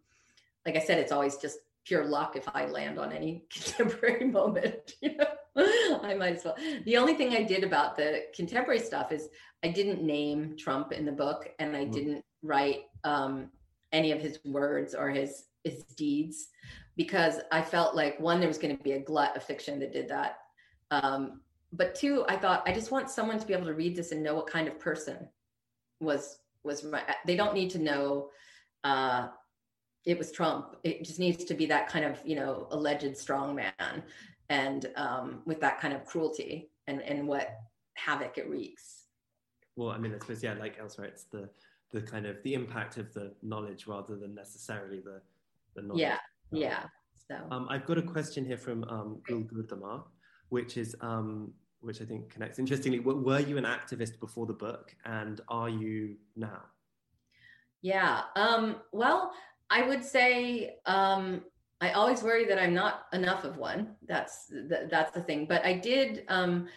like 0.65 0.75
I 0.75 0.79
said, 0.79 0.97
it's 0.97 1.11
always 1.11 1.37
just 1.37 1.59
pure 1.85 2.05
luck 2.05 2.35
if 2.35 2.47
I 2.53 2.65
land 2.65 2.99
on 2.99 3.11
any 3.11 3.45
contemporary 3.53 4.25
moment. 4.25 4.95
You 5.01 5.17
know, 5.17 5.99
I 6.03 6.13
might 6.13 6.37
as 6.37 6.45
well. 6.45 6.55
The 6.85 6.95
only 6.95 7.15
thing 7.15 7.33
I 7.33 7.43
did 7.43 7.65
about 7.65 7.97
the 7.97 8.23
contemporary 8.33 8.79
stuff 8.79 9.11
is 9.11 9.27
I 9.63 9.67
didn't 9.67 10.01
name 10.01 10.55
Trump 10.57 10.93
in 10.93 11.05
the 11.05 11.11
book, 11.11 11.49
and 11.59 11.75
I 11.75 11.81
mm-hmm. 11.81 11.91
didn't 11.91 12.25
write 12.41 12.83
um, 13.03 13.49
any 13.91 14.11
of 14.11 14.21
his 14.21 14.39
words 14.45 14.95
or 14.95 15.09
his 15.09 15.45
his 15.63 15.83
deeds 15.97 16.47
because 16.95 17.39
I 17.51 17.61
felt 17.61 17.95
like 17.95 18.19
one, 18.19 18.39
there 18.39 18.47
was 18.47 18.57
going 18.57 18.75
to 18.75 18.83
be 18.83 18.93
a 18.93 18.99
glut 18.99 19.35
of 19.35 19.43
fiction 19.43 19.79
that 19.79 19.93
did 19.93 20.07
that. 20.09 20.39
Um, 20.91 21.41
but 21.73 21.95
two, 21.95 22.25
I 22.27 22.35
thought 22.35 22.63
I 22.65 22.73
just 22.73 22.91
want 22.91 23.09
someone 23.09 23.39
to 23.39 23.45
be 23.45 23.53
able 23.53 23.67
to 23.67 23.73
read 23.73 23.95
this 23.95 24.11
and 24.11 24.21
know 24.21 24.35
what 24.35 24.47
kind 24.47 24.67
of 24.67 24.79
person 24.79 25.27
was 25.99 26.39
was 26.63 26.83
my. 26.83 27.01
They 27.25 27.35
don't 27.35 27.53
need 27.53 27.69
to 27.71 27.79
know 27.79 28.29
uh, 28.83 29.29
it 30.05 30.17
was 30.17 30.31
Trump. 30.31 30.75
It 30.83 31.03
just 31.03 31.19
needs 31.19 31.43
to 31.45 31.53
be 31.53 31.65
that 31.67 31.87
kind 31.87 32.05
of, 32.05 32.19
you 32.25 32.35
know, 32.35 32.67
alleged 32.71 33.15
strong 33.17 33.55
man 33.55 34.03
and 34.49 34.87
um, 34.95 35.41
with 35.45 35.61
that 35.61 35.79
kind 35.79 35.93
of 35.93 36.05
cruelty 36.05 36.69
and, 36.87 37.01
and 37.01 37.27
what 37.27 37.55
havoc 37.93 38.37
it 38.37 38.49
wreaks. 38.49 39.05
Well, 39.75 39.89
I 39.89 39.97
mean, 39.97 40.13
I 40.13 40.19
suppose, 40.19 40.43
yeah, 40.43 40.53
like 40.53 40.77
elsewhere, 40.79 41.07
it's 41.07 41.25
the, 41.25 41.49
the 41.91 42.01
kind 42.01 42.25
of 42.25 42.41
the 42.43 42.53
impact 42.53 42.97
of 42.97 43.13
the 43.13 43.33
knowledge 43.41 43.87
rather 43.87 44.15
than 44.15 44.33
necessarily 44.33 44.99
the, 44.99 45.21
the 45.75 45.83
knowledge. 45.83 46.01
Yeah, 46.01 46.17
yeah. 46.51 46.83
So 47.27 47.37
um, 47.51 47.67
I've 47.69 47.85
got 47.85 47.97
a 47.97 48.01
question 48.01 48.43
here 48.43 48.57
from 48.57 48.83
um, 48.85 49.21
Gul 49.27 49.41
Gurdamar, 49.41 50.03
which 50.49 50.77
is, 50.77 50.95
um, 51.01 51.53
which 51.79 52.01
I 52.01 52.05
think 52.05 52.29
connects 52.29 52.59
interestingly. 52.59 52.99
Were 52.99 53.39
you 53.39 53.57
an 53.57 53.65
activist 53.65 54.19
before 54.19 54.45
the 54.45 54.53
book 54.53 54.95
and 55.05 55.39
are 55.47 55.69
you 55.69 56.15
now? 56.35 56.63
Yeah. 57.81 58.21
Um, 58.35 58.77
well, 58.91 59.33
I 59.71 59.87
would 59.87 60.03
say 60.03 60.75
um, 60.85 61.41
I 61.79 61.91
always 61.91 62.21
worry 62.21 62.45
that 62.45 62.61
I'm 62.61 62.73
not 62.73 63.05
enough 63.13 63.45
of 63.45 63.57
one. 63.57 63.95
That's 64.07 64.47
the, 64.47 64.87
that's 64.91 65.13
the 65.13 65.21
thing. 65.21 65.45
But 65.47 65.65
I 65.65 65.73
did 65.73 66.25
um, 66.27 66.67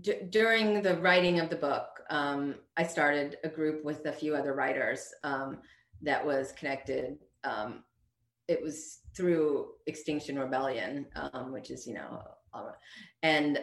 d- 0.00 0.22
during 0.30 0.80
the 0.82 0.96
writing 0.96 1.38
of 1.38 1.50
the 1.50 1.56
book. 1.56 2.00
um, 2.08 2.56
I 2.76 2.84
started 2.84 3.36
a 3.44 3.48
group 3.48 3.84
with 3.84 4.06
a 4.06 4.12
few 4.12 4.34
other 4.34 4.54
writers 4.54 5.12
um, 5.22 5.58
that 6.02 6.24
was 6.24 6.52
connected. 6.52 7.18
Um, 7.44 7.84
it 8.48 8.60
was 8.60 9.00
through 9.14 9.68
Extinction 9.86 10.38
Rebellion, 10.38 11.06
um, 11.14 11.52
which 11.52 11.70
is 11.70 11.86
you 11.86 11.94
know, 11.94 12.22
and 13.22 13.60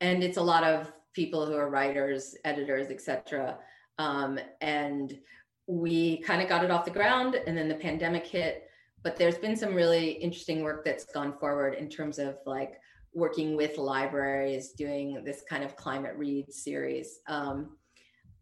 and 0.00 0.22
it's 0.22 0.36
a 0.36 0.42
lot 0.42 0.62
of 0.62 0.92
people 1.14 1.46
who 1.46 1.54
are 1.54 1.70
writers, 1.70 2.36
editors, 2.44 2.90
etc. 2.90 3.58
And 3.98 5.18
we 5.66 6.18
kind 6.18 6.42
of 6.42 6.48
got 6.48 6.64
it 6.64 6.70
off 6.70 6.84
the 6.84 6.90
ground, 6.90 7.34
and 7.34 7.56
then 7.56 7.68
the 7.68 7.74
pandemic 7.74 8.26
hit. 8.26 8.68
But 9.02 9.16
there's 9.16 9.38
been 9.38 9.56
some 9.56 9.74
really 9.74 10.12
interesting 10.12 10.62
work 10.62 10.84
that's 10.84 11.04
gone 11.06 11.36
forward 11.38 11.74
in 11.74 11.88
terms 11.88 12.18
of 12.18 12.38
like 12.46 12.80
working 13.14 13.56
with 13.56 13.78
libraries, 13.78 14.72
doing 14.72 15.22
this 15.24 15.42
kind 15.48 15.64
of 15.64 15.76
climate 15.76 16.14
read 16.16 16.52
series. 16.52 17.20
Um, 17.26 17.76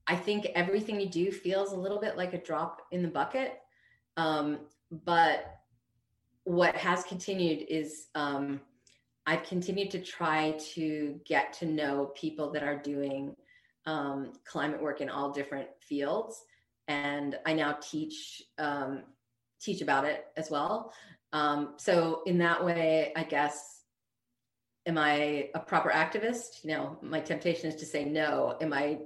I 0.07 0.17
think 0.17 0.47
everything 0.55 1.01
you 1.01 1.09
do 1.09 1.31
feels 1.31 1.73
a 1.73 1.77
little 1.77 2.01
bit 2.01 2.17
like 2.17 2.35
a 2.35 2.43
drop 2.43 2.83
in 2.91 3.03
the 3.03 3.09
bucket. 3.09 3.61
Um, 4.17 4.61
but 4.91 5.45
what 6.45 6.75
has 6.77 7.05
continued 7.05 7.67
is 7.69 8.09
um, 8.15 8.61
I've 9.27 9.45
continued 9.45 9.91
to 9.93 10.01
try 10.01 10.57
to 10.75 11.21
get 11.27 11.53
to 11.55 11.67
know 11.67 12.13
people 12.17 12.51
that 12.53 12.63
are 12.63 12.77
doing 12.77 13.37
um, 13.87 14.33
climate 14.45 14.83
work 14.83 15.01
in 15.01 15.09
all 15.09 15.31
different 15.31 15.69
fields, 15.81 16.43
and 16.91 17.39
I 17.47 17.53
now 17.53 17.79
teach 17.81 18.43
um, 18.59 19.05
teach 19.61 19.81
about 19.81 20.05
it 20.05 20.27
as 20.37 20.51
well. 20.51 20.93
Um, 21.33 21.75
so 21.77 22.23
in 22.27 22.39
that 22.39 22.65
way, 22.65 23.13
I 23.15 23.23
guess, 23.23 23.85
am 24.87 24.99
I 24.99 25.51
a 25.55 25.61
proper 25.61 25.91
activist? 25.91 26.65
You 26.65 26.71
know, 26.73 26.99
my 27.01 27.21
temptation 27.21 27.71
is 27.71 27.77
to 27.77 27.87
say 27.87 28.05
no. 28.05 28.57
Am 28.61 28.73
I 28.73 28.99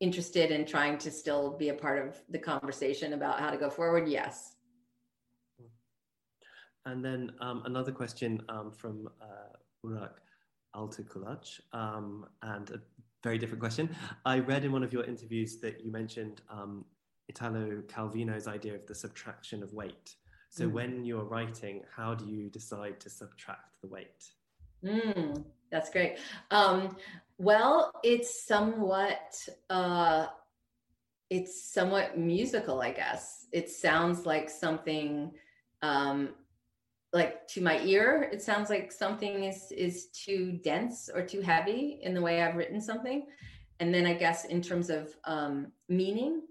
interested 0.00 0.50
in 0.50 0.64
trying 0.64 0.96
to 0.98 1.10
still 1.10 1.58
be 1.58 1.68
a 1.68 1.74
part 1.74 1.98
of 2.06 2.16
the 2.30 2.38
conversation 2.38 3.12
about 3.12 3.38
how 3.38 3.50
to 3.50 3.58
go 3.58 3.68
forward? 3.68 4.08
Yes. 4.08 4.54
And 6.86 7.04
then 7.04 7.32
um, 7.40 7.62
another 7.66 7.92
question 7.92 8.42
um, 8.48 8.70
from 8.70 9.08
uh, 9.20 9.56
Burak 9.84 10.14
Altıkulaç, 10.74 11.60
um, 11.72 12.26
and 12.42 12.70
a 12.70 12.80
very 13.22 13.38
different 13.38 13.60
question. 13.60 13.88
I 14.24 14.38
read 14.38 14.64
in 14.64 14.72
one 14.72 14.84
of 14.84 14.92
your 14.92 15.04
interviews 15.04 15.58
that 15.62 15.82
you 15.82 15.90
mentioned 15.90 16.42
um, 16.50 16.84
Italo 17.28 17.82
Calvino's 17.88 18.46
idea 18.46 18.74
of 18.74 18.86
the 18.86 18.94
subtraction 18.94 19.62
of 19.62 19.72
weight. 19.72 20.16
So 20.50 20.68
mm. 20.68 20.72
when 20.72 21.04
you're 21.04 21.24
writing, 21.24 21.82
how 21.94 22.14
do 22.14 22.26
you 22.26 22.48
decide 22.48 23.00
to 23.00 23.10
subtract 23.10 23.80
the 23.80 23.88
weight? 23.88 24.30
Mm, 24.84 25.44
that's 25.70 25.90
great. 25.90 26.18
Um, 26.50 26.96
well, 27.38 27.92
it's 28.02 28.46
somewhat 28.46 29.48
uh, 29.70 30.26
it's 31.30 31.72
somewhat 31.72 32.18
musical, 32.18 32.82
I 32.82 32.92
guess. 32.92 33.46
It 33.50 33.70
sounds 33.70 34.26
like 34.26 34.48
something 34.48 35.32
um, 35.82 36.30
like 37.14 37.46
to 37.46 37.62
my 37.62 37.80
ear 37.82 38.28
it 38.32 38.42
sounds 38.42 38.68
like 38.68 38.90
something 38.90 39.44
is 39.44 39.70
is 39.70 40.06
too 40.08 40.58
dense 40.64 41.08
or 41.14 41.24
too 41.24 41.40
heavy 41.40 42.00
in 42.02 42.12
the 42.12 42.20
way 42.20 42.42
i've 42.42 42.56
written 42.56 42.80
something 42.80 43.26
and 43.78 43.94
then 43.94 44.04
i 44.04 44.12
guess 44.12 44.44
in 44.46 44.60
terms 44.60 44.90
of 44.90 45.14
um, 45.24 45.68
meaning 45.88 46.42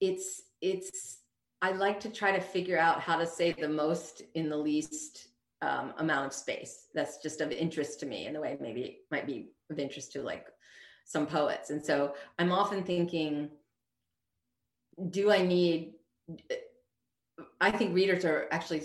it's 0.00 0.42
it's 0.60 1.18
i 1.62 1.70
like 1.72 2.00
to 2.00 2.10
try 2.10 2.32
to 2.32 2.40
figure 2.40 2.78
out 2.78 3.00
how 3.00 3.16
to 3.16 3.26
say 3.26 3.52
the 3.52 3.68
most 3.68 4.22
in 4.34 4.48
the 4.48 4.56
least 4.56 5.28
um, 5.60 5.92
amount 5.98 6.26
of 6.26 6.32
space 6.32 6.86
that's 6.94 7.18
just 7.18 7.40
of 7.40 7.50
interest 7.50 7.98
to 7.98 8.06
me 8.06 8.26
in 8.26 8.32
the 8.32 8.40
way 8.40 8.56
maybe 8.60 8.82
it 8.82 8.96
might 9.10 9.26
be 9.26 9.48
of 9.70 9.78
interest 9.78 10.12
to 10.12 10.22
like 10.22 10.46
some 11.04 11.26
poets 11.26 11.70
and 11.70 11.84
so 11.84 12.14
i'm 12.38 12.52
often 12.52 12.84
thinking 12.84 13.50
do 15.10 15.32
i 15.32 15.42
need 15.42 15.94
I 17.60 17.70
think 17.70 17.94
readers 17.94 18.24
are 18.24 18.46
actually 18.50 18.82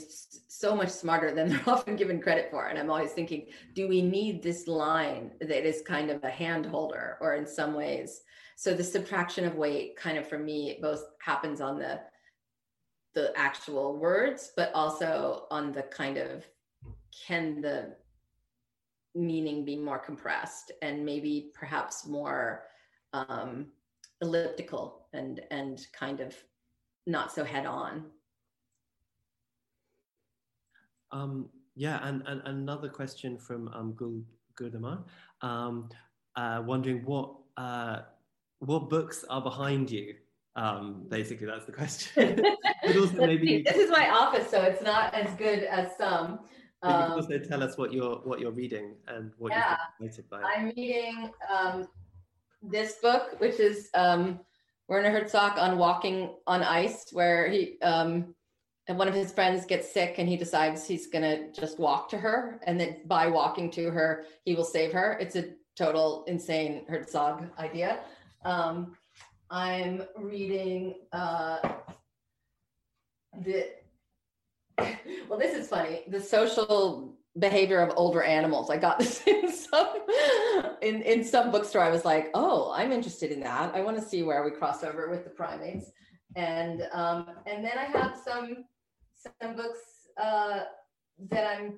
so 0.47 0.75
much 0.75 0.89
smarter 0.89 1.33
than 1.33 1.49
they're 1.49 1.69
often 1.69 1.95
given 1.95 2.21
credit 2.21 2.49
for. 2.51 2.67
And 2.67 2.77
I'm 2.77 2.89
always 2.89 3.11
thinking, 3.11 3.47
do 3.73 3.87
we 3.87 4.01
need 4.01 4.41
this 4.41 4.67
line 4.67 5.31
that 5.41 5.67
is 5.67 5.81
kind 5.81 6.09
of 6.09 6.23
a 6.23 6.29
hand 6.29 6.65
holder 6.65 7.17
or 7.21 7.35
in 7.35 7.45
some 7.45 7.73
ways? 7.73 8.21
So 8.55 8.73
the 8.73 8.83
subtraction 8.83 9.45
of 9.45 9.55
weight 9.55 9.95
kind 9.95 10.17
of 10.17 10.27
for 10.27 10.37
me 10.37 10.79
both 10.81 11.03
happens 11.19 11.61
on 11.61 11.79
the 11.79 12.01
the 13.15 13.31
actual 13.35 13.97
words, 13.97 14.51
but 14.57 14.71
also 14.73 15.45
on 15.51 15.71
the 15.71 15.83
kind 15.83 16.17
of 16.17 16.45
can 17.27 17.61
the 17.61 17.95
meaning 19.15 19.63
be 19.63 19.75
more 19.75 19.99
compressed 19.99 20.71
and 20.81 21.05
maybe 21.05 21.51
perhaps 21.53 22.07
more 22.07 22.63
um, 23.13 23.67
elliptical 24.21 25.05
and 25.13 25.41
and 25.51 25.85
kind 25.93 26.19
of 26.19 26.35
not 27.05 27.31
so 27.31 27.43
head 27.43 27.65
on. 27.65 28.05
Um, 31.11 31.49
yeah, 31.75 31.99
and, 32.07 32.23
and 32.25 32.41
another 32.45 32.89
question 32.89 33.37
from 33.37 33.67
um, 33.69 33.93
Gul 33.93 34.23
Gurdamar, 34.59 35.03
um, 35.41 35.89
uh, 36.35 36.63
wondering 36.65 37.03
what 37.05 37.35
uh, 37.57 38.01
what 38.65 38.89
books 38.89 39.25
are 39.29 39.41
behind 39.41 39.91
you. 39.91 40.15
Um, 40.55 41.05
basically, 41.09 41.47
that's 41.47 41.65
the 41.65 41.71
question. 41.71 42.41
but 42.85 42.97
also 42.97 43.25
maybe 43.25 43.63
this 43.63 43.75
is 43.75 43.89
my 43.89 44.09
office, 44.09 44.49
so 44.49 44.61
it's 44.61 44.83
not 44.83 45.13
as 45.13 45.33
good 45.35 45.63
as 45.63 45.95
some. 45.97 46.39
Um, 46.83 46.91
you 46.91 47.07
can 47.07 47.11
also 47.11 47.39
tell 47.39 47.63
us 47.63 47.77
what 47.77 47.91
you're 47.91 48.17
what 48.17 48.39
you're 48.39 48.51
reading 48.51 48.95
and 49.07 49.31
what 49.37 49.51
yeah, 49.51 49.77
you're 49.99 50.09
excited 50.09 50.29
by. 50.29 50.41
I'm 50.43 50.65
reading 50.75 51.31
um, 51.51 51.87
this 52.61 52.95
book, 53.01 53.39
which 53.39 53.59
is 53.59 53.89
um, 53.95 54.39
Werner 54.87 55.09
Herzog 55.09 55.57
on 55.57 55.77
walking 55.77 56.35
on 56.45 56.61
ice, 56.61 57.07
where 57.11 57.49
he 57.49 57.79
um, 57.81 58.35
and 58.87 58.97
one 58.97 59.07
of 59.07 59.13
his 59.13 59.31
friends 59.31 59.65
gets 59.65 59.91
sick 59.91 60.15
and 60.17 60.27
he 60.27 60.37
decides 60.37 60.85
he's 60.85 61.07
going 61.07 61.23
to 61.23 61.59
just 61.59 61.79
walk 61.79 62.09
to 62.09 62.17
her 62.17 62.59
and 62.63 62.79
that 62.79 63.07
by 63.07 63.27
walking 63.27 63.71
to 63.71 63.89
her 63.89 64.25
he 64.43 64.55
will 64.55 64.65
save 64.65 64.91
her 64.91 65.17
it's 65.21 65.35
a 65.35 65.45
total 65.77 66.25
insane 66.27 66.85
herzog 66.89 67.45
idea 67.59 67.99
um, 68.45 68.95
i'm 69.49 70.03
reading 70.17 70.95
uh, 71.11 71.57
the 73.41 73.67
well 75.29 75.39
this 75.39 75.55
is 75.55 75.67
funny. 75.67 76.03
The 76.07 76.19
social 76.19 77.15
behavior 77.39 77.79
of 77.79 77.93
older 77.95 78.21
animals. 78.21 78.69
I 78.69 78.77
got 78.77 78.99
this 78.99 79.21
in 79.27 79.51
some 79.51 79.87
in, 80.81 81.01
in 81.01 81.23
some 81.23 81.51
bookstore. 81.51 81.81
I 81.81 81.89
was 81.89 82.05
like 82.05 82.29
oh 82.33 82.73
i'm 82.75 82.91
interested 82.91 83.31
in 83.31 83.39
that. 83.41 83.73
I 83.75 83.81
want 83.81 83.97
to 83.97 84.03
see 84.03 84.23
where 84.23 84.43
we 84.43 84.51
cross 84.51 84.83
over 84.83 85.09
with 85.09 85.23
the 85.23 85.29
primates. 85.29 85.91
And 86.35 86.83
um, 86.93 87.27
and 87.45 87.63
then 87.63 87.77
i 87.77 87.85
have 87.85 88.17
some 88.23 88.65
some 89.41 89.55
books 89.55 89.79
uh, 90.21 90.61
that 91.29 91.47
I'm 91.47 91.75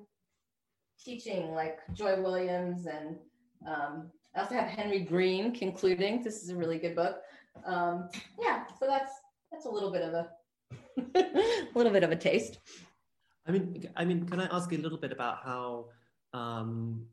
teaching, 1.02 1.52
like 1.52 1.78
Joy 1.92 2.20
Williams, 2.20 2.86
and 2.86 3.16
um, 3.68 4.10
I 4.36 4.40
also 4.40 4.54
have 4.54 4.68
Henry 4.68 5.00
Green 5.00 5.52
concluding. 5.52 6.22
This 6.22 6.42
is 6.42 6.50
a 6.50 6.56
really 6.56 6.78
good 6.78 6.94
book. 6.94 7.22
Um, 7.64 8.10
yeah, 8.38 8.64
so 8.78 8.86
that's 8.86 9.12
that's 9.50 9.64
a 9.64 9.70
little 9.70 9.90
bit 9.90 10.02
of 10.02 10.12
a 10.12 10.28
a 11.14 11.68
little 11.74 11.92
bit 11.92 12.04
of 12.04 12.10
a 12.10 12.16
taste. 12.16 12.58
I 13.46 13.52
mean, 13.52 13.88
I 13.96 14.04
mean, 14.04 14.28
can 14.28 14.40
I 14.40 14.46
ask 14.54 14.70
you 14.70 14.78
a 14.78 14.82
little 14.82 14.98
bit 14.98 15.10
about 15.10 15.38
how? 15.42 15.86
Um, 16.34 17.06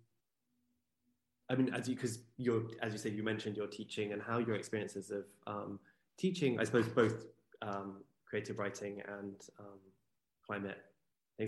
I 1.50 1.56
mean, 1.56 1.74
as 1.74 1.88
you 1.88 1.96
because 1.96 2.20
you're 2.38 2.64
as 2.82 2.92
you 2.92 3.00
said, 3.00 3.14
you 3.14 3.24
mentioned 3.24 3.56
your 3.56 3.68
teaching 3.68 4.12
and 4.12 4.22
how 4.22 4.40
your 4.40 4.56
experiences 4.56 5.10
of 5.10 5.24
um, 5.48 5.80
teaching, 6.18 6.60
I 6.60 6.66
suppose, 6.66 6.88
both 6.90 7.28
um, 7.62 8.04
creative 8.26 8.60
writing 8.60 9.02
and 9.08 9.36
um, 9.60 9.80
climate 10.46 10.78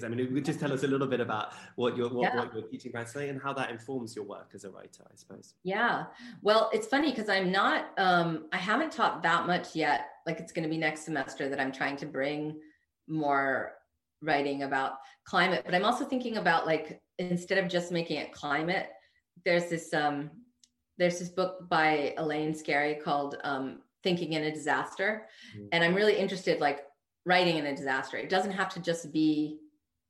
I 0.04 0.08
mean, 0.08 0.20
you 0.20 0.42
just 0.42 0.60
tell 0.60 0.74
us 0.74 0.84
a 0.84 0.88
little 0.88 1.08
bit 1.08 1.20
about 1.20 1.54
what 1.76 1.96
you're, 1.96 2.10
what, 2.10 2.24
yeah. 2.24 2.36
what 2.36 2.54
you're 2.54 2.64
teaching 2.64 2.92
today 2.92 3.30
and 3.30 3.42
how 3.42 3.54
that 3.54 3.70
informs 3.70 4.16
your 4.16 4.26
work 4.26 4.52
as 4.54 4.64
a 4.66 4.70
writer, 4.70 5.04
I 5.06 5.16
suppose. 5.16 5.54
Yeah. 5.64 6.06
Well, 6.42 6.70
it's 6.74 6.88
funny 6.88 7.12
because 7.12 7.30
I'm 7.30 7.52
not, 7.52 7.92
um, 7.98 8.48
I 8.52 8.58
haven't 8.58 8.92
taught 8.92 9.24
that 9.24 9.48
much 9.48 9.76
yet. 9.76 10.08
Like 10.26 10.40
it's 10.40 10.52
going 10.52 10.64
to 10.64 10.70
be 10.70 10.78
next 10.78 11.06
semester 11.06 11.48
that 11.50 11.60
I'm 11.60 11.72
trying 11.72 11.98
to 11.98 12.06
bring 12.06 12.60
more 13.08 13.74
writing 14.22 14.64
about 14.64 14.94
climate, 15.24 15.64
but 15.66 15.76
I'm 15.76 15.86
also 15.86 16.06
thinking 16.06 16.38
about 16.38 16.66
like, 16.66 17.02
instead 17.20 17.58
of 17.58 17.70
just 17.70 17.92
making 17.92 18.18
it 18.18 18.32
climate, 18.32 18.90
there's 19.46 19.70
this, 19.70 19.94
um, 19.94 20.30
there's 20.98 21.20
this 21.20 21.30
book 21.30 21.70
by 21.70 22.14
Elaine 22.18 22.54
Scarry 22.54 23.02
called 23.02 23.38
um, 23.44 23.82
Thinking 24.04 24.34
in 24.34 24.44
a 24.44 24.52
Disaster. 24.52 25.28
Mm-hmm. 25.56 25.68
And 25.72 25.84
I'm 25.84 25.94
really 25.94 26.18
interested, 26.18 26.60
like, 26.60 26.82
writing 27.28 27.58
in 27.58 27.66
a 27.66 27.76
disaster. 27.76 28.18
It 28.18 28.30
doesn't 28.30 28.52
have 28.52 28.70
to 28.76 28.80
just 28.80 29.12
be 29.12 29.58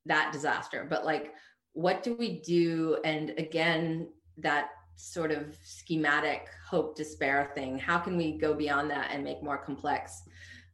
that 0.05 0.31
disaster, 0.31 0.85
but 0.89 1.05
like, 1.05 1.33
what 1.73 2.03
do 2.03 2.15
we 2.15 2.41
do? 2.41 2.97
And 3.03 3.31
again, 3.37 4.09
that 4.37 4.69
sort 4.95 5.31
of 5.31 5.57
schematic 5.63 6.47
hope 6.69 6.95
despair 6.95 7.51
thing, 7.53 7.77
how 7.77 7.97
can 7.99 8.15
we 8.15 8.37
go 8.37 8.53
beyond 8.53 8.89
that 8.91 9.09
and 9.11 9.23
make 9.23 9.43
more 9.43 9.57
complex 9.57 10.21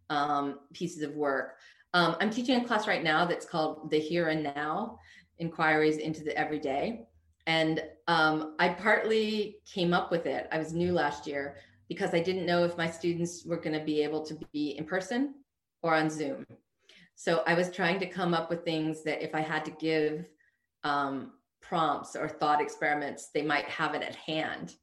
um, 0.10 0.60
pieces 0.74 1.02
of 1.02 1.16
work? 1.16 1.58
Um, 1.94 2.16
I'm 2.20 2.30
teaching 2.30 2.56
a 2.62 2.64
class 2.64 2.88
right 2.88 3.04
now 3.04 3.26
that's 3.26 3.46
called 3.46 3.90
The 3.90 4.00
Here 4.00 4.30
and 4.30 4.44
Now 4.44 5.00
Inquiries 5.40 5.98
into 5.98 6.24
the 6.24 6.38
Everyday. 6.38 7.08
And 7.48 7.84
um, 8.08 8.56
I 8.60 8.70
partly 8.70 9.58
came 9.66 9.94
up 9.94 10.12
with 10.12 10.26
it. 10.26 10.48
I 10.52 10.58
was 10.60 10.74
new 10.74 10.94
last 10.94 11.26
year. 11.26 11.56
because 11.92 12.14
I 12.14 12.22
didn't 12.22 12.46
know 12.46 12.64
if 12.64 12.78
my 12.78 12.90
students 12.90 13.44
were 13.46 13.58
going 13.58 13.78
to 13.78 13.84
be 13.84 14.02
able 14.02 14.26
to 14.26 14.34
be 14.54 14.78
in 14.78 14.86
person 14.86 15.36
or 15.84 15.94
on 15.94 16.10
Zoom. 16.10 16.46
So 17.24 17.44
I 17.46 17.54
was 17.54 17.70
trying 17.70 18.00
to 18.00 18.08
come 18.08 18.34
up 18.34 18.50
with 18.50 18.66
things 18.66 19.04
that 19.04 19.24
if 19.24 19.36
I 19.36 19.42
had 19.42 19.64
to 19.66 19.72
give 19.80 20.26
um, 20.84 21.34
prompts 21.62 22.16
or 22.16 22.28
thought 22.28 22.60
experiments, 22.60 23.28
they 23.28 23.44
might 23.44 23.66
have 23.66 23.94
it 23.94 24.02
at 24.02 24.16
hand. 24.16 24.74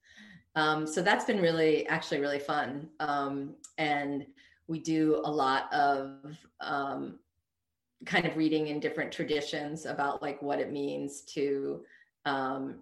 Um, 0.54 0.86
so 0.86 1.02
that's 1.02 1.24
been 1.24 1.40
really, 1.40 1.84
actually, 1.88 2.20
really 2.20 2.38
fun. 2.38 2.90
Um, 3.00 3.56
and 3.76 4.24
we 4.68 4.78
do 4.78 5.20
a 5.24 5.28
lot 5.28 5.64
of 5.72 6.38
um, 6.60 7.18
kind 8.06 8.24
of 8.24 8.36
reading 8.36 8.68
in 8.68 8.78
different 8.78 9.10
traditions 9.10 9.84
about 9.84 10.22
like 10.22 10.40
what 10.40 10.60
it 10.60 10.70
means 10.70 11.22
to 11.22 11.80
um, 12.24 12.76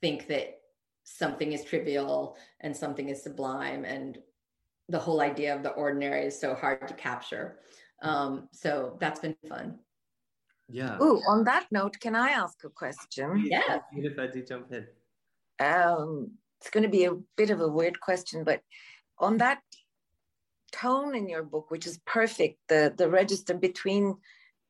think 0.00 0.28
that 0.28 0.60
something 1.02 1.54
is 1.54 1.64
trivial 1.64 2.36
and 2.60 2.76
something 2.76 3.08
is 3.08 3.20
sublime 3.20 3.84
and 3.84 4.18
the 4.88 4.98
whole 4.98 5.20
idea 5.20 5.54
of 5.54 5.64
the 5.64 5.70
ordinary 5.70 6.26
is 6.26 6.40
so 6.40 6.54
hard 6.54 6.86
to 6.86 6.94
capture 6.94 7.58
um, 8.02 8.48
so 8.52 8.96
that's 9.00 9.20
been 9.20 9.36
fun. 9.48 9.78
Yeah. 10.68 10.96
Oh 11.00 11.20
on 11.26 11.44
that 11.44 11.66
note 11.72 11.98
can 12.00 12.14
i 12.14 12.30
ask 12.30 12.62
a 12.64 12.70
question? 12.70 13.44
Yeah. 13.44 13.80
if 13.96 14.18
i 14.18 14.26
do 14.26 14.42
jump 14.42 14.72
in. 14.72 14.86
Um, 15.58 16.32
it's 16.60 16.70
going 16.70 16.84
to 16.84 16.88
be 16.88 17.04
a 17.04 17.16
bit 17.36 17.50
of 17.50 17.60
a 17.60 17.68
weird 17.68 18.00
question 18.00 18.44
but 18.44 18.60
on 19.18 19.38
that 19.38 19.60
tone 20.72 21.16
in 21.16 21.28
your 21.28 21.42
book 21.42 21.70
which 21.70 21.86
is 21.86 21.98
perfect 22.06 22.58
the 22.68 22.94
the 22.96 23.08
register 23.10 23.54
between 23.54 24.16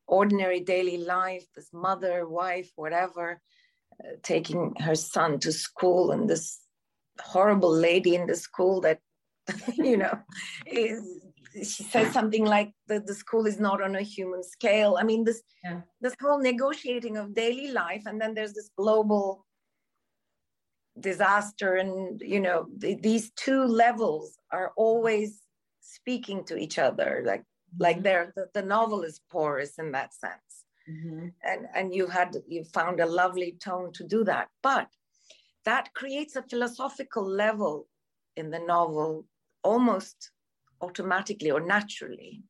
ordinary 0.07 0.61
daily 0.61 0.97
life 0.97 1.45
this 1.55 1.69
mother 1.73 2.27
wife 2.27 2.71
whatever 2.77 3.41
taking 4.23 4.75
her 4.79 4.95
son 4.95 5.39
to 5.39 5.53
school 5.53 6.11
and 6.11 6.29
this 6.29 6.61
horrible 7.21 7.73
lady 7.73 8.15
in 8.15 8.27
the 8.27 8.37
school 8.37 8.81
that 8.81 8.99
you 9.75 9.97
know 9.97 10.19
is 10.67 11.21
she 11.55 11.83
says 11.83 12.13
something 12.13 12.45
like 12.45 12.73
the, 12.87 13.01
the 13.01 13.15
school 13.15 13.47
is 13.47 13.59
not 13.59 13.83
on 13.83 13.97
a 13.97 14.03
human 14.03 14.43
scale 14.43 14.97
i 15.01 15.03
mean 15.03 15.25
this 15.25 15.43
yeah. 15.65 15.81
this 16.01 16.15
whole 16.21 16.41
negotiating 16.41 17.17
of 17.17 17.35
daily 17.35 17.71
life 17.73 18.03
and 18.07 18.21
then 18.21 18.35
there's 18.35 18.53
this 18.53 18.71
global 18.77 19.47
disaster 20.99 21.77
and 21.77 22.21
you 22.21 22.41
know 22.41 22.67
the, 22.77 22.95
these 22.95 23.31
two 23.33 23.65
levels 23.65 24.39
are 24.53 24.73
always 24.77 25.43
speaking 25.81 26.45
to 26.45 26.57
each 26.57 26.79
other 26.79 27.23
like 27.27 27.41
mm-hmm. 27.41 27.83
like 27.83 28.03
they're 28.03 28.33
the, 28.37 28.47
the 28.55 28.63
novel 28.63 29.03
is 29.03 29.21
porous 29.31 29.79
in 29.79 29.93
that 29.93 30.13
sense 30.15 30.65
mm-hmm. 30.89 31.29
and 31.43 31.67
and 31.75 31.95
you 31.95 32.07
had 32.07 32.37
you 32.49 32.65
found 32.65 33.01
a 33.01 33.07
lovely 33.07 33.57
tone 33.63 33.93
to 33.93 34.05
do 34.05 34.25
that 34.25 34.49
but 34.63 34.89
that 35.65 35.93
creates 35.95 36.37
a 36.37 36.43
philosophical 36.43 37.25
level 37.25 37.87
in 38.37 38.51
the 38.51 38.59
novel 38.59 39.27
almost 39.63 40.31
automatically 40.81 41.51
or 41.51 41.61
naturally. 41.61 42.43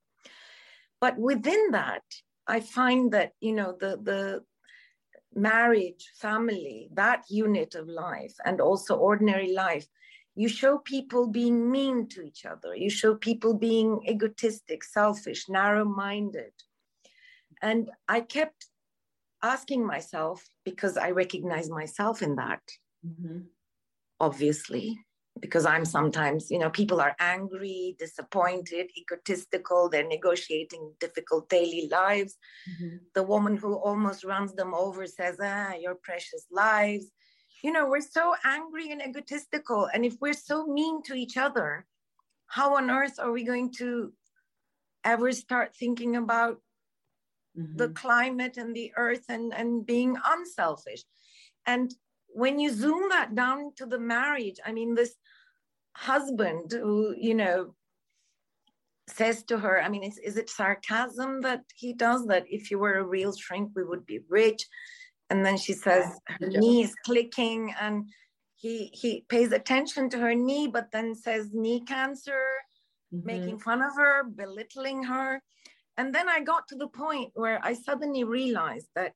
But 1.00 1.18
within 1.18 1.70
that 1.72 2.02
i 2.46 2.58
find 2.58 3.12
that 3.12 3.32
you 3.40 3.52
know 3.52 3.76
the 3.78 3.98
the 4.02 4.42
marriage 5.34 6.10
family 6.16 6.88
that 6.94 7.22
unit 7.28 7.74
of 7.74 7.86
life 7.86 8.34
and 8.44 8.60
also 8.60 8.96
ordinary 8.96 9.52
life 9.52 9.86
you 10.34 10.48
show 10.48 10.78
people 10.78 11.26
being 11.26 11.70
mean 11.70 12.08
to 12.08 12.22
each 12.22 12.46
other. 12.46 12.74
You 12.74 12.88
show 12.88 13.14
people 13.14 13.52
being 13.52 14.00
egotistic 14.08 14.84
selfish 14.84 15.48
narrow 15.48 15.84
minded 15.84 16.52
and 17.60 17.90
I 18.08 18.20
kept 18.20 18.66
asking 19.42 19.86
myself, 19.86 20.46
because 20.64 20.96
I 20.96 21.10
recognize 21.10 21.68
myself 21.68 22.22
in 22.22 22.36
that, 22.36 22.62
mm-hmm. 23.06 23.40
obviously, 24.18 24.98
because 25.40 25.66
I'm 25.66 25.84
sometimes, 25.84 26.50
you 26.50 26.58
know, 26.58 26.70
people 26.70 27.00
are 27.00 27.16
angry, 27.18 27.96
disappointed, 27.98 28.90
egotistical, 28.96 29.88
they're 29.88 30.06
negotiating 30.06 30.92
difficult 31.00 31.48
daily 31.48 31.88
lives. 31.90 32.36
Mm-hmm. 32.70 32.96
The 33.14 33.22
woman 33.22 33.56
who 33.56 33.74
almost 33.74 34.24
runs 34.24 34.54
them 34.54 34.74
over 34.74 35.06
says, 35.06 35.38
ah, 35.42 35.74
your 35.74 35.96
precious 35.96 36.46
lives. 36.50 37.06
You 37.62 37.72
know, 37.72 37.88
we're 37.88 38.00
so 38.00 38.34
angry 38.44 38.90
and 38.90 39.02
egotistical. 39.02 39.88
And 39.92 40.04
if 40.04 40.14
we're 40.20 40.32
so 40.32 40.66
mean 40.66 41.02
to 41.04 41.14
each 41.14 41.36
other, 41.36 41.86
how 42.46 42.76
on 42.76 42.90
earth 42.90 43.18
are 43.18 43.32
we 43.32 43.44
going 43.44 43.72
to 43.74 44.12
ever 45.04 45.32
start 45.32 45.74
thinking 45.74 46.16
about 46.16 46.58
mm-hmm. 47.56 47.76
the 47.76 47.88
climate 47.90 48.56
and 48.56 48.74
the 48.74 48.92
earth 48.96 49.24
and, 49.28 49.52
and 49.54 49.86
being 49.86 50.16
unselfish. 50.26 51.04
And 51.66 51.94
when 52.28 52.58
you 52.58 52.72
zoom 52.72 53.08
that 53.10 53.34
down 53.34 53.72
to 53.76 53.86
the 53.86 53.98
marriage, 53.98 54.56
I 54.64 54.72
mean, 54.72 54.94
this 54.94 55.14
husband 55.92 56.72
who, 56.72 57.14
you 57.18 57.34
know, 57.34 57.74
says 59.08 59.42
to 59.44 59.58
her, 59.58 59.82
I 59.82 59.88
mean, 59.88 60.04
is, 60.04 60.18
is 60.18 60.36
it 60.36 60.50
sarcasm 60.50 61.40
that 61.42 61.62
he 61.74 61.92
does 61.92 62.26
that 62.26 62.44
if 62.48 62.70
you 62.70 62.78
were 62.78 62.98
a 62.98 63.04
real 63.04 63.34
shrink, 63.34 63.72
we 63.74 63.84
would 63.84 64.06
be 64.06 64.20
rich? 64.28 64.66
And 65.28 65.44
then 65.44 65.56
she 65.56 65.72
says 65.72 66.06
her 66.26 66.46
knee 66.46 66.82
is 66.82 66.94
clicking 67.04 67.72
and 67.80 68.08
he 68.56 68.90
he 68.92 69.24
pays 69.28 69.52
attention 69.52 70.10
to 70.10 70.18
her 70.18 70.34
knee, 70.34 70.66
but 70.66 70.90
then 70.92 71.14
says 71.14 71.50
knee 71.52 71.80
cancer, 71.80 72.44
mm-hmm. 73.14 73.26
making 73.26 73.58
fun 73.60 73.80
of 73.80 73.94
her, 73.96 74.24
belittling 74.24 75.04
her. 75.04 75.40
And 75.96 76.14
then 76.14 76.28
I 76.28 76.40
got 76.40 76.66
to 76.68 76.76
the 76.76 76.88
point 76.88 77.30
where 77.34 77.60
I 77.62 77.74
suddenly 77.74 78.24
realized 78.24 78.88
that 78.96 79.12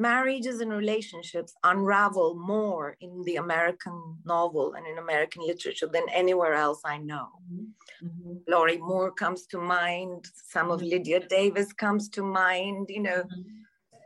marriages 0.00 0.60
and 0.60 0.72
relationships 0.72 1.52
unravel 1.62 2.34
more 2.34 2.96
in 3.00 3.22
the 3.24 3.36
American 3.36 4.16
novel 4.24 4.72
and 4.74 4.86
in 4.86 4.96
American 4.98 5.42
literature 5.46 5.86
than 5.86 6.06
anywhere 6.12 6.54
else 6.54 6.80
I 6.84 6.96
know. 6.96 7.28
Mm-hmm. 7.52 8.52
mm-hmm. 8.52 8.86
Moore 8.88 9.12
comes 9.12 9.46
to 9.48 9.58
mind, 9.58 10.24
some 10.54 10.70
of 10.70 10.80
mm-hmm. 10.80 10.90
Lydia 10.90 11.20
Davis 11.28 11.72
comes 11.74 12.08
to 12.10 12.22
mind, 12.22 12.86
you 12.88 13.02
know, 13.02 13.22
mm-hmm. 13.24 13.60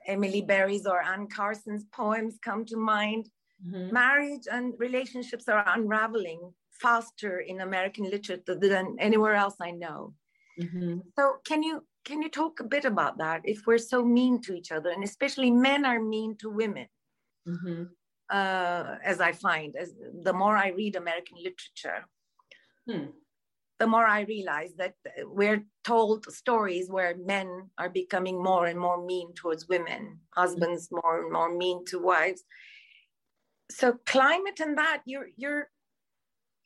Emily 0.06 0.42
Berry's 0.42 0.86
or 0.86 1.00
Anne 1.02 1.28
Carson's 1.28 1.84
poems 1.92 2.34
come 2.42 2.64
to 2.66 2.76
mind. 2.76 3.30
Mm-hmm. 3.64 3.92
Marriage 3.92 4.46
and 4.50 4.74
relationships 4.78 5.48
are 5.48 5.64
unraveling 5.74 6.52
faster 6.70 7.38
in 7.38 7.60
American 7.60 8.04
literature 8.04 8.40
than 8.46 8.96
anywhere 8.98 9.34
else 9.34 9.54
I 9.60 9.70
know. 9.70 10.12
Mm-hmm. 10.60 10.98
So, 11.16 11.36
can 11.44 11.62
you 11.62 11.84
can 12.04 12.22
you 12.22 12.28
talk 12.28 12.60
a 12.60 12.64
bit 12.64 12.84
about 12.84 13.18
that? 13.18 13.42
If 13.44 13.66
we're 13.66 13.78
so 13.78 14.04
mean 14.04 14.40
to 14.42 14.54
each 14.54 14.72
other, 14.72 14.90
and 14.90 15.02
especially 15.02 15.50
men 15.50 15.84
are 15.84 16.00
mean 16.00 16.36
to 16.38 16.50
women, 16.50 16.86
mm-hmm. 17.48 17.84
uh, 18.30 18.96
as 19.02 19.20
I 19.20 19.32
find, 19.32 19.74
as 19.76 19.94
the 20.22 20.32
more 20.32 20.56
I 20.56 20.68
read 20.68 20.96
American 20.96 21.38
literature, 21.38 22.06
hmm. 22.88 23.06
the 23.78 23.86
more 23.86 24.06
I 24.06 24.22
realize 24.22 24.74
that 24.76 24.94
we're 25.22 25.64
told 25.82 26.26
stories 26.32 26.90
where 26.90 27.16
men 27.16 27.70
are 27.78 27.88
becoming 27.88 28.42
more 28.42 28.66
and 28.66 28.78
more 28.78 29.04
mean 29.04 29.32
towards 29.34 29.68
women, 29.68 30.20
husbands 30.34 30.86
mm-hmm. 30.86 31.00
more 31.02 31.22
and 31.22 31.32
more 31.32 31.56
mean 31.56 31.84
to 31.86 31.98
wives. 31.98 32.42
So 33.70 33.98
climate 34.04 34.60
and 34.60 34.76
that 34.76 35.00
you're 35.06 35.28
you're 35.36 35.68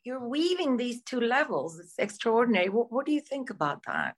you're 0.03 0.27
weaving 0.27 0.75
these 0.75 1.01
two 1.03 1.21
levels. 1.21 1.79
It's 1.79 1.97
extraordinary. 1.97 2.69
What, 2.69 2.91
what 2.91 3.05
do 3.05 3.13
you 3.13 3.21
think 3.21 3.49
about 3.49 3.83
that? 3.85 4.15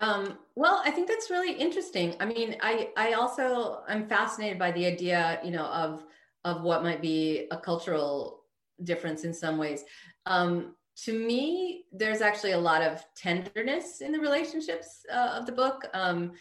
Um, 0.00 0.38
well, 0.56 0.82
I 0.84 0.90
think 0.90 1.08
that's 1.08 1.30
really 1.30 1.52
interesting. 1.52 2.14
I 2.20 2.26
mean, 2.26 2.56
I 2.60 2.90
I 2.96 3.12
also 3.12 3.82
I'm 3.88 4.08
fascinated 4.08 4.58
by 4.58 4.72
the 4.72 4.86
idea, 4.86 5.40
you 5.44 5.50
know, 5.50 5.66
of 5.66 6.04
of 6.44 6.62
what 6.62 6.82
might 6.82 7.00
be 7.00 7.46
a 7.50 7.56
cultural 7.56 8.44
difference 8.82 9.24
in 9.24 9.32
some 9.32 9.56
ways. 9.56 9.84
Um, 10.26 10.74
to 11.04 11.12
me, 11.12 11.84
there's 11.92 12.20
actually 12.20 12.52
a 12.52 12.58
lot 12.58 12.82
of 12.82 13.04
tenderness 13.16 14.00
in 14.00 14.12
the 14.12 14.20
relationships 14.20 15.00
uh, 15.12 15.38
of 15.38 15.46
the 15.46 15.52
book. 15.52 15.86
Um, 15.94 16.32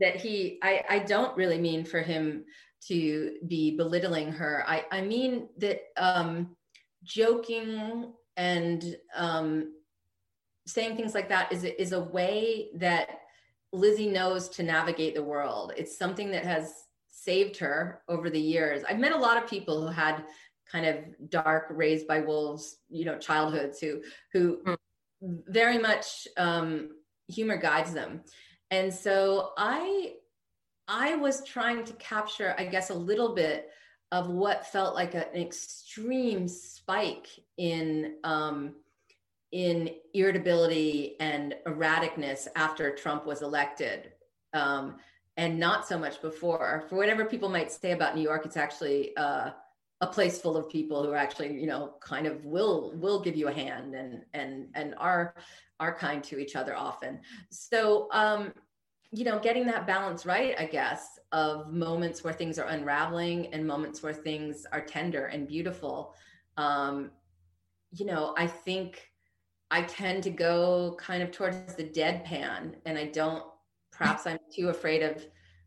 that 0.00 0.16
he, 0.16 0.58
I, 0.62 0.82
I 0.88 0.98
don't 1.00 1.36
really 1.36 1.58
mean 1.58 1.84
for 1.84 2.00
him 2.00 2.44
to 2.88 3.36
be 3.46 3.76
belittling 3.76 4.32
her. 4.32 4.64
I, 4.66 4.84
I 4.90 5.02
mean 5.02 5.48
that 5.58 5.80
um, 5.96 6.56
joking 7.04 8.12
and 8.36 8.96
um, 9.14 9.72
saying 10.66 10.96
things 10.96 11.14
like 11.14 11.28
that 11.28 11.52
is 11.52 11.64
is 11.64 11.92
a 11.92 12.00
way 12.00 12.68
that 12.74 13.20
Lizzie 13.72 14.10
knows 14.10 14.48
to 14.50 14.62
navigate 14.62 15.14
the 15.14 15.22
world. 15.22 15.72
It's 15.76 15.96
something 15.96 16.30
that 16.30 16.44
has 16.44 16.84
saved 17.10 17.56
her 17.58 18.02
over 18.08 18.30
the 18.30 18.40
years. 18.40 18.82
I've 18.88 18.98
met 18.98 19.12
a 19.12 19.18
lot 19.18 19.42
of 19.42 19.48
people 19.48 19.80
who 19.80 19.92
had 19.92 20.24
kind 20.70 20.86
of 20.86 21.30
dark 21.30 21.66
raised 21.70 22.06
by 22.06 22.20
wolves, 22.20 22.78
you 22.88 23.04
know, 23.04 23.18
childhoods 23.18 23.78
who 23.78 24.02
who 24.32 24.62
mm. 24.64 24.76
very 25.46 25.78
much 25.78 26.26
um, 26.36 26.90
humor 27.28 27.56
guides 27.56 27.92
them. 27.92 28.22
And 28.70 28.92
so 28.92 29.50
I 29.56 30.14
I 30.88 31.16
was 31.16 31.44
trying 31.44 31.84
to 31.84 31.92
capture, 31.94 32.54
I 32.58 32.66
guess, 32.66 32.90
a 32.90 32.94
little 32.94 33.34
bit 33.34 33.70
of 34.10 34.28
what 34.28 34.66
felt 34.66 34.94
like 34.94 35.14
a, 35.14 35.28
an 35.32 35.40
extreme 35.40 36.46
spike 36.48 37.28
in 37.56 38.16
um, 38.24 38.74
in 39.52 39.90
irritability 40.14 41.16
and 41.20 41.54
erraticness 41.66 42.48
after 42.56 42.94
Trump 42.94 43.26
was 43.26 43.42
elected, 43.42 44.12
um, 44.54 44.96
and 45.36 45.58
not 45.58 45.86
so 45.86 45.98
much 45.98 46.20
before. 46.20 46.84
For 46.88 46.96
whatever 46.96 47.24
people 47.24 47.48
might 47.48 47.70
say 47.70 47.92
about 47.92 48.16
New 48.16 48.22
York, 48.22 48.44
it's 48.44 48.56
actually 48.56 49.16
uh, 49.16 49.50
a 50.02 50.06
place 50.06 50.40
full 50.40 50.56
of 50.56 50.68
people 50.68 51.02
who 51.04 51.12
are 51.12 51.16
actually 51.16 51.58
you 51.58 51.66
know 51.66 51.94
kind 52.00 52.26
of 52.26 52.44
will 52.44 52.92
will 52.96 53.20
give 53.20 53.36
you 53.36 53.48
a 53.48 53.52
hand 53.52 53.94
and 53.94 54.24
and 54.34 54.66
and 54.74 54.94
are 54.98 55.34
are 55.80 55.94
kind 55.94 56.22
to 56.24 56.38
each 56.38 56.56
other 56.56 56.76
often 56.76 57.20
so 57.50 58.08
um 58.12 58.52
you 59.12 59.24
know 59.24 59.38
getting 59.38 59.64
that 59.64 59.86
balance 59.86 60.26
right 60.26 60.56
i 60.58 60.66
guess 60.66 61.20
of 61.30 61.72
moments 61.72 62.24
where 62.24 62.32
things 62.32 62.58
are 62.58 62.66
unraveling 62.66 63.46
and 63.54 63.64
moments 63.64 64.02
where 64.02 64.12
things 64.12 64.66
are 64.72 64.80
tender 64.80 65.26
and 65.26 65.46
beautiful 65.46 66.14
um 66.56 67.10
you 67.92 68.04
know 68.04 68.34
i 68.36 68.46
think 68.46 69.11
i 69.72 69.82
tend 69.82 70.22
to 70.22 70.30
go 70.30 70.96
kind 71.00 71.22
of 71.22 71.32
towards 71.32 71.74
the 71.74 71.84
deadpan 71.84 72.74
and 72.86 72.96
i 72.96 73.06
don't 73.06 73.44
perhaps 73.90 74.26
i'm 74.26 74.38
too 74.54 74.68
afraid 74.68 75.02
of 75.02 75.26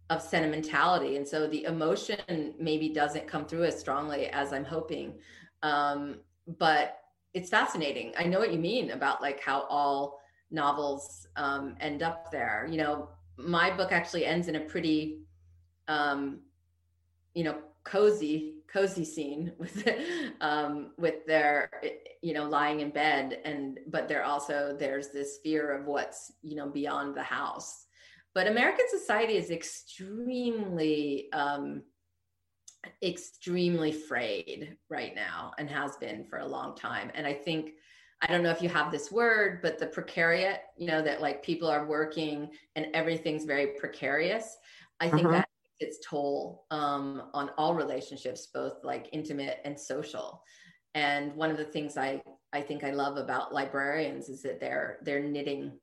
of 0.10 0.22
sentimentality. 0.22 1.16
And 1.18 1.28
so 1.28 1.48
the 1.48 1.64
emotion 1.64 2.54
maybe 2.60 2.90
doesn't 2.90 3.28
come 3.28 3.46
through 3.46 3.64
as 3.66 3.80
strongly 3.80 4.28
as 4.28 4.54
i'm 4.54 4.66
hoping. 4.66 5.16
Um, 5.64 6.18
but 6.60 7.00
it's 7.34 7.50
fascinating. 7.50 8.14
I 8.18 8.24
know 8.24 8.40
what 8.40 8.54
you 8.54 8.60
mean 8.60 8.92
about 8.92 9.22
like 9.22 9.42
how 9.42 9.66
all 9.70 10.20
novels 10.52 11.28
um, 11.36 11.76
end 11.80 12.04
up 12.04 12.32
there. 12.32 12.68
You 12.70 12.78
know 12.78 13.10
my 13.38 13.76
book 13.76 13.92
actually 13.92 14.26
ends 14.26 14.48
in 14.48 14.56
a 14.56 14.62
pretty 14.62 15.22
um, 15.88 16.40
you 17.34 17.44
know 17.44 17.58
cozy 17.86 18.56
cozy 18.68 19.06
scene 19.06 19.54
with 19.60 19.88
um, 20.42 20.92
with 20.98 21.26
their 21.26 21.70
you 22.22 22.34
know 22.34 22.48
lying 22.50 22.82
in 22.82 22.90
bed 22.90 23.40
and 23.46 23.80
but 23.88 24.08
they're 24.08 24.26
also 24.26 24.76
there's 24.78 25.10
this 25.10 25.40
fear 25.44 25.72
of 25.72 25.86
what's 25.86 26.34
you 26.42 26.56
know 26.56 26.68
beyond 26.68 27.16
the 27.16 27.24
house 27.24 27.86
but 28.36 28.48
American 28.48 28.86
society 28.90 29.38
is 29.38 29.50
extremely, 29.50 31.32
um, 31.32 31.84
extremely 33.02 33.94
frayed 33.94 34.76
right 34.90 35.16
now 35.16 35.54
and 35.58 35.70
has 35.70 35.96
been 35.96 36.26
for 36.26 36.40
a 36.40 36.46
long 36.46 36.76
time. 36.76 37.12
And 37.16 37.26
I 37.26 37.34
think, 37.34 37.72
I 38.22 38.28
don't 38.28 38.44
know 38.44 38.52
if 38.52 38.62
you 38.62 38.68
have 38.70 38.92
this 38.92 39.10
word, 39.10 39.62
but 39.62 39.80
the 39.80 39.88
precariat, 39.88 40.58
you 40.78 40.88
know, 40.88 41.02
that 41.02 41.22
like 41.22 41.44
people 41.44 41.70
are 41.70 41.86
working 41.86 42.50
and 42.76 42.88
everything's 42.94 43.46
very 43.46 43.68
precarious. 43.80 44.58
I 45.00 45.08
think 45.08 45.28
uh-huh. 45.28 45.38
that 45.38 45.50
its 45.80 46.00
toll 46.08 46.66
um, 46.72 47.24
on 47.34 47.52
all 47.58 47.74
relationships, 47.74 48.48
both 48.54 48.84
like 48.84 49.10
intimate 49.12 49.60
and 49.66 49.80
social. 49.80 50.42
And 50.94 51.36
one 51.36 51.52
of 51.52 51.58
the 51.58 51.66
things 51.66 51.98
I 51.98 52.22
I 52.54 52.62
think 52.62 52.84
I 52.84 52.92
love 52.92 53.18
about 53.18 53.54
librarians 53.54 54.30
is 54.30 54.42
that 54.44 54.60
they're 54.60 55.00
they're 55.04 55.24
knitting 55.24 55.74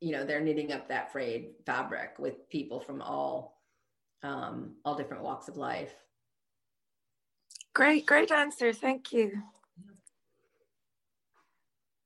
you 0.00 0.12
know 0.12 0.24
they're 0.24 0.40
knitting 0.40 0.72
up 0.72 0.88
that 0.88 1.12
frayed 1.12 1.50
fabric 1.66 2.18
with 2.18 2.48
people 2.48 2.80
from 2.80 3.02
all 3.02 3.60
um, 4.22 4.76
all 4.84 4.94
different 4.94 5.22
walks 5.22 5.48
of 5.48 5.56
life. 5.56 5.92
Great 7.74 8.06
great 8.06 8.30
answer. 8.30 8.72
Thank 8.72 9.12
you. 9.12 9.42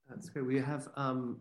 That's 0.09 0.29
great. 0.29 0.47
We 0.47 0.61
have 0.61 0.89
um, 0.97 1.41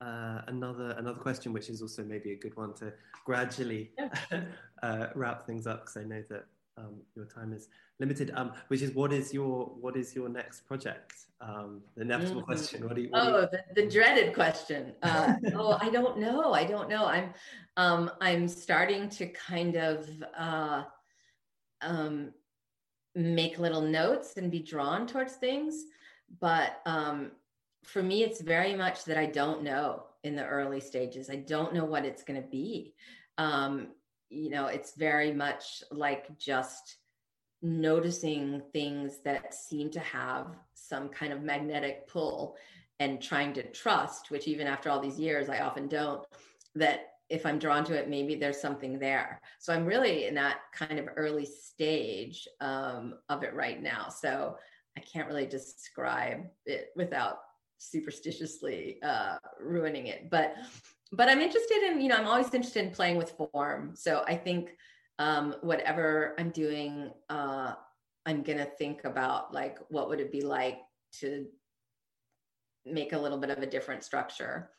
uh, 0.00 0.42
another 0.46 0.94
another 0.98 1.18
question 1.18 1.52
which 1.52 1.68
is 1.68 1.82
also 1.82 2.02
maybe 2.02 2.32
a 2.32 2.36
good 2.36 2.56
one 2.56 2.74
to 2.74 2.92
gradually 3.24 3.92
uh, 4.82 5.06
wrap 5.14 5.46
things 5.46 5.66
up 5.66 5.80
because 5.80 5.96
i 5.96 6.04
know 6.04 6.22
that 6.28 6.44
um, 6.80 7.00
your 7.14 7.26
time 7.26 7.52
is 7.52 7.68
limited. 7.98 8.32
Um, 8.34 8.52
which 8.68 8.82
is 8.82 8.92
what 8.92 9.12
is 9.12 9.32
your 9.32 9.66
what 9.80 9.96
is 9.96 10.14
your 10.14 10.28
next 10.28 10.66
project? 10.66 11.14
Um, 11.40 11.82
the 11.94 12.02
inevitable 12.02 12.42
mm-hmm. 12.42 12.50
question. 12.50 12.84
What 12.84 12.96
do 12.96 13.02
you? 13.02 13.08
What 13.10 13.22
oh, 13.22 13.26
do 13.26 13.56
you... 13.56 13.62
The, 13.74 13.82
the, 13.82 13.90
dreaded 13.90 14.34
question. 14.34 14.92
Uh, 15.02 15.34
oh, 15.54 15.78
I 15.80 15.90
don't 15.90 16.18
know. 16.18 16.52
I 16.52 16.64
don't 16.64 16.88
know. 16.88 17.06
I'm 17.06 17.32
um, 17.76 18.10
I'm 18.20 18.48
starting 18.48 19.08
to 19.10 19.26
kind 19.26 19.76
of 19.76 20.08
uh, 20.36 20.84
um, 21.82 22.32
make 23.14 23.58
little 23.58 23.82
notes 23.82 24.36
and 24.36 24.50
be 24.50 24.60
drawn 24.60 25.06
towards 25.06 25.34
things, 25.34 25.84
but 26.40 26.80
um, 26.86 27.32
for 27.84 28.02
me, 28.02 28.22
it's 28.22 28.40
very 28.40 28.74
much 28.74 29.04
that 29.04 29.16
I 29.16 29.26
don't 29.26 29.62
know 29.62 30.04
in 30.22 30.36
the 30.36 30.46
early 30.46 30.80
stages. 30.80 31.30
I 31.30 31.36
don't 31.36 31.72
know 31.72 31.84
what 31.84 32.04
it's 32.04 32.22
going 32.22 32.40
to 32.40 32.46
be. 32.46 32.92
Um, 33.38 33.88
you 34.30 34.48
know, 34.48 34.66
it's 34.66 34.94
very 34.94 35.32
much 35.32 35.82
like 35.90 36.38
just 36.38 36.96
noticing 37.62 38.62
things 38.72 39.18
that 39.24 39.52
seem 39.54 39.90
to 39.90 40.00
have 40.00 40.46
some 40.74 41.08
kind 41.08 41.32
of 41.32 41.42
magnetic 41.42 42.08
pull 42.08 42.56
and 43.00 43.20
trying 43.20 43.52
to 43.54 43.62
trust, 43.70 44.30
which 44.30 44.48
even 44.48 44.66
after 44.66 44.88
all 44.88 45.00
these 45.00 45.18
years, 45.18 45.48
I 45.48 45.60
often 45.60 45.88
don't, 45.88 46.24
that 46.74 47.14
if 47.28 47.46
I'm 47.46 47.58
drawn 47.58 47.84
to 47.84 47.94
it, 47.94 48.08
maybe 48.08 48.34
there's 48.34 48.60
something 48.60 48.98
there. 48.98 49.40
So 49.58 49.72
I'm 49.72 49.86
really 49.86 50.26
in 50.26 50.34
that 50.34 50.58
kind 50.74 50.98
of 50.98 51.08
early 51.16 51.46
stage 51.46 52.46
um, 52.60 53.14
of 53.28 53.42
it 53.42 53.54
right 53.54 53.80
now. 53.80 54.08
So 54.08 54.56
I 54.96 55.00
can't 55.00 55.28
really 55.28 55.46
describe 55.46 56.46
it 56.66 56.88
without 56.96 57.38
superstitiously 57.78 58.98
uh, 59.02 59.36
ruining 59.60 60.06
it. 60.08 60.28
But 60.28 60.56
but 61.12 61.28
I'm 61.28 61.40
interested 61.40 61.82
in, 61.90 62.00
you 62.00 62.08
know, 62.08 62.16
I'm 62.16 62.26
always 62.26 62.52
interested 62.54 62.84
in 62.84 62.92
playing 62.92 63.16
with 63.16 63.32
form. 63.32 63.92
So 63.94 64.22
I 64.26 64.36
think 64.36 64.76
um, 65.18 65.56
whatever 65.60 66.34
I'm 66.38 66.50
doing, 66.50 67.10
uh, 67.28 67.74
I'm 68.26 68.42
gonna 68.42 68.68
think 68.78 69.04
about 69.04 69.52
like 69.52 69.78
what 69.88 70.08
would 70.08 70.20
it 70.20 70.30
be 70.30 70.42
like 70.42 70.78
to 71.20 71.46
make 72.86 73.12
a 73.12 73.18
little 73.18 73.38
bit 73.38 73.50
of 73.50 73.58
a 73.58 73.66
different 73.66 74.04
structure. 74.04 74.70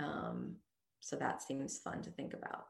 Um, 0.00 0.56
so 1.00 1.16
that 1.16 1.42
seems 1.42 1.78
fun 1.78 2.02
to 2.02 2.10
think 2.10 2.34
about. 2.34 2.66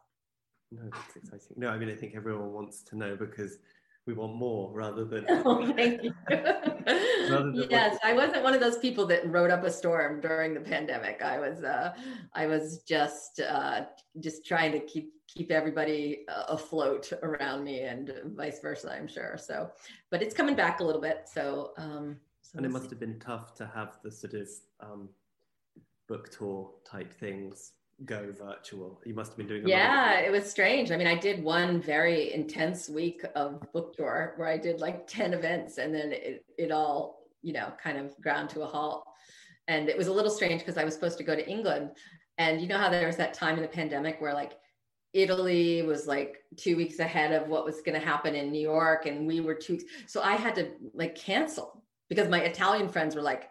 No, 0.72 0.82
that's 0.92 1.16
exciting. 1.16 1.56
No, 1.56 1.68
I 1.68 1.78
mean 1.78 1.90
I 1.90 1.94
think 1.94 2.14
everyone 2.16 2.52
wants 2.52 2.82
to 2.84 2.96
know 2.96 3.16
because 3.16 3.58
we 4.06 4.12
want 4.12 4.34
more 4.34 4.70
rather 4.72 5.04
than. 5.04 5.24
Oh, 5.46 5.72
thank 5.74 6.02
you. 6.02 6.14
yes, 7.70 7.98
I 8.02 8.12
wasn't 8.12 8.42
one 8.42 8.54
of 8.54 8.60
those 8.60 8.78
people 8.78 9.06
that 9.06 9.26
wrote 9.30 9.50
up 9.50 9.64
a 9.64 9.70
storm 9.70 10.20
during 10.20 10.54
the 10.54 10.60
pandemic. 10.60 11.22
I 11.22 11.38
was, 11.38 11.64
uh, 11.64 11.94
I 12.34 12.46
was 12.46 12.82
just, 12.86 13.40
uh, 13.40 13.82
just 14.20 14.46
trying 14.46 14.72
to 14.72 14.80
keep 14.80 15.12
keep 15.26 15.50
everybody 15.50 16.24
uh, 16.28 16.44
afloat 16.48 17.12
around 17.22 17.64
me, 17.64 17.80
and 17.80 18.12
vice 18.36 18.60
versa. 18.60 18.92
I'm 18.92 19.08
sure. 19.08 19.36
So, 19.38 19.70
but 20.10 20.22
it's 20.22 20.34
coming 20.34 20.54
back 20.54 20.80
a 20.80 20.84
little 20.84 21.00
bit. 21.00 21.22
So, 21.26 21.72
um, 21.76 22.16
so 22.42 22.58
and 22.58 22.66
it 22.66 22.70
must 22.70 22.84
see. 22.84 22.90
have 22.90 23.00
been 23.00 23.18
tough 23.18 23.54
to 23.56 23.70
have 23.74 23.98
the 24.02 24.10
sort 24.10 24.34
of 24.34 24.48
um, 24.80 25.08
book 26.08 26.30
tour 26.30 26.70
type 26.84 27.12
things 27.12 27.72
go 28.04 28.32
virtual? 28.32 29.00
You 29.04 29.14
must 29.14 29.32
have 29.32 29.38
been 29.38 29.48
doing. 29.48 29.66
yeah, 29.68 30.20
it 30.20 30.30
was 30.30 30.48
strange. 30.48 30.90
I 30.90 30.96
mean, 30.96 31.06
I 31.06 31.14
did 31.14 31.42
one 31.42 31.80
very 31.80 32.32
intense 32.32 32.88
week 32.88 33.22
of 33.34 33.60
book 33.72 33.96
tour 33.96 34.34
where 34.36 34.48
I 34.48 34.58
did 34.58 34.80
like 34.80 35.06
ten 35.06 35.34
events, 35.34 35.78
and 35.78 35.94
then 35.94 36.12
it 36.12 36.44
it 36.58 36.70
all 36.70 37.24
you 37.42 37.52
know 37.52 37.72
kind 37.82 37.98
of 37.98 38.18
ground 38.20 38.50
to 38.50 38.62
a 38.62 38.66
halt. 38.66 39.06
And 39.66 39.88
it 39.88 39.96
was 39.96 40.08
a 40.08 40.12
little 40.12 40.30
strange 40.30 40.60
because 40.60 40.76
I 40.76 40.84
was 40.84 40.94
supposed 40.94 41.16
to 41.18 41.24
go 41.24 41.34
to 41.34 41.48
England, 41.48 41.90
and 42.38 42.60
you 42.60 42.68
know 42.68 42.78
how 42.78 42.90
there 42.90 43.06
was 43.06 43.16
that 43.16 43.34
time 43.34 43.56
in 43.56 43.62
the 43.62 43.68
pandemic 43.68 44.20
where 44.20 44.34
like 44.34 44.52
Italy 45.14 45.82
was 45.82 46.06
like 46.06 46.38
two 46.56 46.76
weeks 46.76 46.98
ahead 46.98 47.32
of 47.32 47.48
what 47.48 47.64
was 47.64 47.80
going 47.80 47.98
to 47.98 48.04
happen 48.04 48.34
in 48.34 48.50
New 48.50 48.60
York, 48.60 49.06
and 49.06 49.26
we 49.26 49.40
were 49.40 49.54
two. 49.54 49.78
So 50.06 50.20
I 50.20 50.34
had 50.34 50.54
to 50.56 50.72
like 50.92 51.14
cancel 51.14 51.82
because 52.08 52.28
my 52.28 52.40
Italian 52.40 52.88
friends 52.88 53.14
were 53.14 53.22
like, 53.22 53.48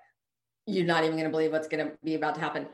"You're 0.68 0.86
not 0.86 1.04
even 1.04 1.16
going 1.16 1.24
to 1.24 1.32
believe 1.32 1.54
what's 1.54 1.70
going 1.70 1.86
to 1.86 1.94
be 2.04 2.16
about 2.16 2.36
to 2.36 2.42
happen." 2.42 2.68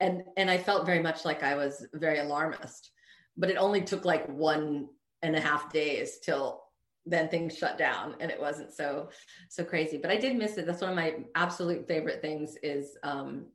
And 0.00 0.22
and 0.36 0.50
i 0.50 0.58
felt 0.58 0.86
very 0.86 1.02
much 1.02 1.24
like 1.24 1.42
i 1.42 1.54
was 1.54 1.86
very 1.94 2.18
alarmist 2.18 2.90
but 3.36 3.50
it 3.50 3.56
only 3.56 3.80
took 3.80 4.04
like 4.04 4.26
one 4.28 4.88
and 5.22 5.36
a 5.36 5.40
half 5.40 5.72
days 5.72 6.18
till 6.18 6.62
then 7.06 7.28
things 7.28 7.56
shut 7.56 7.78
down 7.78 8.14
and 8.20 8.30
it 8.30 8.40
wasn't 8.40 8.72
so 8.72 9.08
so 9.48 9.64
crazy. 9.64 9.98
But 9.98 10.10
i 10.10 10.16
did 10.16 10.36
miss 10.36 10.58
it. 10.58 10.66
That's 10.66 10.80
one 10.80 10.90
of 10.90 10.96
my 10.96 11.24
absolute 11.34 11.86
favorite 11.88 12.20
things 12.20 12.56
is 12.62 12.96
um 13.02 13.46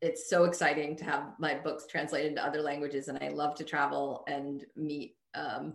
it's 0.00 0.30
so 0.30 0.44
exciting 0.44 0.96
to 0.96 1.04
have 1.04 1.32
my 1.38 1.54
books 1.54 1.86
translated 1.86 2.30
into 2.30 2.44
other 2.44 2.62
languages 2.62 3.08
and 3.08 3.18
i 3.20 3.28
love 3.28 3.54
to 3.56 3.64
travel 3.64 4.24
and 4.28 4.64
meet 4.76 5.16
um, 5.34 5.74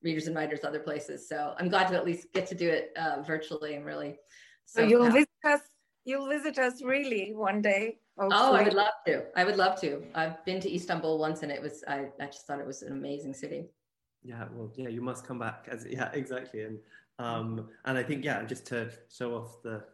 readers 0.00 0.28
and 0.28 0.36
writers 0.36 0.64
other 0.64 0.80
places. 0.80 1.28
So 1.28 1.54
i'm 1.58 1.68
glad 1.68 1.88
to 1.88 1.96
at 1.96 2.06
least 2.06 2.32
get 2.32 2.46
to 2.48 2.54
do 2.54 2.68
it 2.68 2.92
uh, 2.96 3.22
virtually 3.22 3.74
and 3.74 3.84
really. 3.84 4.16
So, 4.64 4.80
so 4.80 4.86
you'll 4.86 5.10
visit 5.10 5.28
us 5.44 5.60
you'll 6.04 6.28
visit 6.28 6.58
us 6.58 6.82
really 6.82 7.32
one 7.34 7.60
day 7.60 7.98
Hopefully. 8.18 8.40
Oh, 8.42 8.52
I 8.54 8.62
would 8.64 8.74
love 8.74 8.94
to. 9.06 9.22
I 9.36 9.44
would 9.44 9.56
love 9.56 9.80
to. 9.80 10.02
I've 10.14 10.44
been 10.44 10.60
to 10.60 10.74
Istanbul 10.74 11.18
once, 11.18 11.42
and 11.42 11.52
it 11.52 11.62
was 11.62 11.84
I, 11.86 12.06
I 12.20 12.26
just 12.26 12.46
thought 12.46 12.58
it 12.58 12.66
was 12.66 12.82
an 12.82 12.92
amazing 12.92 13.32
city. 13.32 13.66
Yeah, 14.24 14.46
well, 14.52 14.72
yeah, 14.74 14.88
you 14.88 15.00
must 15.00 15.24
come 15.24 15.38
back. 15.38 15.68
As 15.70 15.86
yeah, 15.88 16.10
exactly, 16.12 16.62
and 16.62 16.78
um, 17.20 17.68
and 17.84 17.96
I 17.96 18.02
think 18.02 18.24
yeah, 18.24 18.42
just 18.44 18.66
to 18.66 18.90
show 19.08 19.36
off 19.36 19.62
the 19.62 19.84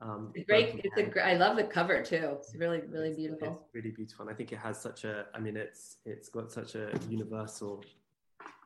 um, 0.00 0.32
it's 0.34 0.46
great. 0.46 0.80
It's 0.82 0.96
a 0.96 1.02
great. 1.02 1.24
I 1.24 1.34
love 1.34 1.56
the 1.56 1.64
cover 1.64 2.02
too. 2.02 2.36
It's 2.38 2.54
really, 2.56 2.80
really 2.88 3.14
beautiful. 3.14 3.62
It's 3.64 3.74
really 3.74 3.90
beautiful, 3.90 4.24
and 4.24 4.34
I 4.34 4.36
think 4.36 4.52
it 4.52 4.58
has 4.58 4.80
such 4.80 5.04
a. 5.04 5.26
I 5.34 5.38
mean, 5.38 5.56
it's 5.56 5.98
it's 6.04 6.28
got 6.28 6.50
such 6.50 6.74
a 6.74 6.90
universal 7.08 7.84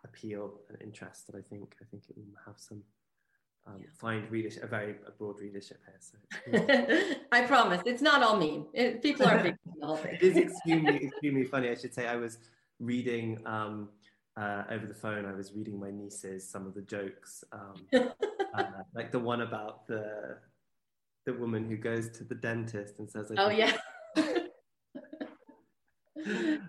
appeal 0.05 0.61
and 0.69 0.81
interest 0.81 1.27
that 1.27 1.37
I 1.37 1.43
think 1.43 1.75
I 1.83 1.85
think 1.91 2.05
it 2.09 2.17
will 2.17 2.41
have 2.47 2.55
some 2.57 2.83
um, 3.67 3.77
yeah. 3.81 3.87
find 3.95 4.31
readership, 4.31 4.62
a 4.62 4.67
very 4.67 4.97
a 5.07 5.11
broad 5.11 5.41
readership 5.41 5.79
here. 5.87 6.01
So 6.01 7.17
I 7.33 7.43
promise, 7.43 7.83
it's 7.87 8.03
not 8.03 8.23
all 8.23 8.37
mean. 8.37 8.67
It, 8.75 9.03
people 9.03 9.27
are 9.27 9.39
big. 9.43 9.57
the 9.81 9.87
whole 9.87 9.97
thing. 9.97 10.15
it 10.15 10.23
is 10.23 10.37
extremely, 10.37 11.07
extremely 11.07 11.45
funny. 11.45 11.71
I 11.71 11.75
should 11.75 11.95
say, 11.95 12.07
I 12.07 12.17
was 12.17 12.39
reading 12.79 13.41
um, 13.47 13.89
uh, 14.37 14.65
over 14.71 14.87
the 14.87 14.95
phone. 14.95 15.25
I 15.25 15.33
was 15.33 15.53
reading 15.55 15.79
my 15.79 15.91
nieces 15.91 16.49
some 16.49 16.67
of 16.67 16.75
the 16.75 16.83
jokes 16.83 17.45
um, 17.53 17.75
uh, 18.55 18.65
like 18.95 19.12
the 19.12 19.19
one 19.19 19.41
about 19.41 19.87
the 19.87 20.37
the 21.27 21.33
woman 21.33 21.67
who 21.67 21.77
goes 21.77 22.11
to 22.11 22.25
the 22.25 22.35
dentist 22.35 22.99
and 22.99 23.11
says, 23.11 23.33
"Oh 23.39 23.51
yeah." 23.51 23.77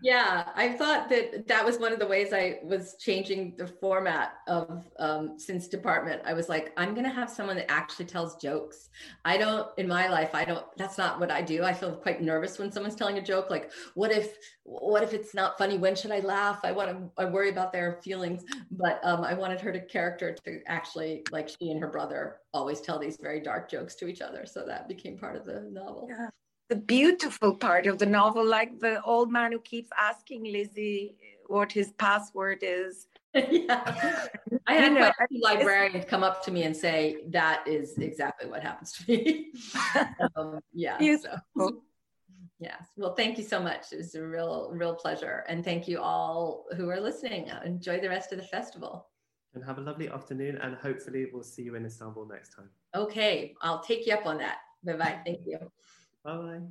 Yeah, 0.02 0.50
I 0.56 0.70
thought 0.74 1.10
that 1.10 1.48
that 1.48 1.66
was 1.66 1.80
one 1.80 1.93
of 1.93 2.00
the 2.00 2.08
ways 2.08 2.34
I 2.34 2.60
was 2.64 2.96
changing 3.00 3.56
the 3.58 3.68
format 3.68 4.34
of 4.48 4.86
um, 5.00 5.38
Since 5.38 5.68
Department. 5.68 6.22
I 6.26 6.34
was 6.34 6.50
like, 6.50 6.74
I'm 6.78 6.93
going 6.93 7.06
to 7.06 7.12
have 7.12 7.30
someone 7.30 7.56
that 7.58 7.70
actually 7.72 8.06
tells 8.06 8.36
jokes. 8.36 8.89
I 9.24 9.38
don't, 9.38 9.68
in 9.78 9.88
my 9.88 10.08
life, 10.08 10.32
I 10.34 10.46
don't, 10.46 10.66
that's 10.78 10.98
not 10.98 11.20
what 11.20 11.32
I 11.32 11.41
do. 11.41 11.64
I 11.64 11.74
feel 11.74 11.96
quite 11.96 12.22
nervous 12.22 12.58
when 12.60 12.72
someone's 12.72 12.96
telling 12.96 13.18
a 13.18 13.22
joke. 13.22 13.50
Like, 13.50 13.72
what 13.93 14.12
if, 14.12 14.38
what 14.64 15.04
if 15.04 15.14
it's 15.14 15.34
not 15.34 15.58
funny? 15.58 15.78
When 15.78 15.96
should 15.96 16.12
I 16.12 16.20
laugh? 16.20 16.60
I 16.64 16.72
want 16.72 16.89
to, 16.89 17.12
I 17.18 17.26
worry 17.26 17.50
about 17.50 17.74
their 17.74 18.00
feelings. 18.04 18.43
But 18.72 19.00
um, 19.04 19.24
I 19.24 19.34
wanted 19.34 19.62
her 19.62 19.72
to 19.72 19.80
character 19.80 20.36
to 20.46 20.62
actually, 20.68 21.24
like, 21.32 21.50
she 21.50 21.72
and 21.72 21.80
her 21.80 21.89
brother 21.89 22.38
always 22.54 22.82
tell 22.82 23.00
these 23.00 23.18
very 23.18 23.41
dark 23.41 23.70
jokes 23.70 23.96
to 23.96 24.08
each 24.08 24.22
other. 24.22 24.46
So 24.46 24.66
that 24.66 24.88
became 24.88 25.18
part 25.18 25.36
of 25.36 25.46
the 25.46 25.62
novel. 25.72 26.08
Yeah 26.10 26.30
the 26.70 26.76
beautiful 26.76 27.55
part 27.55 27.86
of 27.86 27.99
the 27.99 28.05
novel, 28.05 28.45
like 28.45 28.80
the 28.80 29.01
old 29.03 29.32
man 29.32 29.51
who 29.51 29.59
keeps 29.59 29.89
asking 29.97 30.43
Lizzie 30.43 31.16
what 31.47 31.72
his 31.72 31.91
password 31.93 32.59
is. 32.61 33.07
yeah. 33.34 34.28
I 34.66 34.74
had 34.74 34.93
you 34.93 34.99
know, 34.99 35.11
quite 35.11 35.26
a 35.26 35.28
few 35.28 35.41
librarians 35.41 36.05
come 36.05 36.24
up 36.24 36.43
to 36.45 36.51
me 36.51 36.63
and 36.63 36.76
say, 36.76 37.18
that 37.30 37.68
is 37.68 37.97
exactly 37.97 38.49
what 38.49 38.63
happens 38.63 38.93
to 38.93 39.11
me. 39.11 39.51
um, 40.36 40.59
yeah. 40.74 40.97
So. 41.57 41.82
Yes. 42.59 42.86
Well, 42.95 43.13
thank 43.13 43.38
you 43.38 43.43
so 43.43 43.61
much. 43.61 43.91
It 43.91 43.97
was 43.97 44.16
a 44.16 44.26
real, 44.26 44.70
real 44.72 44.95
pleasure. 44.95 45.43
And 45.49 45.63
thank 45.63 45.88
you 45.88 45.99
all 45.99 46.66
who 46.78 46.89
are 46.89 46.99
listening. 46.99 47.51
Enjoy 47.66 47.99
the 47.99 48.09
rest 48.09 48.32
of 48.32 48.39
the 48.39 48.45
festival. 48.45 49.07
And 49.53 49.63
have 49.63 49.78
a 49.78 49.82
lovely 49.82 50.09
afternoon. 50.09 50.57
And 50.61 50.76
hopefully, 50.76 51.28
we'll 51.32 51.43
see 51.43 51.63
you 51.63 51.76
in 51.76 51.86
Istanbul 51.86 52.28
next 52.28 52.55
time. 52.55 52.70
Okay. 52.95 53.53
I'll 53.61 53.84
take 53.84 54.07
you 54.07 54.13
up 54.13 54.26
on 54.26 54.38
that. 54.38 54.59
Bye 54.84 54.93
bye. 54.93 55.20
Thank 55.26 55.41
you. 55.45 55.59
Bye 56.26 56.38
bye. 56.38 56.63